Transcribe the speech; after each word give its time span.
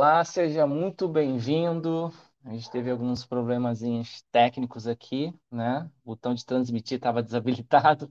Olá, 0.00 0.24
seja 0.24 0.66
muito 0.66 1.06
bem-vindo. 1.06 2.10
A 2.42 2.54
gente 2.54 2.70
teve 2.70 2.90
alguns 2.90 3.26
problemazinhos 3.26 4.22
técnicos 4.32 4.86
aqui, 4.86 5.30
né? 5.50 5.90
O 6.02 6.12
botão 6.12 6.34
de 6.34 6.42
transmitir 6.42 6.96
estava 6.96 7.20
desabilitado. 7.22 8.08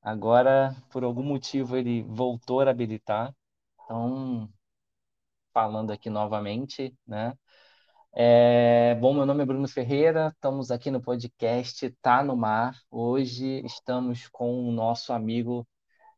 Agora, 0.00 0.72
por 0.88 1.02
algum 1.02 1.24
motivo, 1.24 1.76
ele 1.76 2.04
voltou 2.04 2.60
a 2.60 2.70
habilitar. 2.70 3.34
Então, 3.82 4.48
falando 5.52 5.90
aqui 5.90 6.08
novamente, 6.08 6.96
né? 7.04 7.34
É, 8.12 8.94
bom, 9.00 9.12
meu 9.12 9.26
nome 9.26 9.42
é 9.42 9.46
Bruno 9.46 9.66
Ferreira, 9.66 10.28
estamos 10.28 10.70
aqui 10.70 10.92
no 10.92 11.02
podcast 11.02 11.90
Tá 12.00 12.22
no 12.22 12.36
Mar. 12.36 12.80
Hoje 12.88 13.60
estamos 13.66 14.28
com 14.28 14.68
o 14.68 14.70
nosso 14.70 15.12
amigo 15.12 15.66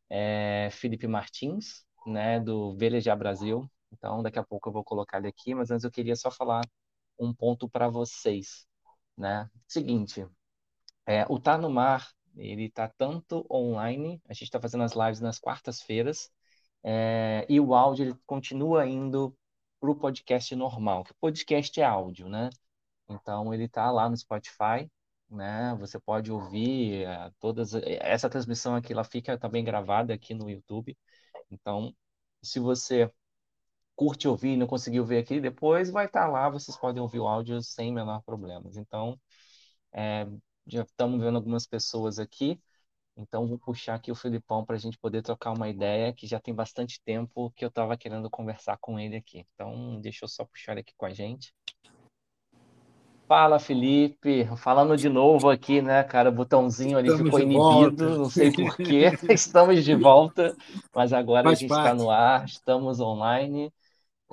é, 0.07 0.69
Felipe 0.71 1.07
Martins, 1.07 1.83
né, 2.05 2.39
do 2.39 2.77
Velejar 2.77 3.17
Brasil. 3.17 3.67
Então, 3.97 4.21
daqui 4.23 4.39
a 4.39 4.43
pouco 4.43 4.69
eu 4.69 4.73
vou 4.73 4.83
colocar 4.83 5.19
ele 5.19 5.27
aqui, 5.27 5.53
mas 5.55 5.71
antes 5.71 5.83
eu 5.83 5.91
queria 5.91 6.15
só 6.15 6.31
falar 6.31 6.61
um 7.19 7.33
ponto 7.33 7.69
para 7.69 7.89
vocês, 7.89 8.67
né? 9.17 9.49
Seguinte, 9.67 10.27
é, 11.05 11.25
o 11.29 11.39
Tá 11.39 11.57
no 11.57 11.69
Mar, 11.69 12.07
ele 12.35 12.69
tá 12.69 12.89
tanto 12.97 13.45
online, 13.51 14.21
a 14.27 14.33
gente 14.33 14.43
está 14.45 14.59
fazendo 14.61 14.83
as 14.83 14.93
lives 14.93 15.21
nas 15.21 15.39
quartas-feiras, 15.39 16.29
é, 16.83 17.45
e 17.49 17.59
o 17.59 17.73
áudio 17.75 18.05
ele 18.05 18.15
continua 18.25 18.85
indo 18.87 19.35
para 19.79 19.91
o 19.91 19.95
podcast 19.95 20.55
normal, 20.55 21.03
que 21.03 21.13
podcast 21.15 21.79
é 21.79 21.85
áudio, 21.85 22.29
né? 22.29 22.49
Então 23.09 23.53
ele 23.53 23.65
está 23.65 23.91
lá 23.91 24.09
no 24.09 24.17
Spotify, 24.17 24.89
né? 25.29 25.75
Você 25.79 25.99
pode 25.99 26.31
ouvir 26.31 27.05
é, 27.05 27.31
todas 27.39 27.73
essa 27.75 28.29
transmissão 28.29 28.75
aqui, 28.75 28.93
ela 28.93 29.03
fica 29.03 29.37
também 29.37 29.63
gravada 29.63 30.13
aqui 30.13 30.33
no 30.33 30.49
YouTube. 30.49 30.97
Então, 31.51 31.93
se 32.41 32.59
você 32.59 33.11
curte 33.95 34.27
ouvir 34.27 34.53
e 34.53 34.57
não 34.57 34.67
conseguiu 34.67 35.05
ver 35.05 35.19
aqui, 35.19 35.39
depois 35.39 35.89
vai 35.89 36.05
estar 36.05 36.25
tá 36.25 36.27
lá, 36.27 36.49
vocês 36.49 36.77
podem 36.77 37.01
ouvir 37.01 37.19
o 37.19 37.27
áudio 37.27 37.61
sem 37.61 37.93
menor 37.93 38.21
problemas. 38.23 38.77
Então, 38.77 39.19
é, 39.93 40.27
já 40.67 40.83
estamos 40.83 41.19
vendo 41.19 41.37
algumas 41.37 41.65
pessoas 41.65 42.19
aqui. 42.19 42.59
Então, 43.17 43.47
vou 43.47 43.57
puxar 43.57 43.95
aqui 43.95 44.11
o 44.11 44.15
Filipão 44.15 44.65
para 44.65 44.75
a 44.75 44.79
gente 44.79 44.97
poder 44.97 45.21
trocar 45.21 45.51
uma 45.51 45.69
ideia, 45.69 46.11
que 46.13 46.27
já 46.27 46.39
tem 46.39 46.53
bastante 46.53 47.01
tempo 47.01 47.51
que 47.55 47.63
eu 47.63 47.69
estava 47.69 47.95
querendo 47.95 48.29
conversar 48.29 48.77
com 48.77 48.99
ele 48.99 49.15
aqui. 49.15 49.45
Então, 49.53 49.99
deixa 50.01 50.25
eu 50.25 50.29
só 50.29 50.43
puxar 50.43 50.73
ele 50.73 50.81
aqui 50.81 50.93
com 50.97 51.05
a 51.05 51.13
gente. 51.13 51.53
Fala, 53.27 53.57
Felipe. 53.57 54.47
Falando 54.57 54.95
de 54.95 55.09
novo 55.09 55.49
aqui, 55.49 55.81
né, 55.81 56.03
cara? 56.03 56.29
O 56.29 56.33
botãozinho 56.33 56.97
ali 56.97 57.07
Estamos 57.07 57.25
ficou 57.25 57.39
inibido, 57.39 58.07
volta. 58.07 58.17
não 58.17 58.29
sei 58.29 58.51
por 58.51 58.75
quê. 58.77 59.11
Estamos 59.33 59.83
de 59.83 59.95
volta, 59.95 60.55
mas 60.93 61.11
agora 61.11 61.47
a 61.47 61.51
Faz 61.51 61.59
gente 61.59 61.71
está 61.71 61.93
no 61.93 62.09
ar, 62.11 62.45
estamos 62.45 62.99
online. 62.99 63.73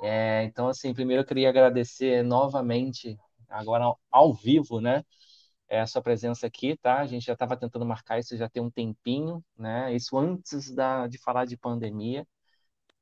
É, 0.03 0.43
então, 0.43 0.67
assim, 0.67 0.93
primeiro 0.93 1.21
eu 1.23 1.25
queria 1.25 1.47
agradecer 1.47 2.23
novamente, 2.23 3.17
agora 3.49 3.85
ao, 3.85 3.99
ao 4.11 4.33
vivo, 4.33 4.81
né? 4.81 5.03
a 5.79 5.87
sua 5.87 6.01
presença 6.01 6.45
aqui, 6.45 6.77
tá? 6.77 6.99
A 6.99 7.07
gente 7.07 7.25
já 7.25 7.33
estava 7.33 7.57
tentando 7.57 7.85
marcar 7.85 8.19
isso 8.19 8.37
já 8.37 8.47
tem 8.47 8.61
um 8.61 8.69
tempinho, 8.69 9.43
né? 9.57 9.93
Isso 9.93 10.17
antes 10.17 10.69
da, 10.69 11.07
de 11.07 11.17
falar 11.17 11.45
de 11.45 11.57
pandemia, 11.57 12.27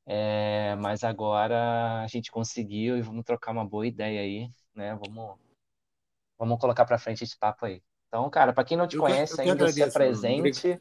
é, 0.05 0.75
mas 0.75 1.03
agora 1.03 2.01
a 2.01 2.07
gente 2.07 2.31
conseguiu 2.31 2.97
e 2.97 3.01
vamos 3.01 3.25
trocar 3.25 3.51
uma 3.51 3.65
boa 3.65 3.85
ideia 3.85 4.21
aí, 4.21 4.49
né? 4.73 4.95
Vamos, 4.95 5.39
vamos 6.37 6.59
colocar 6.59 6.85
para 6.85 6.97
frente 6.97 7.23
esse 7.23 7.37
papo 7.37 7.65
aí. 7.65 7.81
Então, 8.07 8.29
cara, 8.29 8.53
para 8.53 8.63
quem 8.63 8.77
não 8.77 8.87
te 8.87 8.95
Eu 8.95 9.01
conhece 9.01 9.35
que 9.35 9.41
ainda, 9.41 9.67
se 9.71 9.83
apresente. 9.83 10.79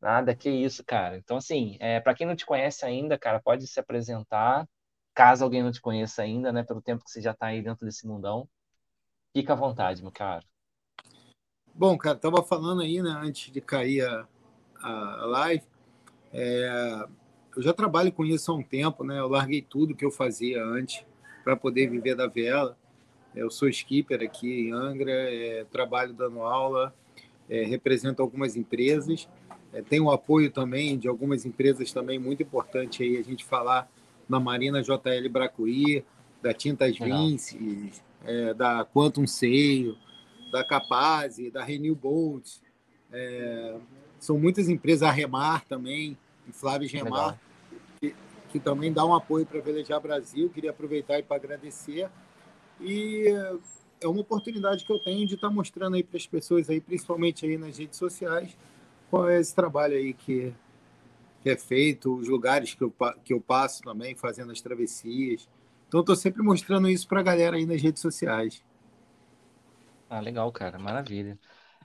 Nada, 0.00 0.34
que 0.34 0.50
isso, 0.50 0.84
cara. 0.84 1.16
Então, 1.16 1.38
assim, 1.38 1.78
é, 1.80 1.98
para 2.00 2.14
quem 2.14 2.26
não 2.26 2.36
te 2.36 2.44
conhece 2.44 2.84
ainda, 2.84 3.18
cara, 3.18 3.40
pode 3.40 3.66
se 3.66 3.80
apresentar. 3.80 4.68
Caso 5.14 5.44
alguém 5.44 5.62
não 5.62 5.70
te 5.70 5.80
conheça 5.80 6.22
ainda, 6.22 6.52
né? 6.52 6.62
Pelo 6.62 6.82
tempo 6.82 7.04
que 7.04 7.10
você 7.10 7.22
já 7.22 7.30
está 7.30 7.46
aí 7.46 7.62
dentro 7.62 7.86
desse 7.86 8.06
mundão, 8.06 8.48
fica 9.32 9.52
à 9.52 9.56
vontade, 9.56 10.02
meu 10.02 10.10
cara. 10.10 10.44
Bom, 11.72 11.96
cara, 11.96 12.16
tava 12.16 12.42
falando 12.42 12.82
aí, 12.82 13.02
né, 13.02 13.10
antes 13.10 13.52
de 13.52 13.60
cair 13.60 14.06
a, 14.06 14.26
a 14.80 15.26
live, 15.26 15.64
é, 16.32 17.06
eu 17.56 17.62
já 17.62 17.72
trabalho 17.72 18.12
com 18.12 18.24
isso 18.24 18.50
há 18.50 18.54
um 18.54 18.62
tempo, 18.62 19.04
né? 19.04 19.18
Eu 19.18 19.28
larguei 19.28 19.62
tudo 19.62 19.94
que 19.94 20.04
eu 20.04 20.10
fazia 20.10 20.64
antes 20.64 21.04
para 21.42 21.56
poder 21.56 21.88
viver 21.88 22.16
da 22.16 22.26
vela. 22.26 22.76
Eu 23.34 23.50
sou 23.50 23.68
skipper 23.68 24.22
aqui 24.22 24.68
em 24.68 24.72
Angra, 24.72 25.12
é, 25.12 25.64
trabalho 25.64 26.12
dando 26.12 26.42
aula, 26.42 26.94
é, 27.48 27.64
represento 27.64 28.22
algumas 28.22 28.56
empresas, 28.56 29.28
é, 29.72 29.82
tenho 29.82 30.04
o 30.04 30.10
apoio 30.10 30.50
também 30.50 30.96
de 30.98 31.08
algumas 31.08 31.44
empresas 31.44 31.92
também 31.92 32.18
muito 32.18 32.42
importante 32.42 33.02
aí 33.02 33.16
a 33.16 33.22
gente 33.22 33.44
falar 33.44 33.90
na 34.28 34.40
Marina 34.40 34.82
JL 34.82 35.28
Bracuí, 35.30 36.04
da 36.42 36.52
Tintas 36.52 36.98
Legal. 36.98 37.18
Vinci, 37.18 37.90
é, 38.24 38.54
da 38.54 38.84
Quantum 38.84 39.26
Seio, 39.26 39.96
da 40.50 40.62
Capaz, 40.62 41.36
da 41.52 41.64
Renew 41.64 41.94
Bolt. 41.94 42.58
É, 43.12 43.76
são 44.18 44.38
muitas 44.38 44.68
empresas, 44.68 45.02
a 45.02 45.10
Remar 45.10 45.64
também, 45.66 46.16
Flávio 46.52 46.88
Remar, 46.88 47.38
que, 48.00 48.14
que 48.50 48.58
também 48.58 48.92
dá 48.92 49.04
um 49.04 49.14
apoio 49.14 49.46
para 49.46 49.60
Velejar 49.60 50.00
Brasil. 50.00 50.50
Queria 50.50 50.70
aproveitar 50.70 51.14
aí 51.14 51.22
para 51.22 51.36
agradecer. 51.36 52.08
E 52.80 53.26
é 54.00 54.08
uma 54.08 54.20
oportunidade 54.20 54.84
que 54.84 54.92
eu 54.92 54.98
tenho 54.98 55.26
de 55.26 55.34
estar 55.34 55.50
mostrando 55.50 55.96
aí 55.96 56.02
para 56.02 56.16
as 56.16 56.26
pessoas 56.26 56.68
aí, 56.68 56.80
principalmente 56.80 57.46
aí 57.46 57.56
nas 57.56 57.78
redes 57.78 57.98
sociais, 57.98 58.56
qual 59.10 59.28
é 59.28 59.40
esse 59.40 59.54
trabalho 59.54 59.94
aí 59.94 60.12
que, 60.12 60.52
que 61.44 61.50
é 61.50 61.56
feito, 61.58 62.16
os 62.16 62.26
lugares 62.26 62.72
que 62.74 62.82
eu, 62.82 62.94
que 63.22 63.34
eu 63.34 63.40
passo 63.40 63.82
também, 63.82 64.16
fazendo 64.16 64.50
as 64.50 64.62
travessias. 64.62 65.46
Então, 65.86 66.00
estou 66.00 66.16
sempre 66.16 66.42
mostrando 66.42 66.88
isso 66.88 67.06
para 67.06 67.20
a 67.20 67.22
galera 67.22 67.56
aí 67.56 67.66
nas 67.66 67.82
redes 67.82 68.00
sociais. 68.00 68.64
Ah, 70.08 70.20
legal, 70.20 70.50
cara, 70.50 70.78
maravilha. 70.78 71.38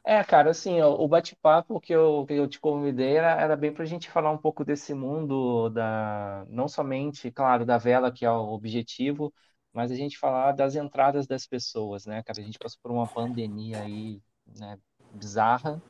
É, 0.05 0.23
cara, 0.23 0.51
assim, 0.51 0.81
o 0.81 1.05
bate-papo 1.09 1.77
que 1.81 1.91
eu, 1.91 2.25
que 2.25 2.33
eu 2.33 2.47
te 2.47 2.57
convidei 2.57 3.17
era, 3.17 3.33
era 3.33 3.55
bem 3.57 3.73
para 3.73 3.83
a 3.83 3.85
gente 3.85 4.09
falar 4.09 4.31
um 4.31 4.37
pouco 4.37 4.63
desse 4.63 4.93
mundo 4.93 5.69
da, 5.69 6.45
não 6.47 6.69
somente, 6.69 7.29
claro, 7.29 7.65
da 7.65 7.77
vela, 7.77 8.13
que 8.13 8.23
é 8.23 8.31
o 8.31 8.53
objetivo, 8.53 9.33
mas 9.73 9.91
a 9.91 9.95
gente 9.95 10.17
falar 10.17 10.53
das 10.53 10.75
entradas 10.75 11.27
das 11.27 11.45
pessoas, 11.45 12.05
né, 12.05 12.23
cara? 12.23 12.39
A 12.39 12.43
gente 12.43 12.57
passou 12.57 12.79
por 12.81 12.91
uma 12.91 13.05
pandemia 13.07 13.81
aí, 13.81 14.21
né, 14.57 14.79
bizarra, 15.13 15.81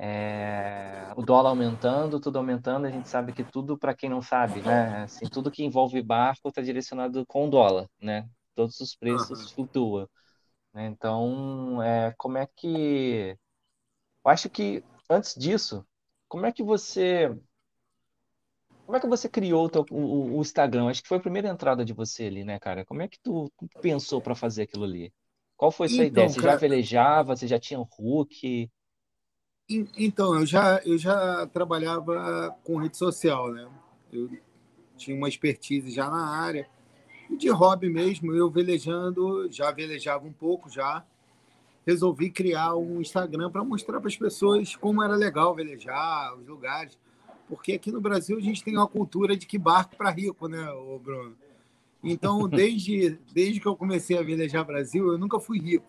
é, 0.00 1.12
o 1.16 1.22
dólar 1.22 1.50
aumentando, 1.50 2.20
tudo 2.20 2.38
aumentando, 2.38 2.86
a 2.86 2.90
gente 2.90 3.08
sabe 3.08 3.32
que 3.34 3.44
tudo, 3.44 3.78
para 3.78 3.94
quem 3.94 4.10
não 4.10 4.22
sabe, 4.22 4.62
né, 4.62 5.04
assim, 5.04 5.28
tudo 5.28 5.50
que 5.50 5.64
envolve 5.64 6.02
barco 6.02 6.48
está 6.48 6.62
direcionado 6.62 7.26
com 7.26 7.46
o 7.48 7.50
dólar, 7.50 7.88
né? 8.00 8.28
Todos 8.54 8.80
os 8.80 8.96
preços 8.96 9.52
flutuam 9.52 10.08
né? 10.74 10.86
Então, 10.88 11.82
é, 11.82 12.14
como 12.18 12.38
é 12.38 12.46
que. 12.56 13.36
Eu 14.24 14.30
acho 14.30 14.50
que 14.50 14.84
antes 15.10 15.34
disso, 15.36 15.86
como 16.28 16.46
é 16.46 16.52
que 16.52 16.62
você. 16.62 17.30
Como 18.86 18.96
é 18.96 19.00
que 19.00 19.06
você 19.06 19.28
criou 19.28 19.66
o, 19.66 19.70
teu- 19.70 19.86
o- 19.90 20.36
o 20.38 20.40
Instagram? 20.40 20.88
Acho 20.88 21.02
que 21.02 21.08
foi 21.08 21.18
a 21.18 21.20
primeira 21.20 21.48
entrada 21.48 21.84
de 21.84 21.92
você 21.92 22.24
ali, 22.24 22.44
né, 22.44 22.58
cara? 22.58 22.84
Como 22.84 23.00
é 23.02 23.08
que 23.08 23.18
tu 23.22 23.50
pensou 23.80 24.20
para 24.20 24.34
fazer 24.34 24.62
aquilo 24.62 24.84
ali? 24.84 25.12
Qual 25.56 25.70
foi 25.70 25.86
a 25.86 25.90
sua 25.90 26.04
ideia? 26.04 26.28
Então, 26.28 26.28
Você 26.28 26.40
já 26.42 26.54
cara, 26.54 26.56
velejava? 26.56 27.36
Você 27.36 27.46
já 27.46 27.58
tinha 27.58 27.78
um 27.80 27.86
hook? 27.98 28.70
En- 29.70 29.88
então 29.96 30.34
eu 30.34 30.44
já, 30.46 30.80
eu 30.84 30.98
já 30.98 31.46
trabalhava 31.46 32.54
com 32.64 32.76
rede 32.78 32.96
social, 32.96 33.52
né? 33.52 33.68
Eu 34.12 34.28
tinha 34.96 35.16
uma 35.16 35.28
expertise 35.28 35.90
já 35.90 36.10
na 36.10 36.26
área. 36.28 36.68
E 37.30 37.36
de 37.36 37.48
hobby 37.48 37.88
mesmo, 37.88 38.34
eu 38.34 38.50
velejando, 38.50 39.50
já 39.50 39.70
velejava 39.70 40.26
um 40.26 40.32
pouco 40.32 40.68
já. 40.68 41.04
Resolvi 41.86 42.30
criar 42.30 42.74
um 42.76 43.00
Instagram 43.00 43.50
para 43.50 43.64
mostrar 43.64 44.00
para 44.00 44.08
as 44.08 44.16
pessoas 44.16 44.76
como 44.76 45.02
era 45.02 45.16
legal 45.16 45.54
velejar, 45.54 46.36
os 46.36 46.46
lugares. 46.46 46.98
Porque 47.48 47.72
aqui 47.72 47.90
no 47.90 48.00
Brasil 48.00 48.36
a 48.36 48.40
gente 48.40 48.62
tem 48.62 48.76
uma 48.76 48.86
cultura 48.86 49.36
de 49.36 49.46
que 49.46 49.58
barco 49.58 49.96
para 49.96 50.10
rico, 50.10 50.46
né, 50.46 50.66
Bruno? 51.02 51.34
Então, 52.02 52.46
desde, 52.48 53.18
desde 53.32 53.60
que 53.60 53.66
eu 53.66 53.76
comecei 53.76 54.18
a 54.18 54.22
velejar 54.22 54.64
Brasil, 54.64 55.12
eu 55.12 55.18
nunca 55.18 55.40
fui 55.40 55.58
rico. 55.58 55.86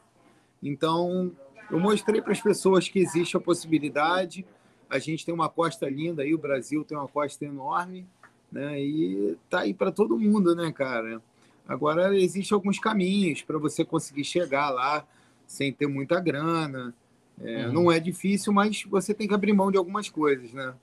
Então, 0.64 1.32
eu 1.72 1.80
mostrei 1.80 2.22
para 2.22 2.34
as 2.34 2.42
pessoas 2.42 2.88
que 2.90 3.00
existe 3.00 3.38
a 3.38 3.40
possibilidade. 3.40 4.46
A 4.90 5.00
gente 5.00 5.26
tem 5.26 5.34
uma 5.34 5.50
costa 5.50 5.90
linda 5.90 6.24
aí, 6.24 6.34
o 6.34 6.38
Brasil 6.38 6.84
tem 6.84 6.98
uma 6.98 7.08
costa 7.08 7.46
enorme, 7.46 8.08
né? 8.52 8.80
E 8.82 9.38
tá 9.50 9.62
aí 9.62 9.74
para 9.74 9.92
todo 9.92 10.18
mundo, 10.20 10.56
né, 10.56 10.72
cara? 10.72 11.22
Agora, 11.68 12.18
existem 12.18 12.56
alguns 12.56 12.80
caminhos 12.80 13.42
para 13.44 13.58
você 13.58 13.86
conseguir 13.86 14.26
chegar 14.26 14.70
lá 14.70 15.06
sem 15.48 15.72
ter 15.72 15.88
muita 15.88 16.20
grana. 16.20 16.94
É, 17.40 17.70
Uhum, 17.70 17.72
não 17.72 17.92
é 17.92 18.00
difícil, 18.00 18.54
mas 18.54 18.84
você 18.84 19.14
tem 19.14 19.28
que 19.28 19.34
abrir 19.34 19.54
mão 19.54 19.72
de 19.72 19.78
algumas 19.78 20.10
coisas, 20.10 20.54
né? 20.54 20.76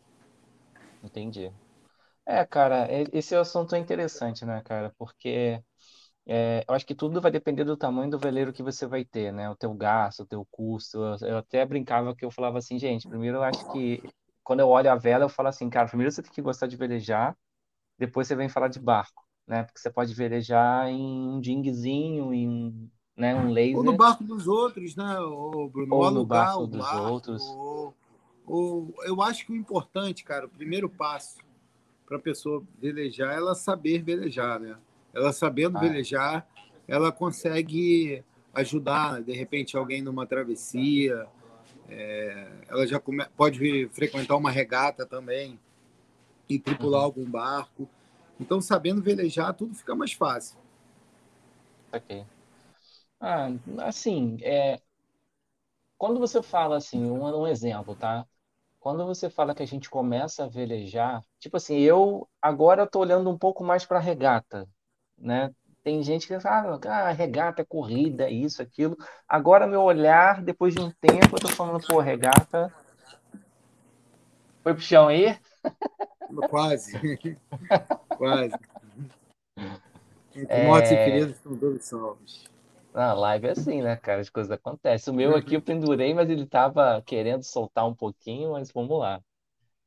entendi. 1.02 1.52
É, 2.26 2.44
cara, 2.46 2.88
esse 3.12 3.34
assunto 3.34 3.74
é 3.74 3.78
interessante, 3.78 4.44
né, 4.44 4.62
cara? 4.62 4.94
Porque 4.98 5.62
É, 6.30 6.62
eu 6.68 6.74
acho 6.74 6.84
que 6.84 6.94
tudo 6.94 7.22
vai 7.22 7.30
depender 7.30 7.64
do 7.64 7.74
tamanho 7.74 8.10
do 8.10 8.18
veleiro 8.18 8.52
que 8.52 8.62
você 8.62 8.86
vai 8.86 9.02
ter, 9.02 9.32
né? 9.32 9.48
O 9.48 9.56
teu 9.56 9.72
gasto, 9.72 10.20
o 10.20 10.26
teu 10.26 10.46
custo. 10.50 10.98
Eu, 10.98 11.28
eu 11.28 11.38
até 11.38 11.64
brincava 11.64 12.14
que 12.14 12.22
eu 12.22 12.30
falava 12.30 12.58
assim, 12.58 12.78
gente, 12.78 13.08
primeiro 13.08 13.38
eu 13.38 13.42
acho 13.42 13.72
que 13.72 14.02
quando 14.44 14.60
eu 14.60 14.68
olho 14.68 14.90
a 14.90 14.94
vela, 14.94 15.24
eu 15.24 15.28
falo 15.30 15.48
assim, 15.48 15.70
cara, 15.70 15.88
primeiro 15.88 16.12
você 16.12 16.22
tem 16.22 16.30
que 16.30 16.42
gostar 16.42 16.66
de 16.66 16.76
velejar, 16.76 17.34
depois 17.98 18.28
você 18.28 18.36
vem 18.36 18.46
falar 18.46 18.68
de 18.68 18.78
barco, 18.78 19.24
né? 19.46 19.62
Porque 19.62 19.80
você 19.80 19.90
pode 19.90 20.12
velejar 20.12 20.90
em 20.90 21.00
um 21.00 21.40
dinguezinho, 21.40 22.34
em 22.34 22.46
um, 22.46 22.90
né, 23.16 23.34
um 23.34 23.50
laser. 23.50 23.78
Ou 23.78 23.84
no 23.84 23.96
barco 23.96 24.22
dos 24.22 24.46
outros, 24.46 24.96
né, 24.96 25.18
ou, 25.20 25.70
Bruno? 25.70 25.96
Ou 25.96 26.10
no 26.10 26.26
barco 26.26 26.66
dos 26.66 26.80
barco, 26.80 27.08
outros. 27.08 27.42
Ou, 27.42 27.94
ou, 28.46 28.94
eu 29.04 29.22
acho 29.22 29.46
que 29.46 29.52
o 29.52 29.56
importante, 29.56 30.24
cara, 30.24 30.44
o 30.44 30.50
primeiro 30.50 30.90
passo 30.90 31.38
para 32.06 32.18
a 32.18 32.20
pessoa 32.20 32.62
velejar 32.78 33.32
é 33.32 33.36
ela 33.36 33.54
saber 33.54 34.02
velejar, 34.02 34.60
né? 34.60 34.76
Ela 35.14 35.32
sabendo 35.32 35.78
ah. 35.78 35.80
velejar, 35.80 36.46
ela 36.86 37.10
consegue 37.10 38.24
ajudar, 38.54 39.22
de 39.22 39.32
repente, 39.32 39.76
alguém 39.76 40.02
numa 40.02 40.26
travessia. 40.26 41.26
É, 41.88 42.50
ela 42.68 42.86
já 42.86 43.00
come, 43.00 43.24
pode 43.36 43.88
frequentar 43.88 44.36
uma 44.36 44.50
regata 44.50 45.06
também 45.06 45.58
e 46.48 46.58
tripular 46.58 47.00
uhum. 47.00 47.06
algum 47.06 47.24
barco. 47.24 47.88
Então, 48.40 48.60
sabendo 48.60 49.02
velejar, 49.02 49.54
tudo 49.54 49.74
fica 49.74 49.94
mais 49.94 50.12
fácil. 50.12 50.58
Ok. 51.92 52.24
Ah, 53.20 53.50
assim, 53.78 54.38
é, 54.42 54.80
quando 55.96 56.20
você 56.20 56.42
fala 56.42 56.76
assim, 56.76 57.04
um, 57.10 57.24
um 57.24 57.46
exemplo, 57.46 57.94
tá? 57.96 58.26
Quando 58.78 59.04
você 59.04 59.28
fala 59.28 59.54
que 59.54 59.62
a 59.62 59.66
gente 59.66 59.90
começa 59.90 60.44
a 60.44 60.48
velejar, 60.48 61.24
tipo 61.40 61.56
assim, 61.56 61.78
eu 61.80 62.28
agora 62.40 62.84
estou 62.84 63.02
olhando 63.02 63.28
um 63.28 63.36
pouco 63.36 63.64
mais 63.64 63.84
para 63.84 63.98
a 63.98 64.00
regata, 64.00 64.68
né? 65.18 65.50
Tem 65.82 66.02
gente 66.02 66.26
que 66.26 66.38
fala, 66.40 66.78
ah, 66.86 67.10
regata 67.10 67.62
é 67.62 67.64
corrida, 67.64 68.28
isso, 68.28 68.60
aquilo. 68.60 68.96
Agora, 69.28 69.66
meu 69.66 69.82
olhar, 69.82 70.42
depois 70.42 70.74
de 70.74 70.80
um 70.80 70.90
tempo, 70.90 71.36
eu 71.36 71.40
tô 71.40 71.48
falando, 71.48 71.84
pô, 71.86 71.98
regata. 72.00 72.72
Foi 74.62 74.74
pro 74.74 74.82
chão 74.82 75.08
aí? 75.08 75.38
Quase. 76.50 76.92
Quase. 78.18 78.54
Entre 80.36 80.54
é... 80.54 80.66
mortes 80.66 80.90
e 80.90 80.96
feridos 80.96 81.36
estão 81.36 81.56
todos 81.56 81.84
salvos. 81.84 82.50
Na 82.92 83.12
live 83.14 83.46
é 83.46 83.50
assim, 83.52 83.80
né, 83.80 83.96
cara? 83.96 84.20
As 84.20 84.28
coisas 84.28 84.50
acontecem. 84.50 85.12
O 85.12 85.16
meu 85.16 85.36
aqui 85.36 85.54
eu 85.54 85.62
pendurei, 85.62 86.12
mas 86.12 86.28
ele 86.28 86.46
tava 86.46 87.02
querendo 87.06 87.42
soltar 87.44 87.86
um 87.86 87.94
pouquinho, 87.94 88.52
mas 88.52 88.70
vamos 88.72 88.98
lá. 88.98 89.20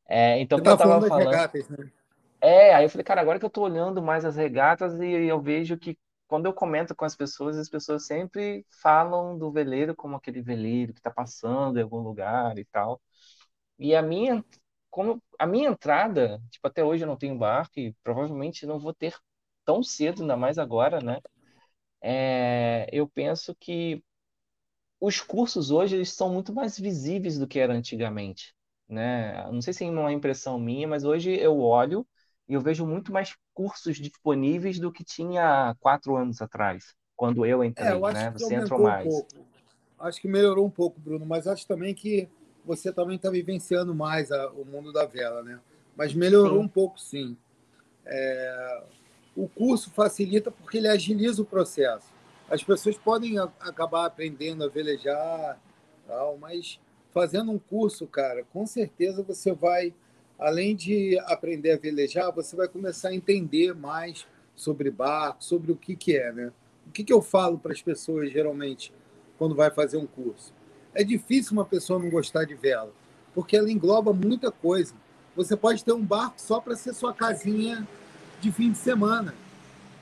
É, 0.07 0.39
então, 0.39 0.57
Você 0.57 0.63
tá 0.63 0.72
eu 0.72 0.78
tava 0.78 0.89
falando, 0.89 1.07
falando... 1.07 1.30
Regatas, 1.30 1.69
né? 1.69 1.92
É, 2.41 2.73
aí 2.73 2.85
eu 2.85 2.89
falei, 2.89 3.03
cara, 3.03 3.21
agora 3.21 3.39
que 3.39 3.45
eu 3.45 3.49
tô 3.49 3.61
olhando 3.61 4.01
mais 4.01 4.25
as 4.25 4.35
regatas 4.35 4.99
e 4.99 5.05
eu 5.27 5.39
vejo 5.41 5.77
que 5.77 5.97
quando 6.27 6.45
eu 6.47 6.53
comento 6.53 6.95
com 6.95 7.05
as 7.05 7.15
pessoas, 7.15 7.57
as 7.57 7.69
pessoas 7.69 8.05
sempre 8.07 8.65
falam 8.81 9.38
do 9.38 9.51
veleiro 9.51 9.95
como 9.95 10.15
aquele 10.15 10.41
veleiro 10.41 10.93
que 10.93 10.99
está 10.99 11.11
passando 11.11 11.77
em 11.77 11.83
algum 11.83 11.99
lugar 11.99 12.57
e 12.57 12.65
tal. 12.65 13.01
E 13.79 13.95
a 13.95 14.01
minha, 14.01 14.45
como 14.89 15.21
a 15.39 15.47
minha 15.47 15.69
entrada, 15.69 16.41
tipo, 16.51 16.67
até 16.67 16.83
hoje 16.83 17.03
eu 17.05 17.07
não 17.07 17.17
tenho 17.17 17.38
barco 17.38 17.79
e 17.79 17.93
provavelmente 18.03 18.65
não 18.65 18.79
vou 18.79 18.94
ter 18.94 19.15
tão 19.65 19.83
cedo, 19.83 20.21
ainda 20.23 20.37
mais 20.37 20.57
agora, 20.59 21.01
né? 21.01 21.19
É, 22.01 22.87
eu 22.94 23.07
penso 23.09 23.55
que 23.55 24.03
os 24.99 25.19
cursos 25.21 25.71
hoje 25.71 25.95
eles 25.95 26.13
são 26.13 26.29
muito 26.31 26.53
mais 26.53 26.77
visíveis 26.79 27.37
do 27.39 27.47
que 27.47 27.59
era 27.59 27.73
antigamente, 27.73 28.55
né? 28.87 29.44
Não 29.51 29.61
sei 29.61 29.73
se 29.73 29.83
é 29.85 29.89
uma 29.89 30.11
impressão 30.13 30.59
minha, 30.59 30.87
mas 30.87 31.03
hoje 31.03 31.31
eu 31.37 31.59
olho 31.59 32.07
e 32.51 32.53
eu 32.53 32.59
vejo 32.59 32.86
muito 32.86 33.13
mais 33.13 33.33
cursos 33.53 33.95
disponíveis 33.95 34.77
do 34.77 34.92
que 34.92 35.06
tinha 35.06 35.74
quatro 35.80 36.18
anos 36.18 36.42
atrás, 36.42 36.94
quando 37.15 37.45
eu 37.45 37.63
entrei, 37.63 37.88
é, 37.88 37.94
eu 37.94 38.01
né? 38.01 38.30
Você 38.31 38.56
entrou 38.56 38.81
mais. 38.81 39.07
Um 39.07 39.25
acho 39.98 40.19
que 40.19 40.27
melhorou 40.27 40.65
um 40.65 40.69
pouco, 40.69 41.00
Bruno, 41.00 41.25
mas 41.25 41.48
acho 41.48 41.65
também 41.65 41.94
que 41.94 42.27
você 42.65 42.92
também 42.92 43.15
está 43.15 43.30
vivenciando 43.30 43.95
mais 43.95 44.33
a, 44.33 44.50
o 44.50 44.65
mundo 44.65 44.92
da 44.92 45.06
vela, 45.06 45.42
né? 45.42 45.62
Mas 45.95 46.13
melhorou 46.13 46.59
sim. 46.59 46.65
um 46.65 46.68
pouco, 46.68 47.00
sim. 47.00 47.38
É, 48.06 48.83
o 49.33 49.47
curso 49.47 49.89
facilita 49.89 50.51
porque 50.51 50.77
ele 50.77 50.89
agiliza 50.89 51.42
o 51.42 51.45
processo. 51.45 52.07
As 52.50 52.62
pessoas 52.62 52.97
podem 52.97 53.39
a, 53.39 53.50
acabar 53.62 54.06
aprendendo 54.06 54.65
a 54.65 54.68
velejar, 54.68 55.57
tal, 56.06 56.38
mas 56.38 56.81
fazendo 57.13 57.50
um 57.50 57.59
curso, 57.59 58.06
cara, 58.07 58.44
com 58.51 58.68
certeza 58.68 59.24
você 59.24 59.54
vai 59.54 59.94
além 60.41 60.75
de 60.75 61.19
aprender 61.27 61.71
a 61.71 61.77
velejar, 61.77 62.31
você 62.31 62.55
vai 62.55 62.67
começar 62.67 63.09
a 63.09 63.15
entender 63.15 63.75
mais 63.75 64.25
sobre 64.55 64.89
barco, 64.89 65.43
sobre 65.43 65.71
o 65.71 65.75
que, 65.75 65.95
que 65.95 66.17
é, 66.17 66.33
né? 66.33 66.51
O 66.88 66.91
que, 66.91 67.03
que 67.03 67.13
eu 67.13 67.21
falo 67.21 67.59
para 67.59 67.71
as 67.71 67.81
pessoas, 67.81 68.31
geralmente, 68.31 68.91
quando 69.38 69.53
vai 69.55 69.69
fazer 69.69 69.97
um 69.97 70.07
curso? 70.07 70.51
É 70.95 71.03
difícil 71.03 71.53
uma 71.53 71.63
pessoa 71.63 71.99
não 71.99 72.09
gostar 72.09 72.43
de 72.45 72.55
vela, 72.55 72.91
porque 73.35 73.55
ela 73.55 73.71
engloba 73.71 74.11
muita 74.11 74.51
coisa. 74.51 74.95
Você 75.35 75.55
pode 75.55 75.85
ter 75.85 75.93
um 75.93 76.03
barco 76.03 76.41
só 76.41 76.59
para 76.59 76.75
ser 76.75 76.94
sua 76.94 77.13
casinha 77.13 77.87
de 78.41 78.51
fim 78.51 78.71
de 78.71 78.79
semana. 78.79 79.35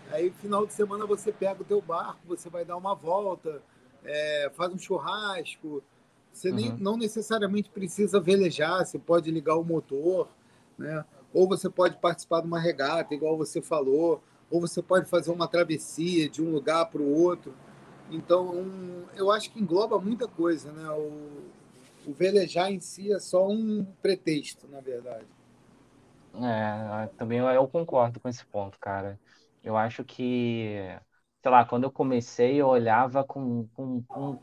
Aí, 0.09 0.31
final 0.31 0.65
de 0.65 0.71
semana, 0.71 1.05
você 1.05 1.33
pega 1.33 1.61
o 1.61 1.65
teu 1.65 1.81
barco, 1.81 2.19
você 2.25 2.49
vai 2.49 2.63
dar 2.63 2.77
uma 2.77 2.95
volta, 2.95 3.61
é, 4.05 4.49
faz 4.55 4.73
um 4.73 4.79
churrasco, 4.79 5.83
você 6.31 6.49
uhum. 6.49 6.55
nem, 6.55 6.77
não 6.77 6.97
necessariamente 6.97 7.69
precisa 7.69 8.19
velejar, 8.19 8.85
você 8.85 8.97
pode 8.97 9.29
ligar 9.31 9.55
o 9.55 9.63
motor, 9.63 10.29
né? 10.77 11.03
ou 11.33 11.47
você 11.47 11.69
pode 11.69 11.97
participar 11.97 12.41
de 12.41 12.47
uma 12.47 12.59
regata, 12.59 13.13
igual 13.13 13.37
você 13.37 13.61
falou, 13.61 14.23
ou 14.49 14.61
você 14.61 14.81
pode 14.81 15.09
fazer 15.09 15.31
uma 15.31 15.47
travessia 15.47 16.29
de 16.29 16.41
um 16.41 16.51
lugar 16.51 16.85
para 16.87 17.01
o 17.01 17.21
outro. 17.23 17.53
Então, 18.09 18.49
um, 18.49 19.05
eu 19.15 19.31
acho 19.31 19.51
que 19.51 19.59
engloba 19.59 19.99
muita 19.99 20.27
coisa. 20.27 20.71
Né? 20.71 20.89
O, 20.89 22.09
o 22.09 22.13
velejar 22.13 22.71
em 22.71 22.79
si 22.79 23.13
é 23.13 23.19
só 23.19 23.47
um 23.47 23.85
pretexto, 24.01 24.67
na 24.67 24.79
verdade. 24.79 25.27
É, 26.33 27.07
também 27.17 27.39
eu 27.39 27.67
concordo 27.67 28.19
com 28.19 28.29
esse 28.29 28.45
ponto, 28.45 28.79
cara. 28.79 29.19
Eu 29.63 29.77
acho 29.77 30.03
que, 30.03 30.77
sei 31.41 31.51
lá, 31.51 31.65
quando 31.65 31.83
eu 31.83 31.91
comecei, 31.91 32.55
eu 32.55 32.67
olhava 32.67 33.23
com, 33.23 33.67
com, 33.75 34.01
com 34.03 34.39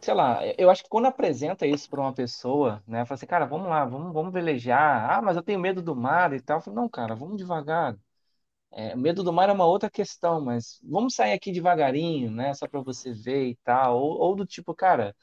sei 0.00 0.14
lá, 0.14 0.40
eu 0.58 0.70
acho 0.70 0.82
que 0.82 0.88
quando 0.88 1.06
apresenta 1.06 1.66
isso 1.66 1.88
para 1.90 2.00
uma 2.00 2.12
pessoa, 2.14 2.82
né, 2.86 3.04
fala 3.04 3.16
assim, 3.16 3.26
cara, 3.26 3.44
vamos 3.46 3.68
lá, 3.68 3.84
vamos, 3.84 4.12
vamos 4.12 4.32
velejar. 4.32 5.10
Ah, 5.10 5.22
mas 5.22 5.36
eu 5.36 5.42
tenho 5.42 5.58
medo 5.60 5.82
do 5.82 5.94
mar 5.96 6.32
e 6.32 6.40
tal. 6.40 6.58
Eu 6.58 6.62
falo, 6.62 6.76
não, 6.76 6.88
cara, 6.88 7.14
vamos 7.14 7.36
devagar. 7.36 7.96
É, 8.72 8.96
medo 8.96 9.24
do 9.24 9.32
mar 9.32 9.48
é 9.48 9.52
uma 9.52 9.66
outra 9.66 9.90
questão, 9.90 10.40
mas 10.40 10.80
vamos 10.84 11.14
sair 11.14 11.32
aqui 11.34 11.52
devagarinho, 11.52 12.30
né, 12.30 12.54
só 12.54 12.68
para 12.68 12.80
você 12.80 13.12
ver 13.12 13.48
e 13.50 13.56
tal. 13.64 13.98
Ou, 14.00 14.18
ou 14.20 14.36
do 14.36 14.46
tipo, 14.46 14.74
cara, 14.74 15.14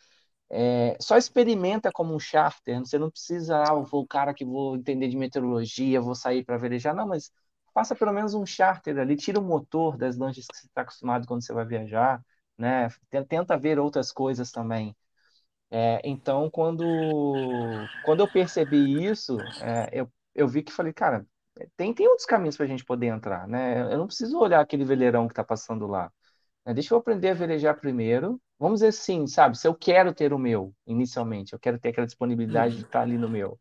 é, 0.50 0.98
só 1.00 1.18
experimenta 1.18 1.92
como 1.92 2.14
um 2.16 2.20
charter. 2.20 2.80
Você 2.80 2.98
não 3.00 3.10
precisa, 3.12 3.58
ah, 3.64 3.74
eu 3.76 3.84
vou 3.84 4.04
o 4.04 4.08
cara 4.08 4.34
que 4.34 4.46
vou 4.46 4.76
entender 4.78 5.08
de 5.10 5.18
meteorologia, 5.18 6.02
vou 6.02 6.16
sair 6.16 6.44
para 6.46 6.58
velejar. 6.58 6.96
Não, 6.96 7.08
mas 7.08 7.32
faça 7.74 7.96
pelo 7.96 8.14
menos 8.14 8.34
um 8.34 8.46
charter 8.46 8.98
ali, 9.00 9.16
tira 9.16 9.40
o 9.40 9.44
motor 9.44 9.98
das 9.98 10.18
lanchas 10.18 10.48
que 10.48 10.58
você 10.58 10.68
está 10.68 10.82
acostumado 10.82 11.28
quando 11.28 11.44
você 11.46 11.54
vai 11.54 11.66
viajar 11.66 12.22
né? 12.58 12.90
Tenta 13.28 13.58
ver 13.58 13.80
outras 13.80 14.12
coisas 14.12 14.52
também. 14.52 14.96
É, 15.70 16.02
então, 16.04 16.50
quando, 16.50 16.84
quando 18.04 18.22
eu 18.22 18.32
percebi 18.32 19.06
isso, 19.06 19.38
é, 19.62 19.90
eu, 19.92 20.12
eu 20.34 20.48
vi 20.48 20.64
que 20.64 20.72
falei, 20.72 20.94
cara, 20.94 21.26
tem, 21.76 21.94
tem 21.94 22.08
outros 22.08 22.26
caminhos 22.26 22.56
para 22.56 22.66
a 22.66 22.70
gente 22.70 22.86
poder 22.86 23.08
entrar, 23.08 23.48
né? 23.48 23.82
Eu 23.94 23.98
não 23.98 24.08
preciso 24.08 24.40
olhar 24.40 24.62
aquele 24.62 24.86
veleirão 24.86 25.28
que 25.28 25.34
está 25.34 25.44
passando 25.44 25.88
lá. 25.88 26.12
Né? 26.66 26.74
Deixa 26.74 26.94
eu 26.94 26.98
aprender 27.00 27.30
a 27.30 27.34
velejar 27.34 27.80
primeiro. 27.80 28.42
Vamos 28.60 28.80
dizer 28.80 28.90
assim, 28.90 29.28
sabe? 29.28 29.58
Se 29.58 29.68
eu 29.68 29.76
quero 29.76 30.14
ter 30.14 30.34
o 30.34 30.40
meu, 30.40 30.74
inicialmente, 30.86 31.54
eu 31.54 31.60
quero 31.60 31.80
ter 31.80 31.90
aquela 31.90 32.08
disponibilidade 32.08 32.78
de 32.78 32.84
estar 32.84 33.02
ali 33.02 33.18
no 33.18 33.30
meu. 33.30 33.60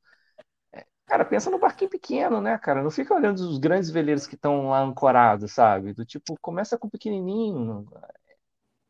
É, 0.72 0.86
cara, 1.06 1.24
pensa 1.24 1.50
no 1.50 1.58
barquinho 1.58 1.90
pequeno, 1.90 2.40
né, 2.40 2.58
cara? 2.58 2.82
Não 2.82 2.90
fica 2.90 3.14
olhando 3.14 3.38
os 3.40 3.58
grandes 3.58 3.90
veleiros 3.90 4.26
que 4.26 4.34
estão 4.36 4.68
lá 4.70 4.80
ancorados, 4.80 5.52
sabe? 5.52 5.92
Do 5.92 6.04
tipo, 6.04 6.36
começa 6.40 6.78
com 6.78 6.88
o 6.88 6.90
pequenininho 6.90 7.86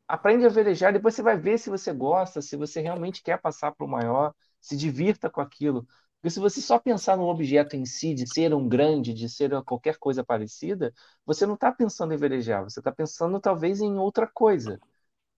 aprende 0.07 0.47
a 0.47 0.49
velejar, 0.49 0.93
depois 0.93 1.15
você 1.15 1.23
vai 1.23 1.37
ver 1.37 1.59
se 1.59 1.69
você 1.69 1.93
gosta, 1.93 2.41
se 2.41 2.57
você 2.57 2.81
realmente 2.81 3.23
quer 3.23 3.41
passar 3.41 3.73
para 3.73 3.85
o 3.85 3.89
maior, 3.89 4.35
se 4.61 4.77
divirta 4.77 5.29
com 5.29 5.41
aquilo. 5.41 5.87
Porque 6.17 6.31
se 6.31 6.41
você 6.41 6.61
só 6.61 6.79
pensar 6.79 7.17
no 7.17 7.25
objeto 7.25 7.77
em 7.77 7.85
si, 7.85 8.15
de 8.15 8.27
ser 8.27 8.55
um 8.55 8.69
grande, 8.69 9.13
de 9.13 9.29
ser 9.29 9.51
qualquer 9.65 9.97
coisa 9.99 10.25
parecida, 10.25 10.93
você 11.25 11.47
não 11.47 11.55
está 11.55 11.71
pensando 11.73 12.15
em 12.15 12.17
velejar, 12.17 12.63
você 12.63 12.81
está 12.81 12.93
pensando 12.93 13.41
talvez 13.41 13.81
em 13.81 13.97
outra 13.97 14.27
coisa, 14.27 14.81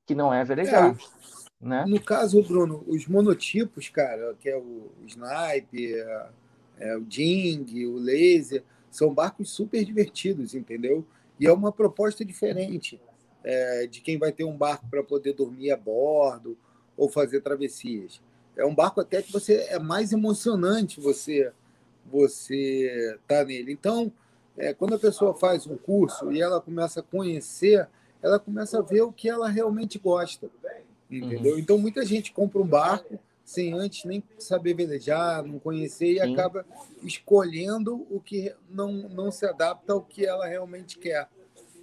que 0.06 0.14
não 0.14 0.32
é 0.32 0.44
velejar. 0.44 0.94
É, 0.94 1.66
né? 1.66 1.84
No 1.87 2.00
caso, 2.00 2.42
Bruno, 2.42 2.84
os 2.87 3.06
monotipos, 3.06 3.88
cara, 3.88 4.34
que 4.38 4.48
é 4.48 4.56
o 4.56 4.90
snipe, 5.06 5.94
é, 5.94 6.30
é 6.78 6.96
o 6.96 7.00
ding, 7.00 7.87
o 7.87 7.98
laser, 7.98 8.62
são 8.90 9.12
barcos 9.12 9.50
super 9.50 9.84
divertidos, 9.84 10.54
entendeu? 10.54 11.04
E 11.38 11.46
é 11.46 11.52
uma 11.52 11.72
proposta 11.72 12.25
diferente 12.25 13.00
é, 13.45 13.87
de 13.87 14.00
quem 14.00 14.18
vai 14.18 14.33
ter 14.33 14.45
um 14.45 14.57
barco 14.57 14.87
para 14.90 15.02
poder 15.02 15.33
dormir 15.33 15.71
a 15.71 15.76
bordo 15.76 16.57
ou 16.97 17.09
fazer 17.09 17.40
travessias. 17.40 18.21
É 18.57 18.64
um 18.64 18.75
barco 18.75 19.00
até 19.00 19.23
que 19.23 19.33
você 19.33 19.66
é 19.68 19.78
mais 19.78 20.12
emocionante 20.12 21.00
você 21.00 21.52
você 22.11 23.18
tá 23.26 23.45
nele. 23.45 23.73
Então, 23.73 24.11
é, 24.57 24.73
quando 24.73 24.95
a 24.95 24.99
pessoa 24.99 25.35
faz 25.35 25.66
um 25.66 25.76
curso 25.76 26.33
e 26.33 26.40
ela 26.40 26.61
começa 26.61 27.00
a 27.00 27.02
conhecer, 27.02 27.87
ela 28.23 28.38
começa 28.38 28.78
a 28.78 28.83
ver 28.83 29.02
o 29.02 29.12
que 29.12 29.28
ela 29.28 29.49
realmente 29.49 29.99
gosta, 29.99 30.49
entendeu? 31.11 31.52
Uhum. 31.52 31.59
Então, 31.59 31.78
muita 31.78 32.04
gente 32.04 32.33
compra 32.33 32.61
um 32.61 32.66
barco 32.66 33.18
sem 33.45 33.73
antes 33.73 34.04
nem 34.04 34.23
saber 34.38 34.75
velejar, 34.75 35.42
não 35.42 35.59
conhecer, 35.59 36.16
e 36.16 36.21
Sim. 36.21 36.33
acaba 36.35 36.66
escolhendo 37.02 38.07
o 38.11 38.21
que 38.21 38.54
não, 38.68 38.92
não 38.92 39.30
se 39.30 39.47
adapta 39.47 39.95
ao 39.95 40.02
que 40.02 40.26
ela 40.26 40.47
realmente 40.47 40.99
quer. 40.99 41.28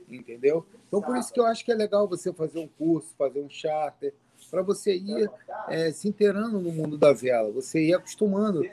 Entendeu? 0.10 0.66
Então, 0.88 1.02
por 1.02 1.18
isso 1.18 1.34
que 1.34 1.40
eu 1.40 1.46
acho 1.46 1.66
que 1.66 1.72
é 1.72 1.76
legal 1.76 2.08
você 2.08 2.32
fazer 2.32 2.60
um 2.60 2.68
curso, 2.68 3.14
fazer 3.18 3.42
um 3.42 3.50
charter, 3.50 4.14
para 4.50 4.62
você 4.62 4.96
ir 4.96 5.30
é, 5.68 5.92
se 5.92 6.08
inteirando 6.08 6.60
no 6.60 6.72
mundo 6.72 6.98
da 6.98 7.12
vela, 7.12 7.52
você 7.52 7.82
ir 7.88 7.94
acostumando 7.94 8.64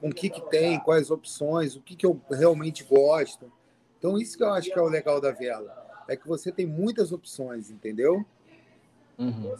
com 0.00 0.08
o 0.08 0.14
que, 0.14 0.30
que 0.30 0.40
tem, 0.48 0.80
quais 0.80 1.10
opções, 1.10 1.76
o 1.76 1.80
que, 1.80 1.94
que 1.94 2.06
eu 2.06 2.20
realmente 2.30 2.84
gosto. 2.84 3.50
Então, 3.98 4.18
isso 4.18 4.36
que 4.36 4.42
eu 4.42 4.52
acho 4.52 4.70
que 4.70 4.78
é 4.78 4.82
o 4.82 4.88
legal 4.88 5.20
da 5.20 5.30
vela, 5.30 5.76
é 6.08 6.16
que 6.16 6.26
você 6.26 6.50
tem 6.50 6.66
muitas 6.66 7.12
opções, 7.12 7.70
entendeu? 7.70 8.24
Uhum. 9.18 9.54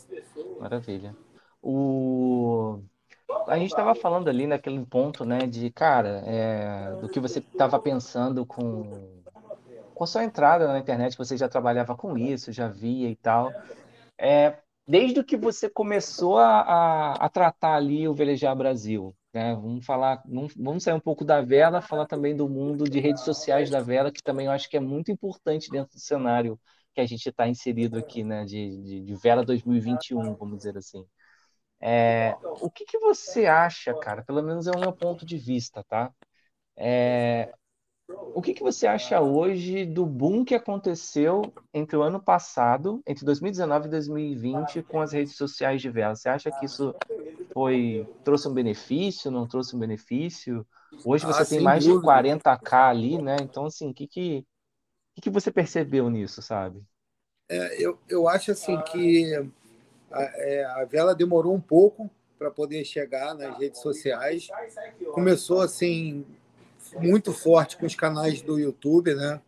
Maravilha. 0.61 1.15
O... 1.63 2.81
A 3.47 3.59
gente 3.59 3.71
estava 3.71 3.95
falando 3.95 4.29
ali 4.29 4.47
naquele 4.47 4.85
ponto, 4.87 5.25
né, 5.25 5.41
de, 5.41 5.71
cara, 5.71 6.23
é, 6.25 6.97
do 7.01 7.09
que 7.09 7.21
você 7.21 7.41
estava 7.41 7.79
pensando 7.79 8.47
com, 8.47 9.18
com 9.99 10.05
a 10.05 10.07
sua 10.07 10.25
entrada 10.25 10.69
na 10.69 10.79
internet, 10.79 11.19
você 11.19 11.37
já 11.37 11.49
trabalhava 11.49 11.97
com 11.97 12.17
isso, 12.17 12.53
já 12.53 12.69
via 12.69 13.11
e 13.11 13.17
tal. 13.17 13.53
É, 14.17 14.57
desde 14.87 15.25
que 15.25 15.37
você 15.37 15.69
começou 15.69 16.39
a, 16.39 16.61
a, 16.61 17.13
a 17.15 17.29
tratar 17.29 17.75
ali 17.75 18.07
o 18.07 18.15
Velejar 18.15 18.55
Brasil, 18.57 19.15
né? 19.35 19.55
Vamos 19.57 19.85
falar, 19.85 20.23
vamos, 20.25 20.55
vamos 20.57 20.85
sair 20.85 20.95
um 20.95 21.01
pouco 21.01 21.25
da 21.25 21.41
vela, 21.43 21.83
falar 21.83 22.07
também 22.07 22.37
do 22.37 22.49
mundo 22.49 22.85
de 22.85 23.01
redes 23.01 23.25
sociais 23.25 23.71
da 23.71 23.81
vela, 23.81 24.13
que 24.13 24.23
também 24.23 24.47
eu 24.47 24.53
acho 24.53 24.71
que 24.71 24.77
é 24.77 24.81
muito 24.81 25.11
importante 25.11 25.69
dentro 25.69 25.95
do 25.95 26.01
cenário 26.01 26.59
que 26.95 27.01
a 27.01 27.07
gente 27.07 27.29
está 27.29 27.49
inserido 27.49 27.99
aqui, 27.99 28.23
né? 28.23 28.45
De, 28.45 28.81
de, 28.83 29.01
de 29.03 29.15
vela 29.17 29.45
2021, 29.45 30.35
vamos 30.37 30.59
dizer 30.59 30.79
assim. 30.79 31.05
É, 31.81 32.37
o 32.61 32.71
que, 32.71 32.85
que 32.85 32.99
você 32.99 33.47
acha, 33.47 33.93
cara? 33.99 34.25
Pelo 34.25 34.43
menos 34.43 34.69
é 34.69 34.71
o 34.71 34.81
meu 34.81 34.93
ponto 34.93 35.27
de 35.27 35.37
vista, 35.37 35.85
tá? 35.89 36.13
É, 36.77 37.53
o 38.09 38.41
que, 38.43 38.55
que 38.55 38.63
você 38.63 38.87
acha 38.87 39.21
hoje 39.21 39.85
do 39.85 40.07
boom 40.07 40.45
que 40.45 40.55
aconteceu 40.55 41.43
entre 41.75 41.97
o 41.97 42.03
ano 42.03 42.23
passado, 42.23 43.03
entre 43.07 43.25
2019 43.25 43.87
e 43.89 43.91
2020, 43.91 44.83
com 44.83 45.01
as 45.01 45.13
redes 45.13 45.37
sociais 45.37 45.83
de 45.83 45.91
vela? 45.91 46.15
Você 46.15 46.29
acha 46.29 46.51
que 46.51 46.65
isso 46.67 46.95
foi 47.53 48.07
trouxe 48.25 48.49
um 48.49 48.55
benefício, 48.55 49.31
não 49.31 49.47
trouxe 49.47 49.75
um 49.75 49.79
benefício? 49.79 50.67
Hoje 51.05 51.27
você 51.27 51.43
Ah, 51.43 51.45
tem 51.45 51.61
mais 51.61 51.83
de 51.83 51.91
dúvida. 51.91 52.05
40k 52.05 52.89
ali, 52.89 53.21
né? 53.21 53.37
Então, 53.43 53.67
assim, 53.67 53.91
o 53.91 53.95
que, 53.95 54.07
que, 54.07 54.47
que, 55.15 55.23
que 55.23 55.31
você 55.31 55.51
percebeu 55.51 56.09
nisso, 56.09 56.41
sabe? 56.43 56.83
É, 57.49 57.83
eu, 57.83 57.99
eu 58.09 58.29
acho 58.29 58.53
assim 58.53 58.79
que 58.83 59.33
a, 60.11 60.23
é, 60.23 60.65
a 60.65 60.85
vela 60.85 61.15
demorou 61.15 61.55
um 61.55 61.61
pouco 61.61 62.11
para 62.39 62.51
poder 62.51 62.85
chegar 62.85 63.35
nas 63.35 63.59
redes 63.59 63.81
sociais. 63.81 64.49
Começou 65.13 65.61
assim 65.61 66.25
muito 66.97 67.33
forte 67.33 67.77
com 67.77 67.87
os 67.87 67.95
canais 67.95 68.41
do 68.41 68.59
YouTube, 68.59 69.15
né? 69.15 69.41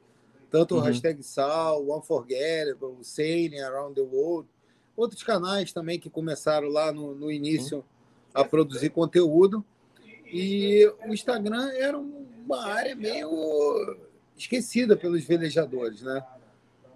Tanto 0.50 0.74
o 0.74 0.78
Uhum. 0.78 0.84
hashtag 0.84 1.22
Sal, 1.22 1.84
o 1.84 1.96
Unforgettable, 1.96 2.96
o 3.00 3.04
Sailing 3.04 3.60
Around 3.60 3.94
the 3.94 4.00
World, 4.00 4.48
outros 4.96 5.22
canais 5.22 5.72
também 5.72 5.98
que 5.98 6.10
começaram 6.10 6.68
lá 6.68 6.92
no, 6.92 7.14
no 7.14 7.30
início 7.30 7.84
a 8.34 8.44
produzir 8.44 8.90
conteúdo. 8.90 9.64
E 10.26 10.92
o 11.06 11.12
Instagram 11.12 11.70
era 11.72 11.98
uma 11.98 12.66
área 12.66 12.94
meio 12.94 13.96
esquecida 14.36 14.96
pelos 14.96 15.24
velejadores, 15.24 16.02
né? 16.02 16.24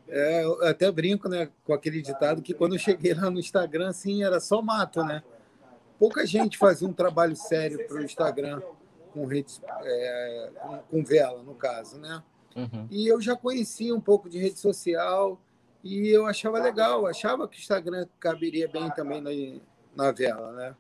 É, 0.09 0.45
eu 0.45 0.63
até 0.67 0.91
brinco, 0.93 1.29
né, 1.29 1.49
com 1.65 1.73
aquele 1.73 2.03
ditado 2.03 2.43
que 2.43 2.53
quando 2.53 2.75
eu 2.75 2.79
cheguei 2.79 3.15
lá 3.15 3.31
no 3.31 3.41
Instagram, 3.41 3.89
assim, 3.89 4.23
era 4.23 4.39
só 4.39 4.61
mato, 4.61 5.03
né? 5.03 5.23
Pouca 5.99 6.27
gente 6.27 6.59
fazia 6.59 6.87
um 6.87 6.93
trabalho 6.93 7.35
sério 7.37 7.87
para 7.87 7.97
o 7.97 8.05
Instagram 8.05 8.61
com 9.15 9.25
redes, 9.27 9.63
é, 9.83 10.51
com, 10.61 10.79
com 10.79 11.05
vela, 11.05 11.41
no 11.43 11.55
caso, 11.55 11.99
né? 11.99 12.23
Uhum. 12.57 12.87
E 12.91 13.07
eu 13.07 13.21
já 13.21 13.37
conhecia 13.37 13.95
um 13.95 14.01
pouco 14.01 14.29
de 14.29 14.39
rede 14.39 14.59
social 14.59 15.41
e 15.83 16.09
eu 16.09 16.27
achava 16.27 16.59
legal, 16.59 17.07
achava 17.07 17.47
que 17.47 17.57
o 17.57 17.61
Instagram 17.61 18.07
caberia 18.19 18.69
bem 18.69 18.91
também 18.91 19.21
na, 19.21 19.31
na 20.05 20.13
vela, 20.13 20.53
né? 20.53 20.77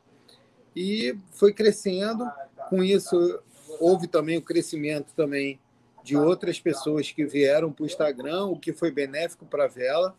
E 0.74 1.16
foi 1.30 1.52
crescendo, 1.52 2.28
com 2.68 2.82
isso 2.82 3.40
houve 3.78 4.08
também 4.08 4.36
o 4.36 4.42
crescimento 4.42 5.12
também 5.14 5.60
de 6.02 6.16
outras 6.16 6.60
pessoas 6.60 7.10
que 7.10 7.24
vieram 7.24 7.72
para 7.72 7.84
o 7.84 7.86
Instagram, 7.86 8.46
o 8.46 8.58
que 8.58 8.72
foi 8.72 8.90
benéfico 8.90 9.46
para 9.46 9.64
a 9.64 9.68
vela. 9.68 10.16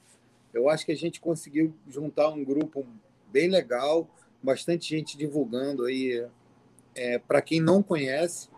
Eu 0.53 0.69
acho 0.69 0.85
que 0.85 0.91
a 0.91 0.97
gente 0.97 1.19
conseguiu 1.19 1.75
juntar 1.87 2.29
um 2.29 2.43
grupo 2.43 2.85
bem 3.31 3.49
legal, 3.49 4.09
bastante 4.41 4.89
gente 4.89 5.17
divulgando 5.17 5.85
aí 5.85 6.25
é, 6.95 7.19
para 7.19 7.41
quem 7.41 7.59
não 7.61 7.83
conhece, 7.83 8.49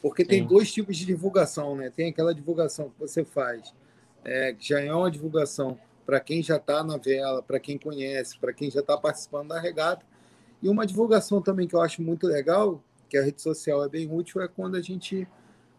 porque 0.00 0.24
tem 0.24 0.42
Sim. 0.42 0.48
dois 0.48 0.72
tipos 0.72 0.96
de 0.96 1.06
divulgação, 1.06 1.76
né? 1.76 1.90
Tem 1.94 2.10
aquela 2.10 2.34
divulgação 2.34 2.90
que 2.90 2.98
você 2.98 3.24
faz, 3.24 3.74
é, 4.24 4.52
que 4.52 4.68
já 4.68 4.80
é 4.80 4.92
uma 4.92 5.10
divulgação 5.10 5.78
para 6.04 6.18
quem 6.20 6.42
já 6.42 6.56
está 6.56 6.82
na 6.82 6.96
vela, 6.96 7.42
para 7.42 7.60
quem 7.60 7.78
conhece, 7.78 8.38
para 8.38 8.52
quem 8.52 8.70
já 8.70 8.80
está 8.80 8.96
participando 8.96 9.48
da 9.48 9.60
regata, 9.60 10.04
e 10.62 10.68
uma 10.68 10.86
divulgação 10.86 11.40
também 11.40 11.66
que 11.66 11.74
eu 11.74 11.80
acho 11.80 12.02
muito 12.02 12.26
legal, 12.26 12.82
que 13.08 13.16
a 13.16 13.22
rede 13.22 13.40
social 13.42 13.84
é 13.84 13.88
bem 13.88 14.10
útil, 14.10 14.40
é 14.40 14.48
quando 14.48 14.76
a 14.76 14.80
gente 14.80 15.26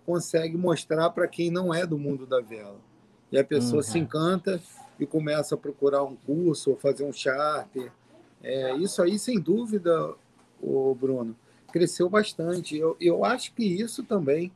consegue 0.05 0.57
mostrar 0.57 1.09
para 1.09 1.27
quem 1.27 1.49
não 1.49 1.73
é 1.73 1.85
do 1.85 1.97
mundo 1.97 2.25
da 2.25 2.39
vela. 2.41 2.79
E 3.31 3.37
a 3.37 3.43
pessoa 3.43 3.77
Uhum. 3.77 3.83
se 3.83 3.97
encanta 3.99 4.61
e 4.99 5.05
começa 5.07 5.55
a 5.55 5.57
procurar 5.57 6.03
um 6.03 6.15
curso 6.15 6.71
ou 6.71 6.77
fazer 6.77 7.03
um 7.03 7.13
charter. 7.13 7.91
É, 8.43 8.75
isso 8.75 9.01
aí, 9.01 9.17
sem 9.17 9.39
dúvida, 9.39 10.13
o 10.61 10.93
Bruno, 10.93 11.35
cresceu 11.73 12.07
bastante. 12.07 12.77
Eu, 12.77 12.95
eu 13.01 13.25
acho 13.25 13.51
que 13.55 13.65
isso 13.65 14.03
também, 14.03 14.51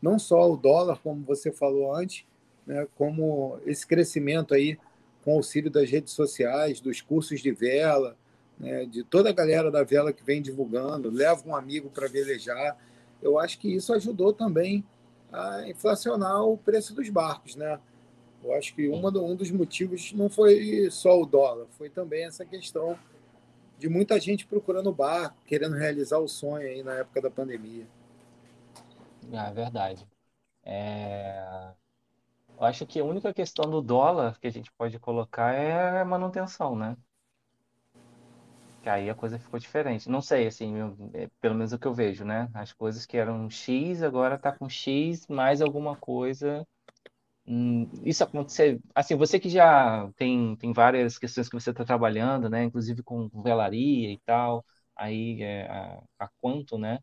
não 0.00 0.20
só 0.20 0.50
o 0.50 0.56
dólar, 0.56 1.00
como 1.02 1.24
você 1.24 1.50
falou 1.50 1.92
antes, 1.92 2.24
né, 2.64 2.86
como 2.96 3.58
esse 3.66 3.84
crescimento 3.84 4.54
aí 4.54 4.78
com 5.24 5.32
auxílio 5.32 5.68
das 5.68 5.90
redes 5.90 6.14
sociais, 6.14 6.80
dos 6.80 7.00
cursos 7.00 7.40
de 7.40 7.50
vela, 7.50 8.16
né, 8.58 8.86
de 8.86 9.02
toda 9.02 9.30
a 9.30 9.32
galera 9.32 9.68
da 9.70 9.82
vela 9.82 10.12
que 10.12 10.24
vem 10.24 10.40
divulgando, 10.40 11.10
leva 11.10 11.42
um 11.44 11.56
amigo 11.56 11.90
para 11.90 12.06
velejar. 12.06 12.78
Eu 13.20 13.36
acho 13.38 13.58
que 13.58 13.74
isso 13.74 13.92
ajudou 13.92 14.32
também 14.32 14.84
a 15.32 15.68
inflacionar 15.68 16.44
o 16.44 16.56
preço 16.56 16.94
dos 16.94 17.08
barcos, 17.08 17.56
né? 17.56 17.78
Eu 18.42 18.54
acho 18.54 18.74
que 18.74 18.88
uma 18.88 19.10
um 19.10 19.36
dos 19.36 19.50
motivos 19.50 20.12
não 20.12 20.30
foi 20.30 20.88
só 20.90 21.20
o 21.20 21.26
dólar, 21.26 21.66
foi 21.76 21.90
também 21.90 22.24
essa 22.24 22.44
questão 22.44 22.96
de 23.80 23.88
muita 23.88 24.20
gente 24.20 24.46
procurando 24.46 24.92
barco, 24.92 25.38
querendo 25.46 25.74
realizar 25.74 26.18
o 26.18 26.28
sonho 26.28 26.68
aí 26.68 26.82
na 26.82 26.94
época 26.96 27.22
da 27.22 27.30
pandemia. 27.30 27.86
Ah, 29.32 29.48
é 29.48 29.52
verdade. 29.54 30.06
É, 30.64 31.74
Eu 32.56 32.64
acho 32.66 32.86
que 32.86 33.00
a 33.00 33.04
única 33.04 33.34
questão 33.34 33.68
do 33.70 33.82
dólar 33.82 34.38
que 34.38 34.46
a 34.46 34.50
gente 34.50 34.70
pode 34.72 34.98
colocar 35.00 35.52
é 35.54 36.04
manutenção, 36.04 36.76
né? 36.76 36.96
Que 38.82 38.88
aí 38.88 39.10
a 39.10 39.14
coisa 39.14 39.38
ficou 39.38 39.58
diferente. 39.60 40.08
Não 40.08 40.22
sei, 40.22 40.46
assim, 40.46 40.74
é, 41.12 41.28
pelo 41.40 41.54
menos 41.54 41.72
o 41.72 41.78
que 41.78 41.86
eu 41.86 41.94
vejo, 41.94 42.24
né? 42.24 42.48
As 42.54 42.72
coisas 42.72 43.04
que 43.06 43.16
eram 43.18 43.48
X, 43.50 44.02
agora 44.02 44.38
tá 44.38 44.52
com 44.56 44.68
X 44.68 45.26
mais 45.28 45.60
alguma 45.60 45.96
coisa. 45.96 46.66
Hum, 47.50 47.90
isso 48.04 48.22
acontecer, 48.22 48.80
assim, 48.94 49.16
você 49.16 49.40
que 49.40 49.48
já 49.50 50.08
tem, 50.16 50.54
tem 50.56 50.72
várias 50.72 51.18
questões 51.18 51.48
que 51.48 51.54
você 51.60 51.70
está 51.70 51.84
trabalhando, 51.84 52.48
né? 52.48 52.62
Inclusive 52.62 53.02
com 53.02 53.28
velaria 53.42 54.12
e 54.12 54.18
tal, 54.24 54.64
aí 54.94 55.42
é, 55.42 55.66
a, 55.68 56.00
a 56.20 56.28
quanto, 56.40 56.78
né? 56.78 57.00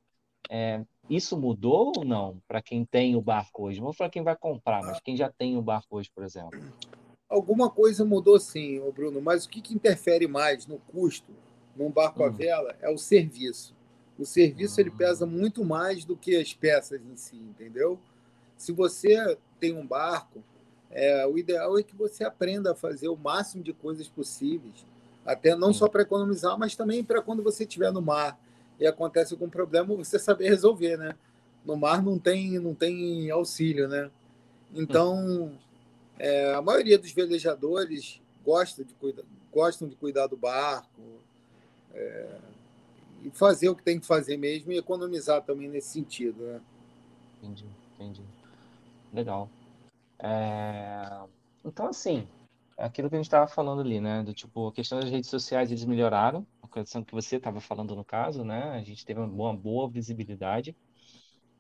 É, 0.50 0.86
isso 1.10 1.40
mudou 1.40 2.00
ou 2.00 2.06
não 2.06 2.42
para 2.48 2.62
quem 2.62 2.86
tem 2.86 3.16
o 3.16 3.22
barco 3.22 3.64
hoje? 3.66 3.82
Não 3.82 3.94
para 3.94 4.10
quem 4.10 4.24
vai 4.24 4.38
comprar, 4.38 4.84
mas 4.86 5.00
quem 5.02 5.18
já 5.18 5.32
tem 5.32 5.58
o 5.58 5.62
barco 5.64 5.98
hoje, 5.98 6.12
por 6.16 6.24
exemplo. 6.24 6.54
Alguma 7.30 7.70
coisa 7.70 8.06
mudou 8.06 8.40
sim, 8.40 8.80
Bruno, 8.92 9.22
mas 9.22 9.46
o 9.46 9.50
que, 9.50 9.62
que 9.62 9.74
interfere 9.74 10.28
mais 10.28 10.66
no 10.66 10.80
custo 10.80 11.32
num 11.76 11.92
barco 11.92 12.24
a 12.24 12.30
Hum. 12.30 12.38
vela 12.38 12.76
é 12.82 12.90
o 12.90 12.98
serviço. 12.98 13.76
O 14.18 14.26
serviço 14.26 14.80
ele 14.82 14.90
Hum. 14.90 14.98
pesa 14.98 15.26
muito 15.26 15.64
mais 15.64 16.06
do 16.06 16.16
que 16.16 16.36
as 16.38 16.54
peças 16.54 17.02
em 17.02 17.16
si, 17.18 17.36
entendeu? 17.36 18.00
Se 18.58 18.72
você 18.72 19.38
tem 19.60 19.74
um 19.74 19.86
barco, 19.86 20.44
é, 20.90 21.26
o 21.28 21.38
ideal 21.38 21.78
é 21.78 21.84
que 21.84 21.96
você 21.96 22.24
aprenda 22.24 22.72
a 22.72 22.76
fazer 22.76 23.08
o 23.08 23.16
máximo 23.16 23.64
de 23.64 23.74
coisas 23.74 24.08
possíveis, 24.08 24.86
até 25.26 25.56
não 25.56 25.74
só 25.74 25.88
para 25.88 26.02
economizar, 26.02 26.58
mas 26.58 26.76
também 26.76 27.04
para 27.04 27.22
quando 27.22 27.44
você 27.44 27.64
estiver 27.64 27.92
no 27.92 28.02
mar 28.02 28.40
e 28.80 28.88
acontece 28.88 29.34
algum 29.34 29.50
problema, 29.50 29.96
você 29.96 30.18
saber 30.18 30.50
resolver, 30.50 30.98
né? 30.98 31.16
No 31.66 31.76
mar 31.76 32.02
não 32.02 32.18
tem, 32.18 32.58
não 32.60 32.74
tem 32.74 33.30
auxílio, 33.30 33.88
né? 33.88 34.10
Então, 34.74 35.52
é, 36.18 36.54
a 36.54 36.62
maioria 36.62 36.98
dos 36.98 37.12
velejadores 37.12 38.22
gosta 38.46 38.84
de 38.84 38.94
cuida, 38.94 39.24
gostam 39.52 39.88
de 39.88 39.96
cuidar 39.96 40.28
do 40.28 40.38
barco 40.38 41.02
é, 41.94 42.38
e 43.24 43.30
fazer 43.32 43.70
o 43.70 43.76
que 43.76 43.84
tem 43.84 44.00
que 44.00 44.06
fazer 44.06 44.38
mesmo 44.38 44.72
e 44.72 44.78
economizar 44.78 45.42
também 45.42 45.68
nesse 45.68 45.90
sentido, 45.90 46.42
né? 46.44 46.62
Entendi, 47.42 47.66
entendi. 47.96 48.22
Legal. 49.14 49.50
É, 50.22 51.28
Então, 51.66 51.88
assim, 51.88 52.28
é 52.78 52.86
aquilo 52.86 53.10
que 53.10 53.16
a 53.16 53.18
gente 53.20 53.28
estava 53.28 53.48
falando 53.48 53.82
ali, 53.82 54.00
né? 54.00 54.24
Do 54.24 54.34
tipo, 54.34 54.68
a 54.68 54.74
questão 54.74 55.00
das 55.00 55.10
redes 55.10 55.30
sociais, 55.30 55.72
eles 55.72 55.86
melhoraram 55.86 56.46
a 56.62 56.68
questão 56.68 57.04
que 57.04 57.14
você 57.14 57.38
estava 57.38 57.60
falando 57.60 57.96
no 57.96 58.06
caso, 58.06 58.44
né? 58.44 58.72
A 58.72 58.84
gente 58.84 59.06
teve 59.06 59.20
uma 59.20 59.28
boa, 59.28 59.54
boa 59.56 59.90
visibilidade. 59.90 60.76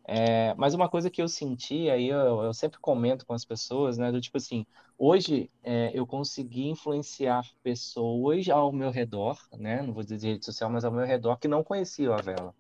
É, 0.10 0.54
mas 0.56 0.74
uma 0.74 0.90
coisa 0.90 1.10
que 1.12 1.22
eu 1.22 1.28
senti, 1.28 1.90
aí 1.90 2.08
eu, 2.08 2.44
eu, 2.44 2.54
sempre 2.54 2.80
comento 2.80 3.26
com 3.26 3.34
as 3.34 3.44
pessoas, 3.46 3.98
né? 3.98 4.12
Do 4.12 4.22
tipo 4.22 4.38
assim, 4.38 4.66
hoje 4.98 5.50
é, 5.64 5.92
eu 5.94 6.08
consegui 6.08 6.68
influenciar 6.70 7.44
pessoas 7.62 8.48
ao 8.50 8.72
meu 8.72 8.90
redor, 8.92 9.38
né? 9.54 9.82
Não 9.82 9.94
vou 9.94 10.04
dizer 10.04 10.18
de 10.18 10.28
rede 10.28 10.46
social, 10.46 10.70
mas 10.70 10.86
ao 10.86 10.92
meu 10.92 11.06
redor 11.06 11.38
que 11.38 11.48
não 11.48 11.64
conheciam 11.64 12.14
a 12.14 12.22
vela. 12.22 12.56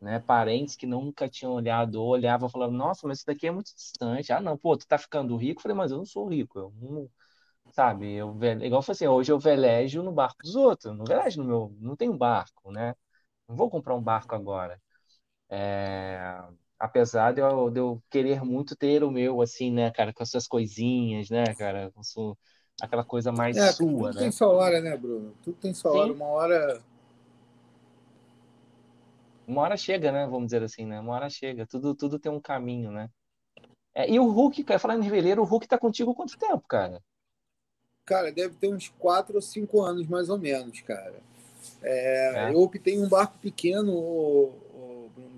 Né, 0.00 0.20
parentes 0.20 0.76
que 0.76 0.86
nunca 0.86 1.28
tinham 1.28 1.52
olhado, 1.54 1.96
ou 2.00 2.10
olhavam 2.10 2.48
falavam, 2.48 2.76
nossa, 2.76 3.06
mas 3.06 3.18
isso 3.18 3.26
daqui 3.26 3.48
é 3.48 3.50
muito 3.50 3.74
distante. 3.74 4.32
Ah, 4.32 4.40
não, 4.40 4.56
pô, 4.56 4.76
tu 4.76 4.86
tá 4.86 4.96
ficando 4.96 5.36
rico? 5.36 5.58
Eu 5.58 5.62
falei, 5.62 5.76
mas 5.76 5.90
eu 5.90 5.98
não 5.98 6.06
sou 6.06 6.28
rico, 6.28 6.56
eu 6.58 6.72
não, 6.80 7.10
sabe? 7.72 8.14
Eu, 8.14 8.30
igual 8.62 8.80
eu 8.80 8.82
falei 8.82 8.92
assim, 8.96 9.06
hoje 9.08 9.32
eu 9.32 9.38
velejo 9.38 10.02
no 10.02 10.12
barco 10.12 10.42
dos 10.42 10.56
outros, 10.56 10.96
não 10.96 11.04
velejo 11.06 11.42
no 11.42 11.48
meu, 11.48 11.76
não 11.80 11.96
tenho 11.96 12.16
barco, 12.16 12.70
né? 12.72 12.94
Não 13.48 13.56
vou 13.56 13.70
comprar 13.70 13.94
um 13.96 14.02
barco 14.02 14.34
agora. 14.34 14.80
É, 15.50 16.20
apesar 16.78 17.32
de 17.32 17.40
eu, 17.40 17.70
de 17.70 17.80
eu 17.80 18.02
querer 18.10 18.42
muito 18.44 18.76
ter 18.76 19.02
o 19.04 19.10
meu, 19.10 19.40
assim, 19.42 19.70
né, 19.72 19.90
cara, 19.90 20.12
com 20.12 20.22
as 20.22 20.30
suas 20.30 20.46
coisinhas, 20.46 21.30
né, 21.30 21.54
cara, 21.54 21.90
com 21.92 22.02
sua, 22.02 22.36
aquela 22.80 23.04
coisa 23.04 23.32
mais 23.32 23.56
é, 23.56 23.72
sua, 23.72 23.78
tudo 23.78 24.14
né? 24.14 24.20
tem 24.20 24.30
sua 24.30 24.48
hora, 24.48 24.80
né, 24.80 24.96
Bruno? 24.96 25.34
Tudo 25.42 25.56
tem 25.56 25.72
sua 25.74 25.92
Sim. 25.92 25.98
hora. 25.98 26.12
Uma 26.12 26.26
hora. 26.26 26.82
Uma 29.48 29.62
hora 29.62 29.78
chega, 29.78 30.12
né? 30.12 30.26
Vamos 30.26 30.48
dizer 30.48 30.62
assim, 30.62 30.84
né? 30.84 31.00
Uma 31.00 31.14
hora 31.14 31.30
chega. 31.30 31.66
Tudo, 31.66 31.94
tudo 31.94 32.18
tem 32.18 32.30
um 32.30 32.38
caminho, 32.38 32.90
né? 32.92 33.08
É, 33.94 34.08
e 34.08 34.20
o 34.20 34.30
Hulk, 34.30 34.62
cara, 34.62 34.78
falando 34.78 35.02
em 35.02 35.08
veleiro, 35.08 35.40
o 35.40 35.44
Hulk 35.46 35.66
tá 35.66 35.78
contigo 35.78 36.14
quanto 36.14 36.38
tempo, 36.38 36.62
cara? 36.68 37.02
Cara, 38.04 38.30
deve 38.30 38.54
ter 38.56 38.68
uns 38.68 38.90
4 38.98 39.34
ou 39.34 39.40
5 39.40 39.80
anos, 39.80 40.06
mais 40.06 40.28
ou 40.28 40.36
menos, 40.36 40.82
cara. 40.82 41.14
É, 41.82 42.50
é. 42.50 42.52
Eu 42.52 42.60
optei 42.60 42.98
um 43.00 43.08
barco 43.08 43.38
pequeno, 43.38 44.52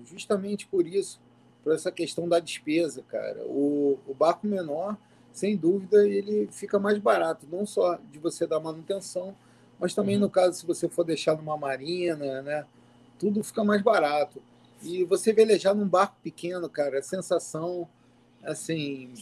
justamente 0.05 0.67
por 0.67 0.85
isso, 0.85 1.17
por 1.63 1.73
essa 1.73 1.89
questão 1.89 2.27
da 2.27 2.39
despesa, 2.39 3.01
cara. 3.07 3.41
O, 3.45 3.97
o 4.05 4.13
barco 4.13 4.45
menor, 4.45 4.97
sem 5.31 5.55
dúvida, 5.55 6.05
ele 6.05 6.49
fica 6.51 6.77
mais 6.77 6.97
barato, 6.97 7.47
não 7.49 7.65
só 7.65 7.97
de 8.11 8.19
você 8.19 8.45
dar 8.45 8.59
manutenção, 8.59 9.33
mas 9.79 9.93
também 9.93 10.15
uhum. 10.15 10.23
no 10.23 10.29
caso, 10.29 10.59
se 10.59 10.65
você 10.65 10.89
for 10.89 11.05
deixar 11.05 11.37
numa 11.37 11.55
marina, 11.55 12.41
né? 12.41 12.65
Tudo 13.21 13.43
fica 13.43 13.63
mais 13.63 13.83
barato. 13.83 14.41
E 14.81 15.03
você 15.03 15.31
velejar 15.31 15.75
num 15.75 15.87
barco 15.87 16.15
pequeno, 16.23 16.67
cara, 16.67 16.97
a 16.97 17.03
sensação, 17.03 17.87
assim, 18.43 19.13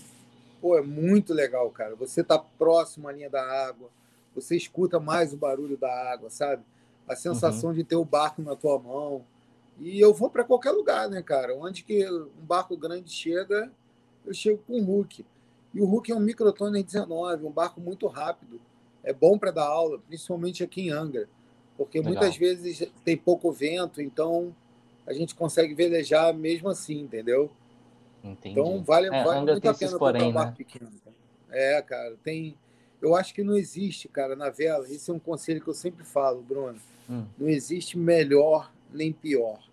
pô, 0.61 0.77
é 0.77 0.81
muito 0.81 1.33
legal, 1.33 1.69
cara. 1.69 1.97
Você 1.97 2.23
tá 2.23 2.39
próximo 2.39 3.09
à 3.09 3.11
linha 3.11 3.29
da 3.29 3.43
água, 3.43 3.89
você 4.33 4.55
escuta 4.55 5.01
mais 5.01 5.33
o 5.33 5.37
barulho 5.37 5.75
da 5.75 5.91
água, 6.13 6.29
sabe? 6.29 6.63
A 7.09 7.13
sensação 7.13 7.71
uhum. 7.71 7.75
de 7.75 7.83
ter 7.83 7.97
o 7.97 8.05
barco 8.05 8.41
na 8.41 8.55
tua 8.55 8.79
mão. 8.79 9.25
E 9.77 9.99
eu 9.99 10.13
vou 10.13 10.29
para 10.29 10.45
qualquer 10.45 10.71
lugar, 10.71 11.09
né, 11.09 11.21
cara? 11.21 11.53
Onde 11.53 11.83
que 11.83 12.09
um 12.09 12.45
barco 12.45 12.77
grande 12.77 13.11
chega, 13.11 13.69
eu 14.25 14.33
chego 14.33 14.63
com 14.65 14.79
o 14.79 14.83
Hulk. 14.85 15.25
E 15.73 15.81
o 15.81 15.85
Hulk 15.85 16.09
é 16.09 16.15
um 16.15 16.21
microtoner 16.21 16.85
19, 16.85 17.45
um 17.45 17.51
barco 17.51 17.81
muito 17.81 18.07
rápido. 18.07 18.61
É 19.03 19.11
bom 19.11 19.37
para 19.37 19.51
dar 19.51 19.65
aula, 19.65 19.99
principalmente 20.07 20.63
aqui 20.63 20.83
em 20.83 20.89
Angra, 20.89 21.27
porque 21.79 21.99
Legal. 21.99 22.13
muitas 22.13 22.35
vezes 22.35 22.91
tem 23.05 23.15
pouco 23.15 23.53
vento, 23.53 24.01
então 24.01 24.53
a 25.07 25.13
gente 25.13 25.33
consegue 25.33 25.73
velejar 25.73 26.33
mesmo 26.33 26.67
assim, 26.67 26.99
entendeu? 26.99 27.49
Entendi. 28.21 28.59
Então 28.59 28.83
vale, 28.83 29.07
é, 29.07 29.23
vale 29.23 29.49
muito 29.49 29.69
a 29.69 29.73
pena 29.73 29.91
comprar 29.97 30.23
um 30.23 30.33
barco 30.33 30.51
né? 30.51 30.55
pequeno. 30.57 30.91
É, 31.49 31.81
cara, 31.81 32.17
tem. 32.21 32.57
Eu 33.01 33.15
acho 33.15 33.33
que 33.33 33.45
não 33.45 33.55
existe, 33.55 34.09
cara, 34.09 34.35
na 34.35 34.49
vela. 34.49 34.89
Esse 34.89 35.09
é 35.09 35.13
um 35.13 35.19
conselho 35.19 35.61
que 35.61 35.69
eu 35.69 35.73
sempre 35.73 36.03
falo, 36.03 36.41
Bruno. 36.41 36.77
Hum. 37.09 37.25
Não 37.37 37.47
existe 37.47 37.97
melhor 37.97 38.69
nem 38.93 39.13
pior. 39.13 39.63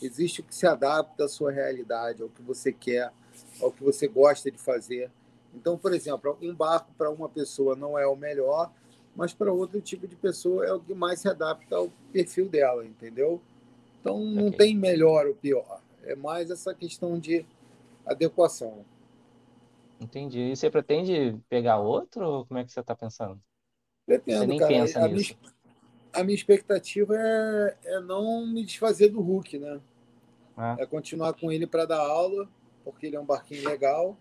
Existe 0.00 0.42
o 0.42 0.44
que 0.44 0.54
se 0.54 0.68
adapta 0.68 1.24
à 1.24 1.28
sua 1.28 1.50
realidade, 1.50 2.22
ao 2.22 2.28
que 2.28 2.42
você 2.42 2.72
quer, 2.72 3.10
ao 3.60 3.72
que 3.72 3.82
você 3.82 4.06
gosta 4.06 4.52
de 4.52 4.58
fazer. 4.58 5.10
Então, 5.52 5.76
por 5.76 5.92
exemplo, 5.92 6.38
um 6.40 6.54
barco 6.54 6.92
para 6.96 7.10
uma 7.10 7.28
pessoa 7.28 7.74
não 7.74 7.98
é 7.98 8.06
o 8.06 8.14
melhor, 8.14 8.70
mas 9.16 9.32
para 9.32 9.52
outro 9.52 9.80
tipo 9.80 10.06
de 10.06 10.14
pessoa 10.14 10.64
é 10.64 10.72
o 10.72 10.80
que 10.80 10.94
mais 10.94 11.20
se 11.20 11.28
adapta 11.28 11.76
ao 11.76 11.90
perfil 12.12 12.48
dela, 12.48 12.84
entendeu? 12.84 13.40
Então, 14.00 14.24
não 14.24 14.48
okay. 14.48 14.58
tem 14.58 14.76
melhor 14.76 15.26
ou 15.26 15.34
pior. 15.34 15.80
É 16.04 16.14
mais 16.14 16.50
essa 16.50 16.74
questão 16.74 17.18
de 17.18 17.44
adequação. 18.04 18.84
Entendi. 19.98 20.52
E 20.52 20.56
você 20.56 20.70
pretende 20.70 21.36
pegar 21.48 21.78
outro 21.78 22.24
ou 22.24 22.46
como 22.46 22.60
é 22.60 22.64
que 22.64 22.70
você 22.70 22.80
está 22.80 22.94
pensando? 22.94 23.40
Pretendo, 24.04 24.38
você 24.38 24.46
nem 24.46 24.58
cara. 24.58 24.72
pensa 24.72 25.00
a 25.00 25.08
nisso. 25.08 25.36
Minha 25.40 25.56
a 26.16 26.24
minha 26.24 26.34
expectativa 26.34 27.14
é, 27.14 27.76
é 27.84 28.00
não 28.00 28.46
me 28.46 28.64
desfazer 28.64 29.10
do 29.10 29.20
Hulk, 29.20 29.58
né? 29.58 29.80
Ah. 30.56 30.76
É 30.78 30.86
continuar 30.86 31.34
com 31.34 31.52
ele 31.52 31.66
para 31.66 31.84
dar 31.84 32.00
aula, 32.00 32.48
porque 32.82 33.06
ele 33.06 33.16
é 33.16 33.20
um 33.20 33.24
barquinho 33.24 33.68
legal. 33.68 34.16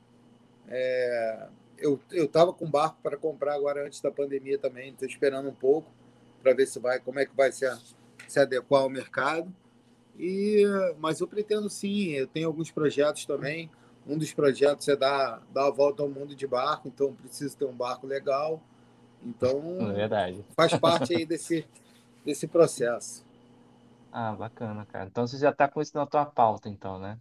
É, 0.68 1.48
eu 1.78 2.00
eu 2.12 2.28
tava 2.28 2.54
com 2.54 2.70
barco 2.70 2.98
para 3.02 3.18
comprar 3.18 3.56
agora 3.56 3.86
antes 3.86 4.02
da 4.02 4.12
pandemia 4.12 4.58
também, 4.58 4.92
estou 4.92 5.08
esperando 5.08 5.50
um 5.50 5.54
pouco 5.54 5.92
para 6.42 6.54
ver 6.54 6.68
se 6.68 6.80
vai, 6.80 7.00
como 7.00 7.20
é 7.20 7.26
que 7.26 7.36
vai 7.36 7.52
se, 7.52 7.66
se 8.28 8.40
adequar 8.40 8.84
ao 8.84 8.90
mercado. 8.90 9.54
E 10.18 10.64
mas 11.00 11.20
eu 11.20 11.28
pretendo 11.28 11.70
sim, 11.70 12.12
eu 12.12 12.28
tenho 12.28 12.48
alguns 12.48 12.72
projetos 12.72 13.26
também. 13.26 13.70
Um 14.08 14.18
dos 14.18 14.32
projetos 14.32 14.88
é 14.88 14.96
dar, 14.96 15.42
dar 15.52 15.68
a 15.68 15.72
volta 15.72 16.04
ao 16.04 16.10
mundo 16.10 16.36
de 16.36 16.46
barco, 16.46 16.88
então 16.88 17.14
preciso 17.16 17.58
ter 17.58 17.66
um 17.66 17.76
barco 17.76 18.06
legal. 18.06 18.62
Então, 19.24 19.78
é 19.90 19.94
verdade. 19.94 20.46
faz 20.56 20.78
parte 20.78 21.16
aí 21.16 21.26
desse, 21.26 21.68
desse 22.24 22.48
processo. 22.48 23.26
Ah, 24.12 24.34
bacana, 24.34 24.86
cara. 24.86 25.08
Então 25.08 25.26
você 25.26 25.38
já 25.38 25.50
está 25.50 25.68
com 25.68 25.82
isso 25.82 25.98
na 25.98 26.06
tua 26.06 26.26
pauta, 26.26 26.70
então, 26.70 27.00
né? 27.00 27.20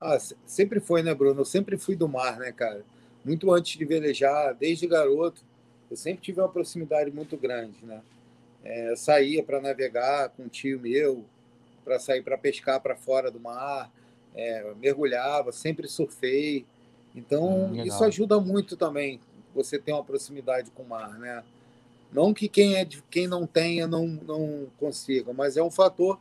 Ah, 0.00 0.18
sempre 0.44 0.80
foi, 0.80 1.02
né, 1.02 1.14
Bruno? 1.14 1.40
Eu 1.40 1.44
sempre 1.44 1.78
fui 1.78 1.94
do 1.94 2.08
mar, 2.08 2.38
né, 2.38 2.52
cara? 2.52 2.84
Muito 3.24 3.50
antes 3.52 3.78
de 3.78 3.84
velejar, 3.84 4.54
desde 4.54 4.86
garoto, 4.86 5.42
eu 5.90 5.96
sempre 5.96 6.22
tive 6.22 6.40
uma 6.40 6.48
proximidade 6.48 7.10
muito 7.10 7.36
grande, 7.36 7.76
né? 7.82 8.02
É, 8.62 8.94
saía 8.96 9.42
para 9.42 9.60
navegar 9.60 10.30
com 10.30 10.44
um 10.44 10.48
tio 10.48 10.80
meu, 10.80 11.24
para 11.84 11.98
sair 11.98 12.22
para 12.22 12.38
pescar 12.38 12.80
para 12.80 12.96
fora 12.96 13.30
do 13.30 13.38
mar, 13.38 13.90
é, 14.34 14.72
mergulhava, 14.80 15.52
sempre 15.52 15.86
surfei. 15.86 16.64
Então, 17.14 17.66
hum, 17.66 17.84
isso 17.84 18.02
ajuda 18.02 18.40
muito 18.40 18.76
também, 18.76 19.20
você 19.54 19.78
ter 19.78 19.92
uma 19.92 20.02
proximidade 20.02 20.70
com 20.70 20.82
o 20.82 20.88
mar, 20.88 21.18
né? 21.18 21.44
Não 22.12 22.32
que 22.32 22.48
quem, 22.48 22.76
é, 22.76 22.86
quem 23.10 23.26
não 23.26 23.46
tenha 23.46 23.86
não, 23.86 24.06
não 24.06 24.66
consiga, 24.78 25.32
mas 25.32 25.56
é 25.56 25.62
um 25.62 25.70
fator 25.70 26.18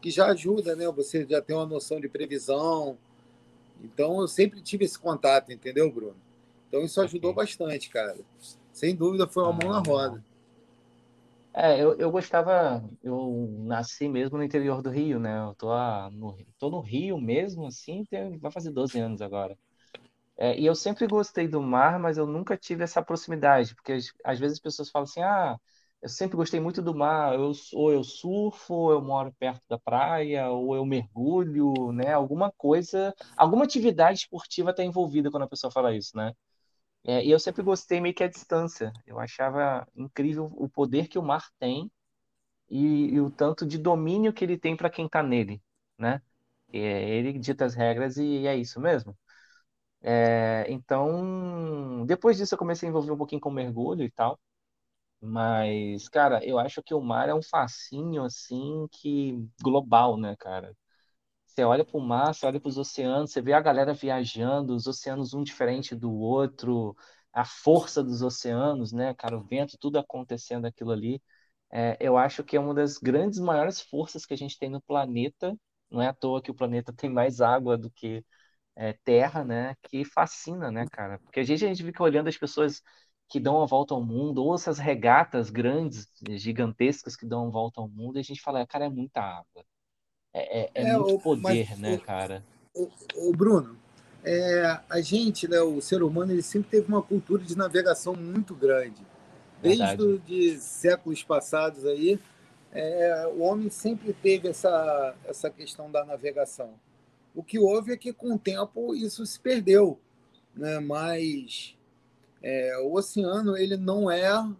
que 0.00 0.10
já 0.10 0.26
ajuda, 0.26 0.74
né? 0.76 0.86
Você 0.90 1.26
já 1.28 1.40
tem 1.40 1.56
uma 1.56 1.66
noção 1.66 2.00
de 2.00 2.08
previsão. 2.08 2.98
Então, 3.82 4.20
eu 4.20 4.28
sempre 4.28 4.60
tive 4.60 4.84
esse 4.84 4.98
contato, 4.98 5.52
entendeu, 5.52 5.90
Bruno? 5.90 6.16
Então, 6.74 6.84
isso 6.84 7.00
ajudou 7.00 7.30
okay. 7.30 7.44
bastante, 7.44 7.88
cara. 7.88 8.16
Sem 8.72 8.96
dúvida, 8.96 9.28
foi 9.28 9.44
uma 9.44 9.52
mão 9.52 9.70
na 9.70 9.78
roda. 9.78 10.20
É, 11.54 11.80
eu, 11.80 11.96
eu 11.98 12.10
gostava, 12.10 12.82
eu 13.00 13.48
nasci 13.60 14.08
mesmo 14.08 14.36
no 14.36 14.42
interior 14.42 14.82
do 14.82 14.90
Rio, 14.90 15.20
né? 15.20 15.38
Eu 15.38 15.54
tô, 15.54 15.68
no, 16.10 16.36
tô 16.58 16.70
no 16.70 16.80
Rio 16.80 17.16
mesmo, 17.16 17.66
assim, 17.66 18.04
tem, 18.06 18.36
vai 18.38 18.50
fazer 18.50 18.72
12 18.72 18.98
anos 18.98 19.22
agora. 19.22 19.56
É, 20.36 20.58
e 20.58 20.66
eu 20.66 20.74
sempre 20.74 21.06
gostei 21.06 21.46
do 21.46 21.62
mar, 21.62 22.00
mas 22.00 22.18
eu 22.18 22.26
nunca 22.26 22.56
tive 22.56 22.82
essa 22.82 23.00
proximidade, 23.00 23.72
porque 23.76 23.92
às 24.24 24.40
vezes 24.40 24.56
as 24.56 24.60
pessoas 24.60 24.90
falam 24.90 25.04
assim: 25.04 25.22
ah, 25.22 25.56
eu 26.02 26.08
sempre 26.08 26.36
gostei 26.36 26.58
muito 26.58 26.82
do 26.82 26.92
mar, 26.92 27.34
eu, 27.34 27.52
ou 27.74 27.92
eu 27.92 28.02
surfo, 28.02 28.74
ou 28.74 28.90
eu 28.90 29.00
moro 29.00 29.32
perto 29.38 29.62
da 29.68 29.78
praia, 29.78 30.50
ou 30.50 30.74
eu 30.74 30.84
mergulho, 30.84 31.92
né? 31.92 32.12
Alguma 32.12 32.50
coisa, 32.50 33.14
alguma 33.36 33.64
atividade 33.64 34.18
esportiva 34.18 34.70
está 34.70 34.82
envolvida 34.82 35.30
quando 35.30 35.44
a 35.44 35.48
pessoa 35.48 35.70
fala 35.70 35.94
isso, 35.94 36.16
né? 36.16 36.32
É, 37.04 37.24
e 37.24 37.30
eu 37.30 37.38
sempre 37.38 37.62
gostei 37.62 38.00
meio 38.00 38.14
que 38.14 38.24
à 38.24 38.28
distância. 38.28 38.92
Eu 39.06 39.18
achava 39.20 39.86
incrível 39.94 40.46
o 40.56 40.68
poder 40.68 41.08
que 41.08 41.18
o 41.18 41.22
mar 41.22 41.50
tem 41.58 41.90
e, 42.70 43.14
e 43.14 43.20
o 43.20 43.30
tanto 43.30 43.66
de 43.66 43.78
domínio 43.78 44.32
que 44.32 44.44
ele 44.44 44.58
tem 44.58 44.76
para 44.76 44.90
quem 44.90 45.06
está 45.06 45.22
nele, 45.22 45.62
né? 45.98 46.22
É, 46.72 46.78
ele 47.10 47.38
dita 47.38 47.64
as 47.66 47.74
regras 47.74 48.16
e 48.18 48.46
é 48.46 48.56
isso 48.56 48.80
mesmo. 48.80 49.16
É, 50.02 50.66
então, 50.70 52.04
depois 52.06 52.36
disso 52.38 52.54
eu 52.54 52.58
comecei 52.58 52.88
a 52.88 52.90
envolver 52.90 53.12
um 53.12 53.16
pouquinho 53.18 53.40
com 53.40 53.50
mergulho 53.50 54.04
e 54.04 54.10
tal. 54.10 54.38
Mas, 55.20 56.08
cara, 56.08 56.44
eu 56.44 56.58
acho 56.58 56.82
que 56.82 56.94
o 56.94 57.00
mar 57.02 57.28
é 57.28 57.34
um 57.34 57.42
fascínio, 57.42 58.24
assim, 58.24 58.86
que 58.92 59.48
global, 59.62 60.16
né, 60.18 60.36
cara? 60.38 60.74
Você 61.54 61.62
olha 61.64 61.84
para 61.84 61.96
o 61.96 62.00
mar, 62.00 62.34
você 62.34 62.46
olha 62.46 62.60
para 62.60 62.68
os 62.68 62.78
oceanos, 62.78 63.30
você 63.32 63.40
vê 63.40 63.52
a 63.52 63.60
galera 63.60 63.94
viajando, 63.94 64.74
os 64.74 64.86
oceanos 64.86 65.34
um 65.34 65.42
diferente 65.44 65.94
do 65.94 66.12
outro, 66.12 66.96
a 67.32 67.44
força 67.44 68.02
dos 68.02 68.22
oceanos, 68.22 68.92
né, 68.92 69.14
cara, 69.14 69.36
o 69.38 69.42
vento, 69.44 69.76
tudo 69.78 69.98
acontecendo 69.98 70.66
aquilo 70.66 70.90
ali. 70.92 71.22
É, 71.72 71.96
eu 72.00 72.16
acho 72.16 72.44
que 72.44 72.56
é 72.56 72.60
uma 72.60 72.74
das 72.74 72.98
grandes, 72.98 73.38
maiores 73.40 73.80
forças 73.82 74.26
que 74.26 74.34
a 74.34 74.36
gente 74.36 74.58
tem 74.58 74.70
no 74.70 74.80
planeta. 74.82 75.56
Não 75.90 76.02
é 76.02 76.08
à 76.08 76.14
toa 76.14 76.42
que 76.42 76.50
o 76.50 76.54
planeta 76.54 76.92
tem 76.92 77.10
mais 77.10 77.40
água 77.40 77.76
do 77.78 77.90
que 77.90 78.24
é, 78.76 78.92
terra, 79.04 79.44
né? 79.44 79.74
Que 79.84 80.04
fascina, 80.04 80.70
né, 80.70 80.86
cara? 80.90 81.18
Porque 81.20 81.40
a 81.40 81.44
gente, 81.44 81.64
a 81.64 81.68
gente 81.68 81.84
fica 81.84 82.02
olhando 82.02 82.28
as 82.28 82.38
pessoas 82.38 82.82
que 83.28 83.40
dão 83.40 83.62
a 83.62 83.66
volta 83.66 83.94
ao 83.94 84.04
mundo, 84.04 84.42
ou 84.44 84.54
essas 84.54 84.78
regatas 84.78 85.50
grandes, 85.50 86.08
gigantescas 86.38 87.16
que 87.16 87.26
dão 87.26 87.46
a 87.48 87.50
volta 87.50 87.80
ao 87.80 87.88
mundo, 87.88 88.18
e 88.18 88.20
a 88.20 88.22
gente 88.24 88.40
fala, 88.42 88.66
cara, 88.66 88.86
é 88.86 88.88
muita 88.90 89.20
água. 89.22 89.64
É, 90.34 90.62
é, 90.62 90.70
é, 90.74 90.88
é 90.88 90.98
muito 90.98 91.14
o, 91.14 91.20
poder, 91.20 91.42
mas, 91.42 91.78
né, 91.78 91.94
o, 91.94 92.00
cara? 92.00 92.44
O, 92.74 92.90
o 93.28 93.32
Bruno, 93.32 93.78
é, 94.24 94.80
a 94.90 95.00
gente, 95.00 95.46
né, 95.46 95.60
o 95.60 95.80
ser 95.80 96.02
humano, 96.02 96.32
ele 96.32 96.42
sempre 96.42 96.70
teve 96.70 96.88
uma 96.88 97.00
cultura 97.00 97.44
de 97.44 97.56
navegação 97.56 98.14
muito 98.14 98.54
grande. 98.54 99.00
Desde 99.62 100.18
de 100.18 100.58
séculos 100.58 101.22
passados 101.22 101.86
aí, 101.86 102.18
é, 102.72 103.26
o 103.34 103.40
homem 103.40 103.70
sempre 103.70 104.12
teve 104.12 104.48
essa, 104.48 105.14
essa 105.24 105.48
questão 105.48 105.90
da 105.90 106.04
navegação. 106.04 106.74
O 107.34 107.42
que 107.42 107.58
houve 107.58 107.92
é 107.92 107.96
que, 107.96 108.12
com 108.12 108.34
o 108.34 108.38
tempo, 108.38 108.94
isso 108.94 109.24
se 109.24 109.38
perdeu. 109.38 109.98
Né? 110.54 110.80
Mas 110.80 111.76
é, 112.42 112.76
o 112.78 112.92
oceano 112.94 113.56
ele 113.56 113.76
não 113.76 114.10
é 114.10 114.38
um, 114.38 114.54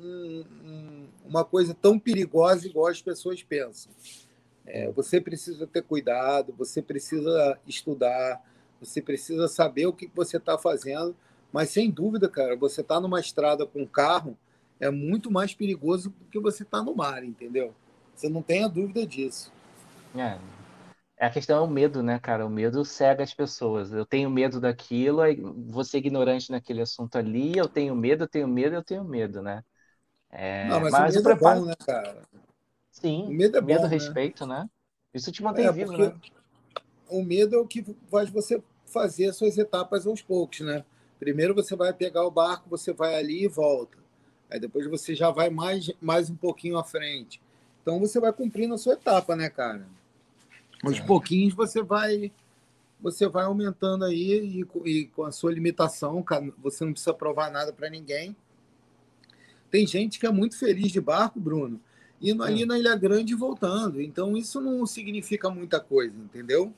um, 0.00 1.06
uma 1.24 1.44
coisa 1.44 1.74
tão 1.74 1.98
perigosa 1.98 2.66
igual 2.66 2.88
as 2.88 3.00
pessoas 3.00 3.42
pensam. 3.42 3.92
É, 4.70 4.90
você 4.90 5.20
precisa 5.20 5.66
ter 5.66 5.82
cuidado, 5.82 6.54
você 6.56 6.82
precisa 6.82 7.58
estudar, 7.66 8.42
você 8.80 9.00
precisa 9.00 9.48
saber 9.48 9.86
o 9.86 9.92
que 9.92 10.10
você 10.14 10.36
está 10.36 10.58
fazendo, 10.58 11.16
mas 11.50 11.70
sem 11.70 11.90
dúvida, 11.90 12.28
cara, 12.28 12.54
você 12.54 12.82
está 12.82 13.00
numa 13.00 13.18
estrada 13.18 13.64
com 13.64 13.86
carro, 13.86 14.36
é 14.78 14.90
muito 14.90 15.30
mais 15.30 15.54
perigoso 15.54 16.10
do 16.10 16.26
que 16.26 16.38
você 16.38 16.62
está 16.62 16.82
no 16.82 16.94
mar, 16.94 17.24
entendeu? 17.24 17.74
Você 18.14 18.28
não 18.28 18.42
tenha 18.42 18.68
dúvida 18.68 19.06
disso. 19.06 19.50
É. 20.14 20.38
é. 21.16 21.26
A 21.26 21.30
questão 21.30 21.56
é 21.56 21.60
o 21.60 21.66
medo, 21.66 22.02
né, 22.02 22.18
cara? 22.18 22.46
O 22.46 22.50
medo 22.50 22.84
cega 22.84 23.24
as 23.24 23.32
pessoas. 23.32 23.90
Eu 23.90 24.04
tenho 24.04 24.30
medo 24.30 24.60
daquilo, 24.60 25.22
você 25.66 25.98
ignorante 25.98 26.50
naquele 26.50 26.82
assunto 26.82 27.16
ali, 27.16 27.56
eu 27.56 27.68
tenho 27.68 27.96
medo, 27.96 28.24
eu 28.24 28.28
tenho 28.28 28.46
medo, 28.46 28.76
eu 28.76 28.84
tenho 28.84 29.02
medo, 29.02 29.40
né? 29.40 29.64
É... 30.30 30.68
Não, 30.68 30.80
mas, 30.80 30.92
mas 30.92 31.14
o 31.14 31.16
medo 31.16 31.20
o 31.20 31.32
preparo... 31.32 31.56
é 31.56 31.60
bom, 31.60 31.66
né, 31.66 31.74
cara? 31.84 32.22
Sim, 33.00 33.24
o 33.24 33.30
medo 33.30 33.56
é 33.56 33.60
medo, 33.60 33.82
bom, 33.82 33.88
né? 33.88 33.94
respeito, 33.94 34.46
né? 34.46 34.60
né? 34.60 34.70
Isso 35.14 35.30
te 35.30 35.42
mantém 35.42 35.66
é, 35.66 35.72
vivo, 35.72 35.96
né? 35.96 36.14
O 37.08 37.22
medo 37.22 37.54
é 37.54 37.58
o 37.58 37.66
que 37.66 37.84
faz 38.10 38.28
você 38.28 38.62
fazer 38.86 39.28
as 39.28 39.36
suas 39.36 39.56
etapas 39.56 40.06
aos 40.06 40.20
poucos, 40.20 40.60
né? 40.60 40.84
Primeiro 41.18 41.54
você 41.54 41.74
vai 41.76 41.92
pegar 41.92 42.24
o 42.26 42.30
barco, 42.30 42.68
você 42.68 42.92
vai 42.92 43.16
ali 43.16 43.44
e 43.44 43.48
volta. 43.48 43.98
Aí 44.50 44.58
depois 44.58 44.86
você 44.86 45.14
já 45.14 45.30
vai 45.30 45.50
mais, 45.50 45.90
mais 46.00 46.30
um 46.30 46.36
pouquinho 46.36 46.78
à 46.78 46.84
frente. 46.84 47.40
Então 47.82 47.98
você 47.98 48.18
vai 48.18 48.32
cumprindo 48.32 48.74
a 48.74 48.78
sua 48.78 48.94
etapa, 48.94 49.36
né, 49.36 49.48
cara? 49.48 49.86
Aos 50.82 50.98
é. 50.98 51.02
pouquinhos 51.02 51.54
você 51.54 51.82
vai 51.82 52.32
você 53.00 53.28
vai 53.28 53.44
aumentando 53.44 54.04
aí 54.04 54.64
e, 54.84 54.90
e, 54.90 55.06
com 55.06 55.22
a 55.22 55.30
sua 55.30 55.52
limitação, 55.52 56.24
você 56.58 56.84
não 56.84 56.92
precisa 56.92 57.14
provar 57.14 57.48
nada 57.48 57.72
para 57.72 57.88
ninguém. 57.88 58.34
Tem 59.70 59.86
gente 59.86 60.18
que 60.18 60.26
é 60.26 60.32
muito 60.32 60.58
feliz 60.58 60.90
de 60.90 61.00
barco, 61.00 61.38
Bruno, 61.38 61.80
indo 62.20 62.42
ali 62.42 62.62
é. 62.62 62.66
na 62.66 62.78
Ilha 62.78 62.96
Grande 62.96 63.32
e 63.32 63.36
voltando. 63.36 64.00
Então 64.00 64.36
isso 64.36 64.60
não 64.60 64.84
significa 64.86 65.50
muita 65.50 65.80
coisa, 65.80 66.16
entendeu? 66.16 66.72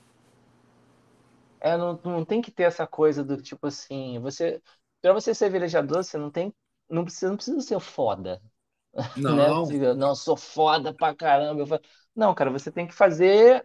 É, 1.61 1.77
não, 1.77 1.99
não 2.03 2.25
tem 2.25 2.41
que 2.41 2.51
ter 2.51 2.65
essa 2.65 2.87
coisa 2.87 3.23
do 3.23 3.37
tipo 3.37 3.67
assim, 3.67 4.19
você 4.19 4.63
para 5.03 5.13
você 5.13 5.35
ser 5.35 5.51
velejador, 5.51 6.03
você 6.03 6.17
não 6.19 6.31
tem 6.31 6.53
não 6.89 7.05
precisa, 7.05 7.29
não 7.29 7.37
precisa 7.37 7.61
ser 7.61 7.81
foda. 7.81 8.43
Não. 9.17 9.65
né? 9.67 9.95
Não, 9.95 10.17
sou 10.17 10.37
foda 10.37 10.93
pra 10.93 11.15
caramba. 11.15 11.81
Não, 12.15 12.35
cara, 12.35 12.51
você 12.51 12.73
tem 12.73 12.89
que 12.89 12.93
fazer. 12.93 13.65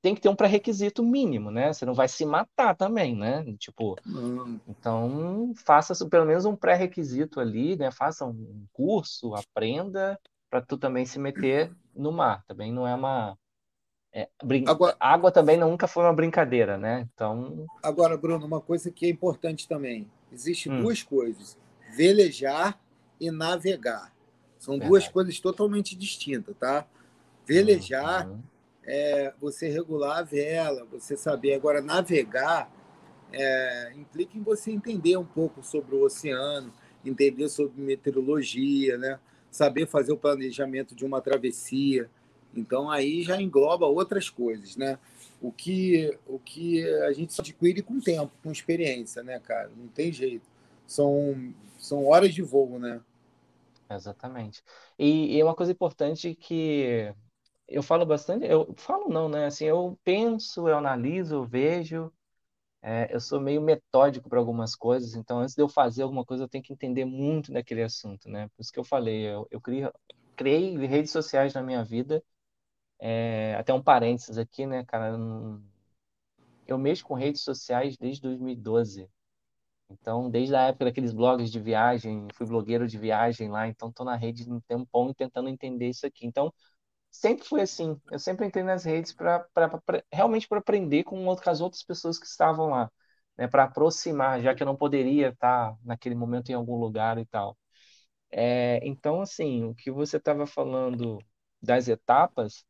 Tem 0.00 0.14
que 0.14 0.22
ter 0.22 0.30
um 0.30 0.36
pré-requisito 0.36 1.02
mínimo, 1.02 1.50
né? 1.50 1.70
Você 1.70 1.84
não 1.86 1.94
vai 1.94 2.08
se 2.08 2.26
matar 2.26 2.74
também, 2.74 3.14
né? 3.16 3.42
Tipo, 3.58 3.96
não. 4.04 4.60
então 4.66 5.52
faça 5.64 5.94
pelo 6.08 6.26
menos 6.26 6.44
um 6.44 6.54
pré-requisito 6.54 7.40
ali, 7.40 7.76
né? 7.76 7.90
Faça 7.90 8.24
um 8.24 8.66
curso, 8.72 9.34
aprenda 9.34 10.18
para 10.54 10.60
tu 10.60 10.78
também 10.78 11.04
se 11.04 11.18
meter 11.18 11.72
no 11.96 12.12
mar. 12.12 12.44
Também 12.46 12.72
não 12.72 12.86
é 12.86 12.94
uma 12.94 13.36
é, 14.12 14.28
brin... 14.44 14.64
agora, 14.68 14.96
água 15.00 15.32
também 15.32 15.56
nunca 15.56 15.88
foi 15.88 16.04
uma 16.04 16.12
brincadeira, 16.12 16.78
né? 16.78 17.08
Então. 17.12 17.66
Agora, 17.82 18.16
Bruno, 18.16 18.46
uma 18.46 18.60
coisa 18.60 18.88
que 18.88 19.04
é 19.04 19.08
importante 19.08 19.66
também: 19.66 20.08
existe 20.32 20.70
hum. 20.70 20.80
duas 20.80 21.02
coisas 21.02 21.58
velejar 21.96 22.80
e 23.20 23.32
navegar. 23.32 24.14
São 24.56 24.74
Verdade. 24.74 24.90
duas 24.90 25.08
coisas 25.08 25.40
totalmente 25.40 25.96
distintas, 25.96 26.54
tá? 26.56 26.86
Velejar 27.44 28.28
uhum. 28.28 28.40
é 28.84 29.34
você 29.40 29.68
regular 29.68 30.18
a 30.18 30.22
vela, 30.22 30.84
você 30.84 31.16
saber. 31.16 31.54
Agora, 31.54 31.82
navegar 31.82 32.70
é, 33.32 33.92
implica 33.96 34.38
em 34.38 34.42
você 34.42 34.70
entender 34.70 35.16
um 35.16 35.24
pouco 35.24 35.64
sobre 35.64 35.96
o 35.96 36.04
oceano, 36.04 36.72
entender 37.04 37.48
sobre 37.48 37.82
meteorologia, 37.82 38.96
né? 38.96 39.18
Saber 39.54 39.86
fazer 39.86 40.12
o 40.12 40.16
planejamento 40.16 40.94
de 40.96 41.04
uma 41.04 41.20
travessia. 41.20 42.10
Então, 42.56 42.90
aí 42.90 43.22
já 43.22 43.40
engloba 43.40 43.86
outras 43.86 44.28
coisas, 44.28 44.76
né? 44.76 44.98
O 45.40 45.52
que, 45.52 46.16
o 46.26 46.38
que 46.38 46.84
a 47.02 47.12
gente 47.12 47.40
adquire 47.40 47.80
com 47.82 48.00
tempo, 48.00 48.32
com 48.42 48.50
experiência, 48.50 49.22
né, 49.22 49.38
cara? 49.38 49.70
Não 49.76 49.86
tem 49.88 50.12
jeito. 50.12 50.44
São 50.86 51.54
são 51.78 52.06
horas 52.06 52.32
de 52.32 52.42
voo, 52.42 52.78
né? 52.78 53.00
Exatamente. 53.90 54.62
E, 54.98 55.36
e 55.36 55.42
uma 55.42 55.54
coisa 55.54 55.70
importante 55.70 56.34
que 56.34 57.12
eu 57.68 57.82
falo 57.82 58.06
bastante, 58.06 58.46
eu 58.46 58.74
falo 58.76 59.08
não, 59.08 59.28
né? 59.28 59.46
Assim, 59.46 59.66
eu 59.66 59.98
penso, 60.02 60.66
eu 60.68 60.78
analiso, 60.78 61.34
eu 61.34 61.44
vejo, 61.44 62.10
é, 62.84 63.08
eu 63.14 63.20
sou 63.20 63.40
meio 63.40 63.62
metódico 63.62 64.28
para 64.30 64.38
algumas 64.40 64.76
coisas, 64.76 65.14
então 65.16 65.40
antes 65.40 65.54
de 65.56 65.62
eu 65.62 65.68
fazer 65.70 66.02
alguma 66.04 66.24
coisa, 66.24 66.44
eu 66.44 66.48
tenho 66.48 66.64
que 66.64 66.72
entender 66.74 67.04
muito 67.06 67.52
daquele 67.52 67.82
assunto, 67.82 68.28
né? 68.30 68.48
Por 68.50 68.62
isso 68.62 68.72
que 68.72 68.80
eu 68.80 68.84
falei, 68.84 69.26
eu, 69.28 69.48
eu 69.50 69.60
criei, 69.60 69.88
criei 70.36 70.76
redes 70.86 71.12
sociais 71.12 71.54
na 71.54 71.62
minha 71.62 71.84
vida, 71.84 72.22
é, 73.00 73.54
até 73.56 73.72
um 73.74 73.82
parênteses 73.82 74.38
aqui, 74.38 74.66
né, 74.66 74.84
cara? 74.84 75.16
Eu 76.66 76.78
mexo 76.78 77.04
com 77.04 77.14
redes 77.14 77.42
sociais 77.42 77.96
desde 77.96 78.22
2012. 78.22 79.08
Então, 79.90 80.30
desde 80.30 80.54
a 80.56 80.62
época 80.68 80.86
daqueles 80.86 81.12
blogs 81.12 81.50
de 81.52 81.60
viagem, 81.60 82.28
fui 82.34 82.46
blogueiro 82.46 82.88
de 82.88 82.98
viagem 82.98 83.50
lá, 83.50 83.68
então 83.68 83.90
estou 83.90 84.06
na 84.06 84.16
rede 84.16 84.50
um 84.50 84.60
tempão 84.60 85.12
tentando 85.14 85.48
entender 85.48 85.88
isso 85.90 86.06
aqui. 86.06 86.26
Então, 86.26 86.52
sempre 87.18 87.44
foi 87.46 87.62
assim. 87.62 88.00
Eu 88.10 88.18
sempre 88.18 88.46
entrei 88.46 88.64
nas 88.64 88.84
redes 88.84 89.12
para 89.12 89.46
realmente 90.12 90.48
para 90.48 90.58
aprender 90.58 91.04
com, 91.04 91.24
com 91.24 91.50
as 91.50 91.60
outras 91.60 91.82
pessoas 91.82 92.18
que 92.18 92.26
estavam 92.26 92.68
lá, 92.70 92.90
né, 93.36 93.48
para 93.48 93.64
aproximar, 93.64 94.40
já 94.42 94.54
que 94.54 94.62
eu 94.62 94.66
não 94.66 94.76
poderia 94.76 95.28
estar 95.28 95.76
naquele 95.84 96.14
momento 96.14 96.50
em 96.50 96.54
algum 96.54 96.76
lugar 96.78 97.18
e 97.18 97.26
tal. 97.26 97.56
É, 98.30 98.80
então, 98.86 99.20
assim, 99.22 99.64
o 99.64 99.74
que 99.74 99.90
você 99.90 100.16
estava 100.18 100.46
falando 100.46 101.18
das 101.62 101.88
etapas, 101.88 102.64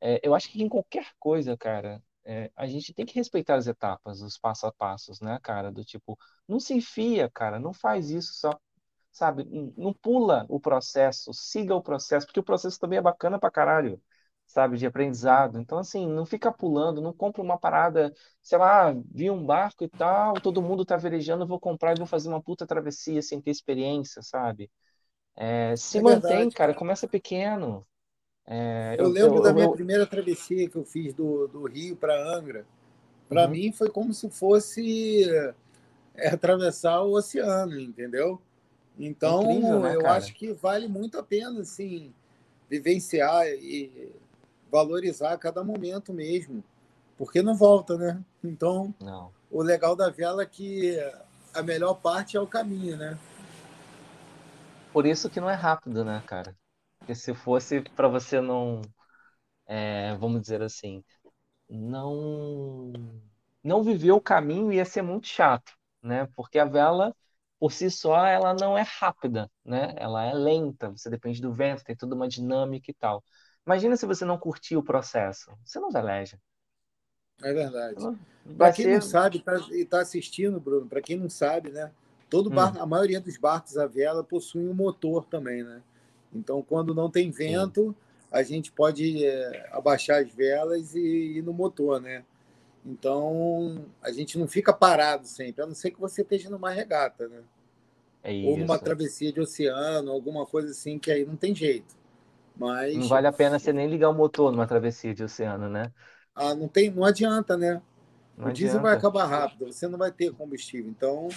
é, 0.00 0.20
eu 0.26 0.34
acho 0.34 0.50
que 0.50 0.62
em 0.62 0.68
qualquer 0.68 1.12
coisa, 1.18 1.56
cara, 1.56 2.02
é, 2.24 2.50
a 2.56 2.66
gente 2.66 2.94
tem 2.94 3.06
que 3.06 3.14
respeitar 3.14 3.56
as 3.56 3.66
etapas, 3.66 4.20
os 4.22 4.38
passo 4.38 4.66
a 4.66 4.72
passos, 4.72 5.20
né, 5.20 5.38
cara? 5.42 5.72
Do 5.72 5.84
tipo, 5.84 6.18
não 6.48 6.60
se 6.60 6.74
enfia, 6.74 7.30
cara, 7.30 7.58
não 7.60 7.72
faz 7.72 8.10
isso 8.10 8.34
só, 8.34 8.58
sabe? 9.16 9.72
Não 9.78 9.94
pula 9.94 10.44
o 10.46 10.60
processo, 10.60 11.32
siga 11.32 11.74
o 11.74 11.82
processo, 11.82 12.26
porque 12.26 12.40
o 12.40 12.44
processo 12.44 12.78
também 12.78 12.98
é 12.98 13.02
bacana 13.02 13.38
pra 13.38 13.50
caralho, 13.50 13.98
sabe? 14.46 14.76
De 14.76 14.84
aprendizado. 14.84 15.58
Então, 15.58 15.78
assim, 15.78 16.06
não 16.06 16.26
fica 16.26 16.52
pulando, 16.52 17.00
não 17.00 17.14
compra 17.14 17.40
uma 17.40 17.58
parada, 17.58 18.12
sei 18.42 18.58
lá, 18.58 18.94
vi 19.10 19.30
um 19.30 19.44
barco 19.44 19.84
e 19.84 19.88
tal, 19.88 20.34
todo 20.34 20.60
mundo 20.60 20.84
tá 20.84 20.98
velejando, 20.98 21.46
vou 21.46 21.58
comprar 21.58 21.94
e 21.94 21.98
vou 21.98 22.06
fazer 22.06 22.28
uma 22.28 22.42
puta 22.42 22.66
travessia 22.66 23.22
sem 23.22 23.40
ter 23.40 23.52
experiência, 23.52 24.20
sabe? 24.20 24.70
É, 25.34 25.74
se 25.76 25.96
é 25.96 26.02
mantém, 26.02 26.20
verdade, 26.20 26.54
cara, 26.54 26.72
cara, 26.72 26.78
começa 26.78 27.08
pequeno, 27.08 27.86
é, 28.46 28.96
eu, 28.98 29.06
eu, 29.06 29.10
lembro 29.10 29.36
eu, 29.38 29.42
da 29.42 29.52
minha 29.54 29.66
eu... 29.66 29.72
primeira 29.72 30.06
travessia 30.06 30.68
que 30.68 30.76
eu 30.76 30.84
fiz 30.84 31.14
do, 31.14 31.48
do 31.48 31.64
Rio 31.64 31.96
para 31.96 32.36
Angra. 32.36 32.66
Para 33.28 33.44
uhum. 33.44 33.50
mim 33.50 33.72
foi 33.72 33.90
como 33.90 34.12
se 34.12 34.28
fosse 34.30 35.24
é, 36.14 36.28
atravessar 36.28 37.00
o 37.00 37.12
oceano, 37.12 37.80
entendeu? 37.80 38.40
Então, 38.98 39.40
é 39.50 39.54
incrível, 39.54 39.80
né, 39.80 39.94
eu 39.94 40.00
cara? 40.02 40.16
acho 40.16 40.34
que 40.34 40.52
vale 40.52 40.88
muito 40.88 41.18
a 41.18 41.22
pena, 41.22 41.60
assim, 41.60 42.12
vivenciar 42.68 43.46
e 43.46 44.12
valorizar 44.70 45.36
cada 45.38 45.62
momento 45.62 46.12
mesmo, 46.12 46.62
porque 47.16 47.42
não 47.42 47.54
volta, 47.54 47.96
né? 47.96 48.22
Então, 48.42 48.94
não. 49.00 49.34
o 49.50 49.62
legal 49.62 49.94
da 49.96 50.10
vela 50.10 50.42
é 50.42 50.46
que 50.46 50.96
a 51.54 51.62
melhor 51.62 51.94
parte 51.94 52.36
é 52.36 52.40
o 52.40 52.46
caminho, 52.46 52.96
né? 52.96 53.18
Por 54.92 55.06
isso 55.06 55.30
que 55.30 55.40
não 55.40 55.50
é 55.50 55.54
rápido, 55.54 56.04
né, 56.04 56.22
cara? 56.26 56.56
Porque 56.98 57.14
se 57.14 57.34
fosse 57.34 57.82
para 57.94 58.08
você 58.08 58.40
não, 58.40 58.80
é, 59.66 60.16
vamos 60.16 60.40
dizer 60.42 60.62
assim, 60.62 61.04
não 61.68 62.92
não 63.62 63.82
viver 63.82 64.12
o 64.12 64.20
caminho 64.20 64.72
ia 64.72 64.84
ser 64.84 65.02
muito 65.02 65.26
chato, 65.28 65.72
né? 66.02 66.28
Porque 66.36 66.58
a 66.58 66.64
vela 66.64 67.14
por 67.58 67.72
si 67.72 67.90
só 67.90 68.26
ela 68.26 68.54
não 68.54 68.76
é 68.76 68.82
rápida, 68.82 69.50
né? 69.64 69.94
Ela 69.96 70.24
é 70.24 70.34
lenta, 70.34 70.90
você 70.90 71.08
depende 71.08 71.40
do 71.40 71.52
vento, 71.52 71.84
tem 71.84 71.96
toda 71.96 72.14
uma 72.14 72.28
dinâmica 72.28 72.90
e 72.90 72.94
tal. 72.94 73.24
Imagina 73.66 73.96
se 73.96 74.06
você 74.06 74.24
não 74.24 74.38
curtir 74.38 74.76
o 74.76 74.82
processo, 74.82 75.50
você 75.64 75.80
não 75.80 75.90
veleja. 75.90 76.38
É 77.42 77.52
verdade. 77.52 77.96
Para 78.56 78.72
quem 78.72 78.84
ser... 78.84 78.94
não 78.94 79.02
sabe, 79.02 79.40
tá, 79.40 79.56
e 79.70 79.82
está 79.82 80.00
assistindo, 80.00 80.60
Bruno, 80.60 80.86
para 80.86 81.00
quem 81.00 81.16
não 81.16 81.28
sabe, 81.28 81.70
né? 81.70 81.90
Todo 82.30 82.50
barco, 82.50 82.78
hum. 82.78 82.82
a 82.82 82.86
maioria 82.86 83.20
dos 83.20 83.36
barcos 83.36 83.76
a 83.76 83.86
vela 83.86 84.22
possui 84.24 84.66
um 84.66 84.74
motor 84.74 85.24
também, 85.26 85.62
né? 85.62 85.82
Então, 86.32 86.62
quando 86.62 86.94
não 86.94 87.10
tem 87.10 87.30
vento, 87.30 87.90
Sim. 87.90 87.94
a 88.32 88.42
gente 88.42 88.72
pode 88.72 89.24
é, 89.24 89.68
abaixar 89.72 90.22
as 90.22 90.30
velas 90.30 90.94
e 90.94 91.38
ir 91.38 91.42
no 91.42 91.52
motor, 91.52 92.00
né? 92.00 92.24
Então, 92.86 93.84
a 94.00 94.12
gente 94.12 94.38
não 94.38 94.46
fica 94.46 94.72
parado 94.72 95.26
sempre, 95.26 95.60
a 95.60 95.66
não 95.66 95.74
ser 95.74 95.90
que 95.90 96.00
você 96.00 96.22
esteja 96.22 96.48
numa 96.48 96.70
regata, 96.70 97.26
né? 97.28 97.42
É 98.22 98.32
Ou 98.46 98.56
numa 98.56 98.78
travessia 98.78 99.32
de 99.32 99.40
oceano, 99.40 100.12
alguma 100.12 100.46
coisa 100.46 100.70
assim, 100.70 100.96
que 100.96 101.10
aí 101.10 101.26
não 101.26 101.34
tem 101.34 101.52
jeito. 101.52 101.96
Mas... 102.56 102.96
Não 102.96 103.08
vale 103.08 103.26
a 103.26 103.32
pena 103.32 103.58
você 103.58 103.72
nem 103.72 103.88
ligar 103.88 104.08
o 104.08 104.14
motor 104.14 104.52
numa 104.52 104.68
travessia 104.68 105.12
de 105.12 105.24
oceano, 105.24 105.68
né? 105.68 105.92
Ah, 106.32 106.54
não, 106.54 106.68
tem, 106.68 106.88
não 106.88 107.04
adianta, 107.04 107.56
né? 107.56 107.82
Não 108.36 108.48
o 108.48 108.52
diesel 108.52 108.80
vai 108.80 108.94
acabar 108.94 109.26
rápido, 109.26 109.66
você 109.66 109.88
não 109.88 109.98
vai 109.98 110.12
ter 110.12 110.32
combustível. 110.32 110.88
Então, 110.88 111.28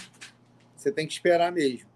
você 0.76 0.92
tem 0.92 1.06
que 1.06 1.12
esperar 1.12 1.50
mesmo. 1.50 1.88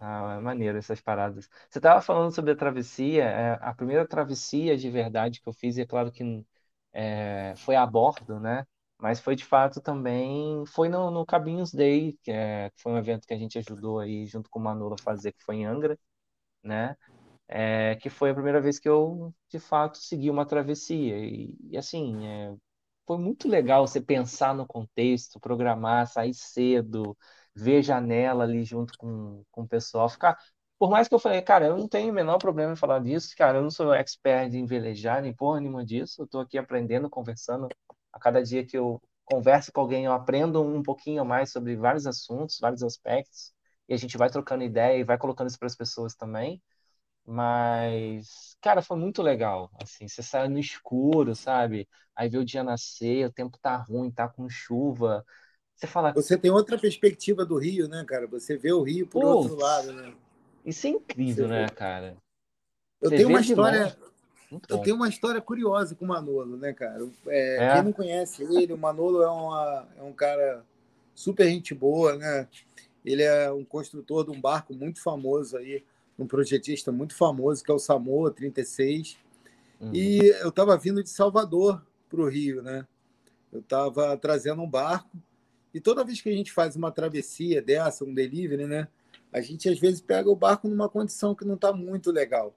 Ah, 0.00 0.36
é 0.38 0.40
maneiro 0.40 0.78
essas 0.78 1.00
paradas. 1.00 1.48
Você 1.68 1.78
estava 1.78 2.00
falando 2.00 2.34
sobre 2.34 2.52
a 2.52 2.56
travessia. 2.56 3.24
É, 3.24 3.58
a 3.60 3.72
primeira 3.74 4.06
travessia 4.06 4.76
de 4.76 4.90
verdade 4.90 5.40
que 5.40 5.48
eu 5.48 5.52
fiz, 5.52 5.76
e 5.76 5.82
é 5.82 5.86
claro 5.86 6.10
que 6.10 6.44
é, 6.92 7.54
foi 7.56 7.76
a 7.76 7.86
bordo, 7.86 8.40
né? 8.40 8.64
Mas 8.98 9.20
foi 9.20 9.36
de 9.36 9.44
fato 9.44 9.80
também, 9.80 10.64
foi 10.66 10.88
no, 10.88 11.10
no 11.10 11.24
Cabinhos 11.26 11.72
Day, 11.72 12.18
que, 12.22 12.30
é, 12.32 12.70
foi 12.76 12.92
um 12.92 12.98
evento 12.98 13.26
que 13.26 13.34
a 13.34 13.38
gente 13.38 13.58
ajudou 13.58 14.00
aí 14.00 14.26
junto 14.26 14.50
com 14.50 14.58
o 14.58 14.62
Manolo 14.62 14.94
a 14.98 15.02
fazer, 15.02 15.32
que 15.32 15.42
foi 15.44 15.56
em 15.56 15.66
Angra, 15.66 15.98
né? 16.62 16.96
É, 17.48 17.96
que 17.96 18.10
foi 18.10 18.30
a 18.30 18.34
primeira 18.34 18.60
vez 18.60 18.78
que 18.78 18.88
eu 18.88 19.34
de 19.50 19.58
fato 19.60 19.98
segui 19.98 20.30
uma 20.30 20.46
travessia. 20.46 21.18
E, 21.18 21.56
e 21.70 21.76
assim, 21.78 22.26
é, 22.26 22.54
foi 23.06 23.18
muito 23.18 23.48
legal 23.48 23.86
você 23.86 24.00
pensar 24.00 24.54
no 24.54 24.66
contexto, 24.66 25.40
programar, 25.40 26.06
sair 26.08 26.34
cedo, 26.34 27.16
ver 27.54 27.82
janela 27.82 28.44
ali 28.44 28.64
junto 28.64 28.94
com, 28.98 29.44
com 29.50 29.62
o 29.62 29.68
pessoal, 29.68 30.08
ficar. 30.08 30.38
Por 30.78 30.90
mais 30.90 31.08
que 31.08 31.14
eu 31.14 31.18
falei, 31.18 31.42
cara, 31.42 31.66
eu 31.66 31.76
não 31.76 31.88
tenho 31.88 32.12
o 32.12 32.14
menor 32.14 32.38
problema 32.38 32.72
em 32.72 32.76
falar 32.76 33.00
disso, 33.00 33.34
cara, 33.36 33.58
eu 33.58 33.62
não 33.62 33.70
sou 33.70 33.92
expert 33.92 34.54
em 34.54 34.64
velejar, 34.64 35.20
nem 35.22 35.34
porra 35.34 35.60
nenhuma 35.60 35.84
disso, 35.84 36.22
eu 36.22 36.26
tô 36.26 36.38
aqui 36.38 36.56
aprendendo, 36.56 37.10
conversando. 37.10 37.68
A 38.12 38.20
cada 38.20 38.42
dia 38.42 38.64
que 38.64 38.78
eu 38.78 39.02
converso 39.24 39.72
com 39.72 39.80
alguém, 39.80 40.04
eu 40.04 40.12
aprendo 40.12 40.62
um 40.62 40.82
pouquinho 40.82 41.24
mais 41.24 41.50
sobre 41.50 41.74
vários 41.76 42.06
assuntos, 42.06 42.58
vários 42.60 42.82
aspectos, 42.82 43.52
e 43.88 43.94
a 43.94 43.96
gente 43.96 44.16
vai 44.16 44.30
trocando 44.30 44.62
ideia 44.62 44.98
e 44.98 45.04
vai 45.04 45.18
colocando 45.18 45.48
isso 45.48 45.58
para 45.58 45.66
as 45.66 45.76
pessoas 45.76 46.14
também. 46.14 46.62
Mas, 47.26 48.56
cara, 48.62 48.80
foi 48.80 48.96
muito 48.96 49.20
legal. 49.20 49.70
Assim, 49.82 50.08
você 50.08 50.22
sai 50.22 50.48
no 50.48 50.58
escuro, 50.58 51.34
sabe? 51.34 51.86
Aí 52.16 52.28
vê 52.28 52.38
o 52.38 52.44
dia 52.44 52.62
nascer, 52.62 53.26
o 53.26 53.32
tempo 53.32 53.58
tá 53.60 53.76
ruim, 53.76 54.10
tá 54.10 54.28
com 54.28 54.48
chuva. 54.48 55.24
Você 55.74 55.86
fala. 55.86 56.12
Você 56.12 56.38
tem 56.38 56.50
outra 56.50 56.78
perspectiva 56.78 57.44
do 57.44 57.58
Rio, 57.58 57.86
né, 57.86 58.04
cara? 58.06 58.26
Você 58.28 58.56
vê 58.56 58.72
o 58.72 58.82
Rio 58.82 59.06
por 59.06 59.24
outro 59.24 59.56
lado, 59.56 59.92
né? 59.92 60.14
Isso 60.64 60.86
é 60.86 60.90
incrível, 60.90 61.46
você 61.46 61.52
né, 61.52 61.68
cara? 61.68 62.16
Eu 63.00 63.10
você 63.10 63.16
tenho 63.16 63.28
uma 63.28 63.40
história. 63.40 63.96
Eu 64.50 64.78
tenho 64.78 64.96
uma 64.96 65.08
história 65.08 65.40
curiosa 65.42 65.94
com 65.94 66.06
o 66.06 66.08
Manolo, 66.08 66.56
né, 66.56 66.72
cara? 66.72 67.06
É, 67.26 67.64
é? 67.64 67.74
Quem 67.74 67.82
não 67.82 67.92
conhece 67.92 68.42
ele, 68.42 68.72
o 68.72 68.78
Manolo 68.78 69.22
é, 69.22 69.30
uma, 69.30 69.88
é 69.98 70.02
um 70.02 70.12
cara 70.12 70.64
super 71.14 71.46
gente 71.46 71.74
boa, 71.74 72.16
né? 72.16 72.48
Ele 73.04 73.22
é 73.22 73.52
um 73.52 73.64
construtor 73.64 74.24
de 74.24 74.30
um 74.30 74.40
barco 74.40 74.74
muito 74.74 75.02
famoso 75.02 75.56
aí 75.56 75.84
um 76.18 76.26
projetista 76.26 76.90
muito 76.90 77.14
famoso, 77.14 77.62
que 77.62 77.70
é 77.70 77.74
o 77.74 77.78
Samoa 77.78 78.32
36. 78.32 79.16
Uhum. 79.80 79.94
E 79.94 80.18
eu 80.40 80.48
estava 80.48 80.76
vindo 80.76 81.02
de 81.02 81.08
Salvador 81.08 81.80
para 82.10 82.20
o 82.20 82.28
Rio, 82.28 82.60
né? 82.60 82.84
Eu 83.52 83.60
estava 83.60 84.16
trazendo 84.16 84.60
um 84.60 84.68
barco 84.68 85.16
e 85.72 85.80
toda 85.80 86.04
vez 86.04 86.20
que 86.20 86.28
a 86.28 86.32
gente 86.32 86.52
faz 86.52 86.74
uma 86.74 86.90
travessia 86.90 87.62
dessa, 87.62 88.04
um 88.04 88.12
delivery, 88.12 88.66
né? 88.66 88.88
A 89.32 89.40
gente 89.40 89.68
às 89.68 89.78
vezes 89.78 90.00
pega 90.00 90.30
o 90.30 90.36
barco 90.36 90.68
numa 90.68 90.88
condição 90.88 91.34
que 91.34 91.44
não 91.44 91.54
está 91.54 91.72
muito 91.72 92.10
legal. 92.10 92.54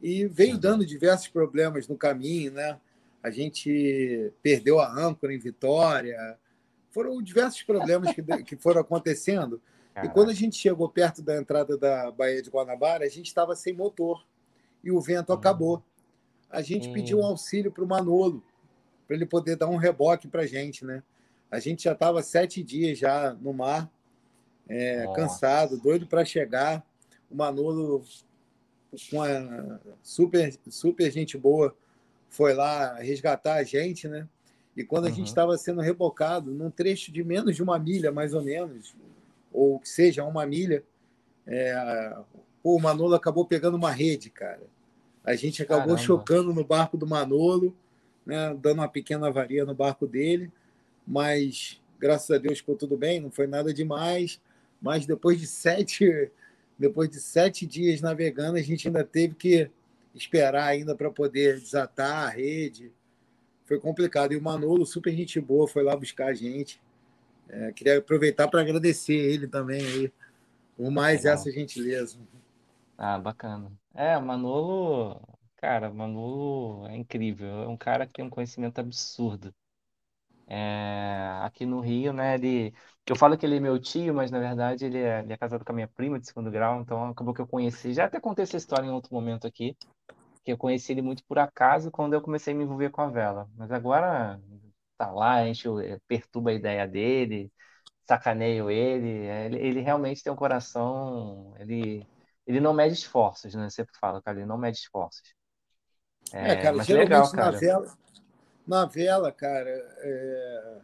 E 0.00 0.26
veio 0.26 0.54
Sim. 0.54 0.60
dando 0.60 0.86
diversos 0.86 1.28
problemas 1.28 1.88
no 1.88 1.96
caminho, 1.96 2.52
né? 2.52 2.78
A 3.22 3.30
gente 3.30 4.32
perdeu 4.42 4.80
a 4.80 4.88
âncora 4.88 5.34
em 5.34 5.38
Vitória. 5.38 6.38
Foram 6.90 7.20
diversos 7.20 7.62
problemas 7.62 8.14
que, 8.14 8.22
que 8.44 8.56
foram 8.56 8.80
acontecendo. 8.80 9.60
Caraca. 9.92 10.10
E 10.10 10.14
quando 10.14 10.30
a 10.30 10.34
gente 10.34 10.56
chegou 10.56 10.88
perto 10.88 11.20
da 11.20 11.36
entrada 11.36 11.76
da 11.76 12.10
Baía 12.10 12.40
de 12.40 12.48
Guanabara, 12.48 13.04
a 13.04 13.08
gente 13.08 13.26
estava 13.26 13.56
sem 13.56 13.72
motor 13.72 14.24
e 14.82 14.90
o 14.90 15.00
vento 15.00 15.32
hum. 15.32 15.34
acabou. 15.34 15.82
A 16.48 16.62
gente 16.62 16.88
hum. 16.88 16.92
pediu 16.92 17.18
um 17.18 17.24
auxílio 17.24 17.72
para 17.72 17.84
o 17.84 17.86
Manolo, 17.86 18.42
para 19.06 19.16
ele 19.16 19.26
poder 19.26 19.56
dar 19.56 19.68
um 19.68 19.76
reboque 19.76 20.28
para 20.28 20.42
a 20.42 20.46
gente, 20.46 20.84
né? 20.84 21.02
A 21.50 21.58
gente 21.58 21.84
já 21.84 21.92
estava 21.92 22.22
sete 22.22 22.62
dias 22.62 22.98
já 22.98 23.32
no 23.34 23.52
mar, 23.52 23.90
é, 24.68 25.06
cansado, 25.14 25.78
doido 25.78 26.06
para 26.06 26.24
chegar. 26.24 26.84
O 27.30 27.36
Manolo, 27.36 28.04
com 29.10 29.22
a 29.22 29.80
super, 30.02 30.54
super 30.68 31.10
gente 31.10 31.36
boa, 31.36 31.74
foi 32.28 32.54
lá 32.54 32.94
resgatar 32.94 33.54
a 33.54 33.64
gente, 33.64 34.06
né? 34.08 34.28
E 34.76 34.84
quando 34.84 35.06
a 35.06 35.08
uhum. 35.08 35.14
gente 35.14 35.26
estava 35.26 35.56
sendo 35.58 35.80
rebocado, 35.80 36.52
num 36.52 36.70
trecho 36.70 37.10
de 37.10 37.24
menos 37.24 37.56
de 37.56 37.62
uma 37.62 37.78
milha, 37.78 38.12
mais 38.12 38.32
ou 38.32 38.42
menos, 38.42 38.94
ou 39.52 39.80
que 39.80 39.88
seja 39.88 40.22
uma 40.24 40.46
milha, 40.46 40.84
é, 41.46 42.16
pô, 42.62 42.76
o 42.76 42.80
Manolo 42.80 43.14
acabou 43.14 43.44
pegando 43.44 43.76
uma 43.76 43.90
rede, 43.90 44.30
cara. 44.30 44.62
A 45.24 45.34
gente 45.34 45.62
acabou 45.62 45.96
Caramba. 45.96 46.02
chocando 46.02 46.54
no 46.54 46.64
barco 46.64 46.96
do 46.96 47.06
Manolo, 47.06 47.76
né, 48.24 48.56
dando 48.60 48.78
uma 48.78 48.88
pequena 48.88 49.26
avaria 49.26 49.64
no 49.64 49.74
barco 49.74 50.06
dele, 50.06 50.52
mas 51.06 51.80
graças 51.98 52.30
a 52.30 52.38
Deus 52.38 52.58
ficou 52.58 52.76
tudo 52.76 52.96
bem, 52.96 53.20
não 53.20 53.30
foi 53.30 53.46
nada 53.46 53.74
demais. 53.74 54.40
Mas 54.80 55.06
depois 55.06 55.40
de 55.40 55.46
sete, 55.46 56.30
depois 56.78 57.08
de 57.08 57.20
sete 57.20 57.66
dias 57.66 58.00
navegando, 58.00 58.58
a 58.58 58.62
gente 58.62 58.88
ainda 58.88 59.04
teve 59.04 59.34
que 59.34 59.70
esperar 60.14 60.64
ainda 60.64 60.94
para 60.94 61.10
poder 61.10 61.60
desatar 61.60 62.26
a 62.26 62.28
rede. 62.28 62.92
Foi 63.64 63.78
complicado. 63.78 64.32
E 64.32 64.36
o 64.36 64.42
Manolo, 64.42 64.86
super 64.86 65.14
gente 65.14 65.40
boa, 65.40 65.68
foi 65.68 65.82
lá 65.82 65.96
buscar 65.96 66.26
a 66.26 66.34
gente. 66.34 66.80
É, 67.48 67.72
queria 67.72 67.98
aproveitar 67.98 68.48
para 68.48 68.60
agradecer 68.60 69.14
ele 69.14 69.46
também 69.46 69.80
aí 69.80 70.12
por 70.76 70.90
mais 70.90 71.24
Legal. 71.24 71.34
essa 71.34 71.50
gentileza. 71.50 72.18
Ah, 72.96 73.18
bacana. 73.18 73.72
É, 73.94 74.16
o 74.16 74.22
Manolo, 74.22 75.20
cara, 75.56 75.90
o 75.90 75.94
Manolo 75.94 76.86
é 76.86 76.96
incrível. 76.96 77.48
É 77.48 77.68
um 77.68 77.76
cara 77.76 78.06
que 78.06 78.14
tem 78.14 78.24
um 78.24 78.30
conhecimento 78.30 78.78
absurdo. 78.78 79.52
É, 80.48 81.40
aqui 81.42 81.66
no 81.66 81.80
Rio, 81.80 82.12
né, 82.12 82.34
ele, 82.34 82.74
eu 83.06 83.14
falo 83.16 83.36
que 83.36 83.44
ele 83.44 83.56
é 83.56 83.60
meu 83.60 83.78
tio, 83.78 84.14
mas 84.14 84.30
na 84.30 84.38
verdade 84.40 84.86
ele 84.86 84.98
é, 84.98 85.20
ele 85.20 85.32
é 85.32 85.36
casado 85.36 85.64
com 85.64 85.72
a 85.72 85.74
minha 85.74 85.88
prima 85.88 86.18
de 86.18 86.26
segundo 86.26 86.50
grau, 86.50 86.80
então 86.80 87.10
acabou 87.10 87.34
que 87.34 87.40
eu 87.42 87.46
conheci, 87.46 87.92
já 87.92 88.06
até 88.06 88.18
contei 88.18 88.44
essa 88.44 88.56
história 88.56 88.86
em 88.86 88.90
outro 88.90 89.12
momento 89.14 89.46
aqui, 89.46 89.76
que 90.44 90.52
eu 90.52 90.56
conheci 90.58 90.92
ele 90.92 91.02
muito 91.02 91.24
por 91.26 91.38
acaso 91.38 91.90
quando 91.90 92.14
eu 92.14 92.22
comecei 92.22 92.54
a 92.54 92.56
me 92.56 92.64
envolver 92.64 92.90
com 92.90 93.02
a 93.02 93.08
vela, 93.08 93.48
mas 93.56 93.70
agora 93.72 94.40
tá 94.96 95.10
lá, 95.12 95.36
a 95.36 95.44
gente 95.46 95.68
eh, 95.68 95.98
perturba 96.08 96.50
a 96.50 96.54
ideia 96.54 96.86
dele, 96.88 97.52
sacaneio 98.06 98.70
ele, 98.70 99.26
eh, 99.26 99.46
ele, 99.46 99.58
ele 99.58 99.80
realmente 99.80 100.22
tem 100.22 100.32
um 100.32 100.36
coração, 100.36 101.54
ele, 101.58 102.06
ele 102.46 102.60
não 102.60 102.72
mede 102.74 102.94
esforços, 102.94 103.54
né? 103.54 103.68
Sempre 103.70 103.92
fala, 104.00 104.22
cara, 104.22 104.38
ele 104.38 104.46
não 104.46 104.58
mede 104.58 104.78
esforços. 104.78 105.34
É, 106.32 106.52
é 106.52 106.56
cara, 106.56 106.76
mas 106.76 106.86
geralmente 106.86 107.12
legal, 107.12 107.30
cara. 107.32 107.58
vela, 107.58 107.98
na 108.68 108.84
vela, 108.84 109.32
cara, 109.32 109.70
é... 109.70 110.76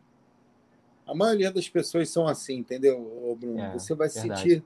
a 1.06 1.14
maioria 1.14 1.50
das 1.50 1.68
pessoas 1.68 2.08
são 2.08 2.26
assim, 2.26 2.56
entendeu, 2.58 3.36
Bruno? 3.38 3.60
É, 3.60 3.72
Você 3.72 3.94
vai 3.94 4.08
se 4.08 4.20
sentir, 4.20 4.64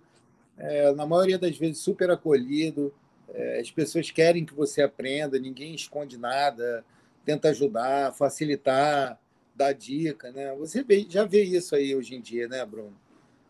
é, 0.57 0.93
na 0.93 1.07
maioria 1.07 1.39
das 1.39 1.57
vezes, 1.57 1.79
super 1.79 2.11
acolhido. 2.11 2.95
É, 3.35 3.61
as 3.61 3.71
pessoas 3.71 4.11
querem 4.11 4.45
que 4.45 4.55
você 4.55 4.83
aprenda, 4.83 5.39
ninguém 5.39 5.75
esconde 5.75 6.17
nada, 6.19 6.85
tenta 7.25 7.51
ajudar, 7.51 8.15
facilitar 8.15 9.19
dar 9.55 9.73
dica, 9.75 10.31
né? 10.33 10.55
Você 10.57 10.85
já 11.09 11.25
vê 11.25 11.43
isso 11.43 11.75
aí 11.75 11.95
hoje 11.95 12.15
em 12.15 12.21
dia, 12.21 12.49
né, 12.49 12.65
Bruno? 12.65 12.97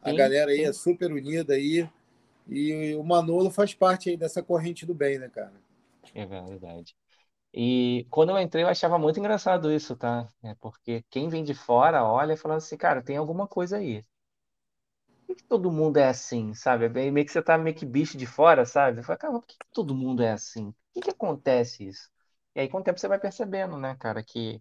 A 0.02 0.10
sim, 0.10 0.16
galera 0.16 0.50
aí 0.50 0.60
sim. 0.60 0.64
é 0.64 0.72
super 0.72 1.12
unida 1.12 1.54
aí 1.54 1.88
e 2.48 2.94
o 2.94 3.04
Manolo 3.04 3.50
faz 3.50 3.74
parte 3.74 4.08
aí 4.10 4.16
dessa 4.16 4.42
corrente 4.42 4.86
do 4.86 4.94
bem, 4.94 5.18
né, 5.18 5.28
cara? 5.28 5.52
É 6.14 6.26
verdade. 6.26 6.96
E 7.52 8.06
quando 8.10 8.30
eu 8.30 8.38
entrei, 8.38 8.64
eu 8.64 8.68
achava 8.68 8.98
muito 8.98 9.18
engraçado 9.18 9.72
isso, 9.72 9.96
tá? 9.96 10.28
É 10.42 10.54
porque 10.56 11.02
quem 11.10 11.28
vem 11.28 11.42
de 11.44 11.54
fora 11.54 12.04
olha 12.04 12.34
e 12.34 12.36
fala 12.36 12.56
assim, 12.56 12.76
cara, 12.76 13.02
tem 13.02 13.16
alguma 13.16 13.46
coisa 13.48 13.76
aí. 13.78 14.04
Por 15.26 15.36
que 15.36 15.42
todo 15.44 15.70
mundo 15.70 15.98
é 15.98 16.08
assim, 16.08 16.54
sabe? 16.54 16.86
É 16.86 16.88
meio 17.10 17.26
que 17.26 17.32
você 17.32 17.42
tá 17.42 17.58
meio 17.58 17.76
que 17.76 17.84
bicho 17.86 18.16
de 18.16 18.26
fora, 18.26 18.64
sabe? 18.64 19.02
Fala, 19.02 19.18
cara, 19.18 19.32
por 19.34 19.46
que 19.46 19.56
todo 19.72 19.94
mundo 19.94 20.22
é 20.22 20.32
assim? 20.32 20.72
Por 20.72 20.76
que 20.94 21.00
que 21.02 21.10
acontece 21.10 21.86
isso? 21.86 22.10
E 22.54 22.60
aí, 22.60 22.68
com 22.68 22.78
o 22.78 22.82
tempo, 22.82 22.98
você 22.98 23.08
vai 23.08 23.18
percebendo, 23.20 23.76
né, 23.76 23.94
cara, 23.96 24.22
que 24.22 24.60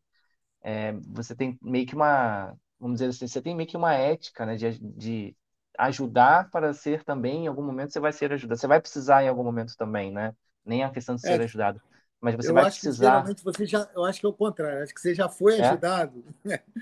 é, 0.62 0.94
você 0.94 1.36
tem 1.36 1.58
meio 1.62 1.86
que 1.88 1.96
uma, 1.96 2.56
vamos 2.80 3.00
dizer 3.00 3.10
assim, 3.10 3.28
você 3.28 3.42
tem 3.42 3.56
meio 3.56 3.70
que 3.70 3.78
uma 3.78 3.94
ética, 3.96 4.46
né, 4.46 4.56
de, 4.58 4.80
de 4.80 5.38
ajudar 5.80 6.50
para 6.52 6.74
ser 6.74 7.04
também, 7.04 7.46
em 7.46 7.48
algum 7.48 7.64
momento 7.64 7.94
você 7.94 8.00
vai 8.00 8.14
ser 8.14 8.34
ajudado. 8.34 8.60
Você 8.60 8.68
vai 8.68 8.82
precisar 8.82 9.24
em 9.24 9.30
algum 9.30 9.44
momento 9.44 9.76
também, 9.78 10.12
né? 10.12 10.36
Nem 10.66 10.84
a 10.84 10.92
questão 10.92 11.16
de 11.16 11.22
ser 11.24 11.40
é, 11.40 11.42
ajudado. 11.42 11.82
Mas 12.20 12.36
você 12.36 12.52
vai 12.52 12.66
precisar. 12.66 13.24
Que, 13.34 13.44
você 13.44 13.66
já, 13.66 13.88
eu 13.96 14.04
acho 14.04 14.20
que 14.20 14.26
é 14.26 14.30
o 14.30 14.34
contrário. 14.34 14.84
Acho 14.84 14.94
que 14.94 15.02
você 15.02 15.14
já 15.14 15.30
foi 15.30 15.60
é? 15.60 15.68
ajudado. 15.68 16.24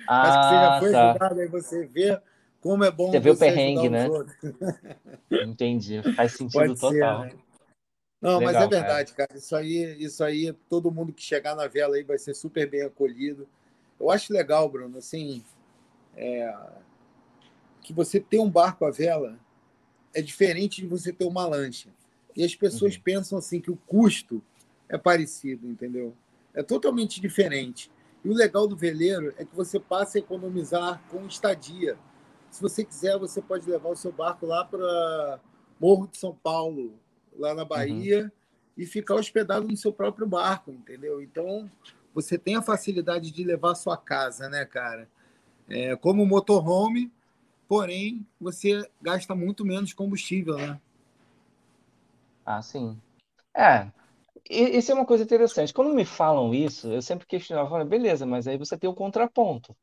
Ah, 0.07 0.21
acho 0.21 0.39
que 0.39 0.47
você 0.47 0.55
já 0.55 0.79
foi 0.79 0.91
tá. 0.91 1.09
ajudado, 1.09 1.39
aí 1.39 1.47
você 1.47 1.85
vê 1.85 2.21
como 2.61 2.83
é 2.83 2.91
bom 2.91 3.11
você 3.11 3.19
vê 3.19 3.29
o 3.29 3.37
perrengue, 3.37 3.89
né? 3.89 4.07
Entendi, 5.45 6.01
faz 6.15 6.31
sentido 6.33 6.53
Pode 6.53 6.79
total. 6.79 7.21
Ser, 7.23 7.33
né? 7.35 7.39
Não, 8.21 8.39
Legal, 8.39 8.53
mas 8.53 8.63
é 8.63 8.67
verdade, 8.67 9.13
cara. 9.13 9.27
cara. 9.27 9.37
Isso 9.37 9.55
aí, 9.55 10.03
isso 10.03 10.23
aí, 10.23 10.51
todo 10.67 10.91
mundo 10.91 11.13
que 11.13 11.21
chegar 11.21 11.55
na 11.55 11.67
vela 11.67 11.95
aí 11.95 12.03
vai 12.03 12.17
ser 12.17 12.33
super 12.33 12.67
bem 12.67 12.81
acolhido. 12.81 13.47
Eu 13.99 14.09
acho 14.09 14.33
legal, 14.33 14.67
Bruno, 14.67 14.97
assim, 14.97 15.43
é, 16.15 16.55
que 17.81 17.93
você 17.93 18.19
ter 18.19 18.39
um 18.39 18.49
barco 18.49 18.83
à 18.83 18.89
vela 18.89 19.37
é 20.11 20.21
diferente 20.21 20.81
de 20.81 20.87
você 20.87 21.13
ter 21.13 21.25
uma 21.25 21.45
lancha. 21.45 21.89
E 22.35 22.43
as 22.43 22.55
pessoas 22.55 22.95
uhum. 22.95 23.01
pensam 23.01 23.37
assim 23.37 23.61
que 23.61 23.69
o 23.69 23.77
custo 23.85 24.41
é 24.95 24.97
parecido, 24.97 25.67
entendeu? 25.67 26.15
É 26.53 26.63
totalmente 26.63 27.21
diferente. 27.21 27.91
E 28.23 28.29
o 28.29 28.33
legal 28.33 28.67
do 28.67 28.75
veleiro 28.75 29.33
é 29.37 29.45
que 29.45 29.55
você 29.55 29.79
passa 29.79 30.17
a 30.17 30.19
economizar 30.19 31.01
com 31.09 31.25
estadia. 31.27 31.97
Se 32.49 32.61
você 32.61 32.83
quiser, 32.83 33.17
você 33.19 33.41
pode 33.41 33.69
levar 33.69 33.89
o 33.89 33.95
seu 33.95 34.11
barco 34.11 34.45
lá 34.45 34.63
para 34.65 35.39
Morro 35.79 36.07
de 36.07 36.17
São 36.17 36.33
Paulo, 36.33 36.93
lá 37.37 37.53
na 37.53 37.65
Bahia, 37.65 38.23
uhum. 38.23 38.31
e 38.77 38.85
ficar 38.85 39.15
hospedado 39.15 39.67
no 39.67 39.77
seu 39.77 39.91
próprio 39.91 40.25
barco, 40.25 40.71
entendeu? 40.71 41.21
Então, 41.21 41.69
você 42.13 42.37
tem 42.37 42.55
a 42.55 42.61
facilidade 42.61 43.29
de 43.29 43.43
levar 43.43 43.73
a 43.73 43.75
sua 43.75 43.97
casa, 43.97 44.47
né, 44.49 44.63
cara? 44.63 45.09
É, 45.67 45.95
como 45.95 46.25
motorhome, 46.25 47.11
porém, 47.67 48.25
você 48.39 48.89
gasta 49.01 49.35
muito 49.35 49.65
menos 49.65 49.93
combustível, 49.93 50.55
né? 50.57 50.79
Ah, 52.45 52.61
sim. 52.61 52.97
É, 53.53 53.91
isso 54.49 54.91
é 54.91 54.95
uma 54.95 55.05
coisa 55.05 55.23
interessante. 55.23 55.73
Quando 55.73 55.93
me 55.93 56.05
falam 56.05 56.53
isso, 56.53 56.91
eu 56.91 57.01
sempre 57.01 57.25
questionava, 57.27 57.83
beleza, 57.85 58.25
mas 58.25 58.47
aí 58.47 58.57
você 58.57 58.77
tem 58.77 58.89
o 58.89 58.93
contraponto, 58.95 59.75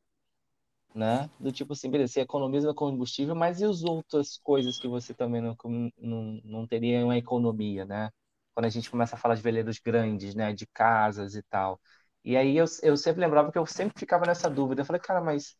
né? 0.94 1.30
Do 1.40 1.50
tipo 1.52 1.72
assim, 1.72 1.90
beleza, 1.90 2.12
você 2.14 2.20
economiza 2.20 2.74
combustível, 2.74 3.34
mas 3.34 3.60
e 3.60 3.64
as 3.64 3.82
outras 3.82 4.38
coisas 4.38 4.78
que 4.78 4.86
você 4.88 5.14
também 5.14 5.40
não, 5.40 5.56
não, 5.98 6.40
não 6.44 6.66
teria 6.66 7.04
uma 7.04 7.16
economia, 7.16 7.84
né? 7.84 8.10
Quando 8.54 8.66
a 8.66 8.68
gente 8.68 8.90
começa 8.90 9.16
a 9.16 9.18
falar 9.18 9.34
de 9.34 9.42
veleiros 9.42 9.78
grandes, 9.78 10.34
né? 10.34 10.52
De 10.52 10.66
casas 10.66 11.34
e 11.34 11.42
tal. 11.44 11.80
E 12.24 12.36
aí 12.36 12.56
eu, 12.56 12.66
eu 12.82 12.96
sempre 12.96 13.20
lembrava 13.20 13.50
que 13.50 13.58
eu 13.58 13.66
sempre 13.66 13.98
ficava 13.98 14.26
nessa 14.26 14.48
dúvida. 14.50 14.82
Eu 14.82 14.86
falei, 14.86 15.00
cara, 15.00 15.20
mas 15.20 15.56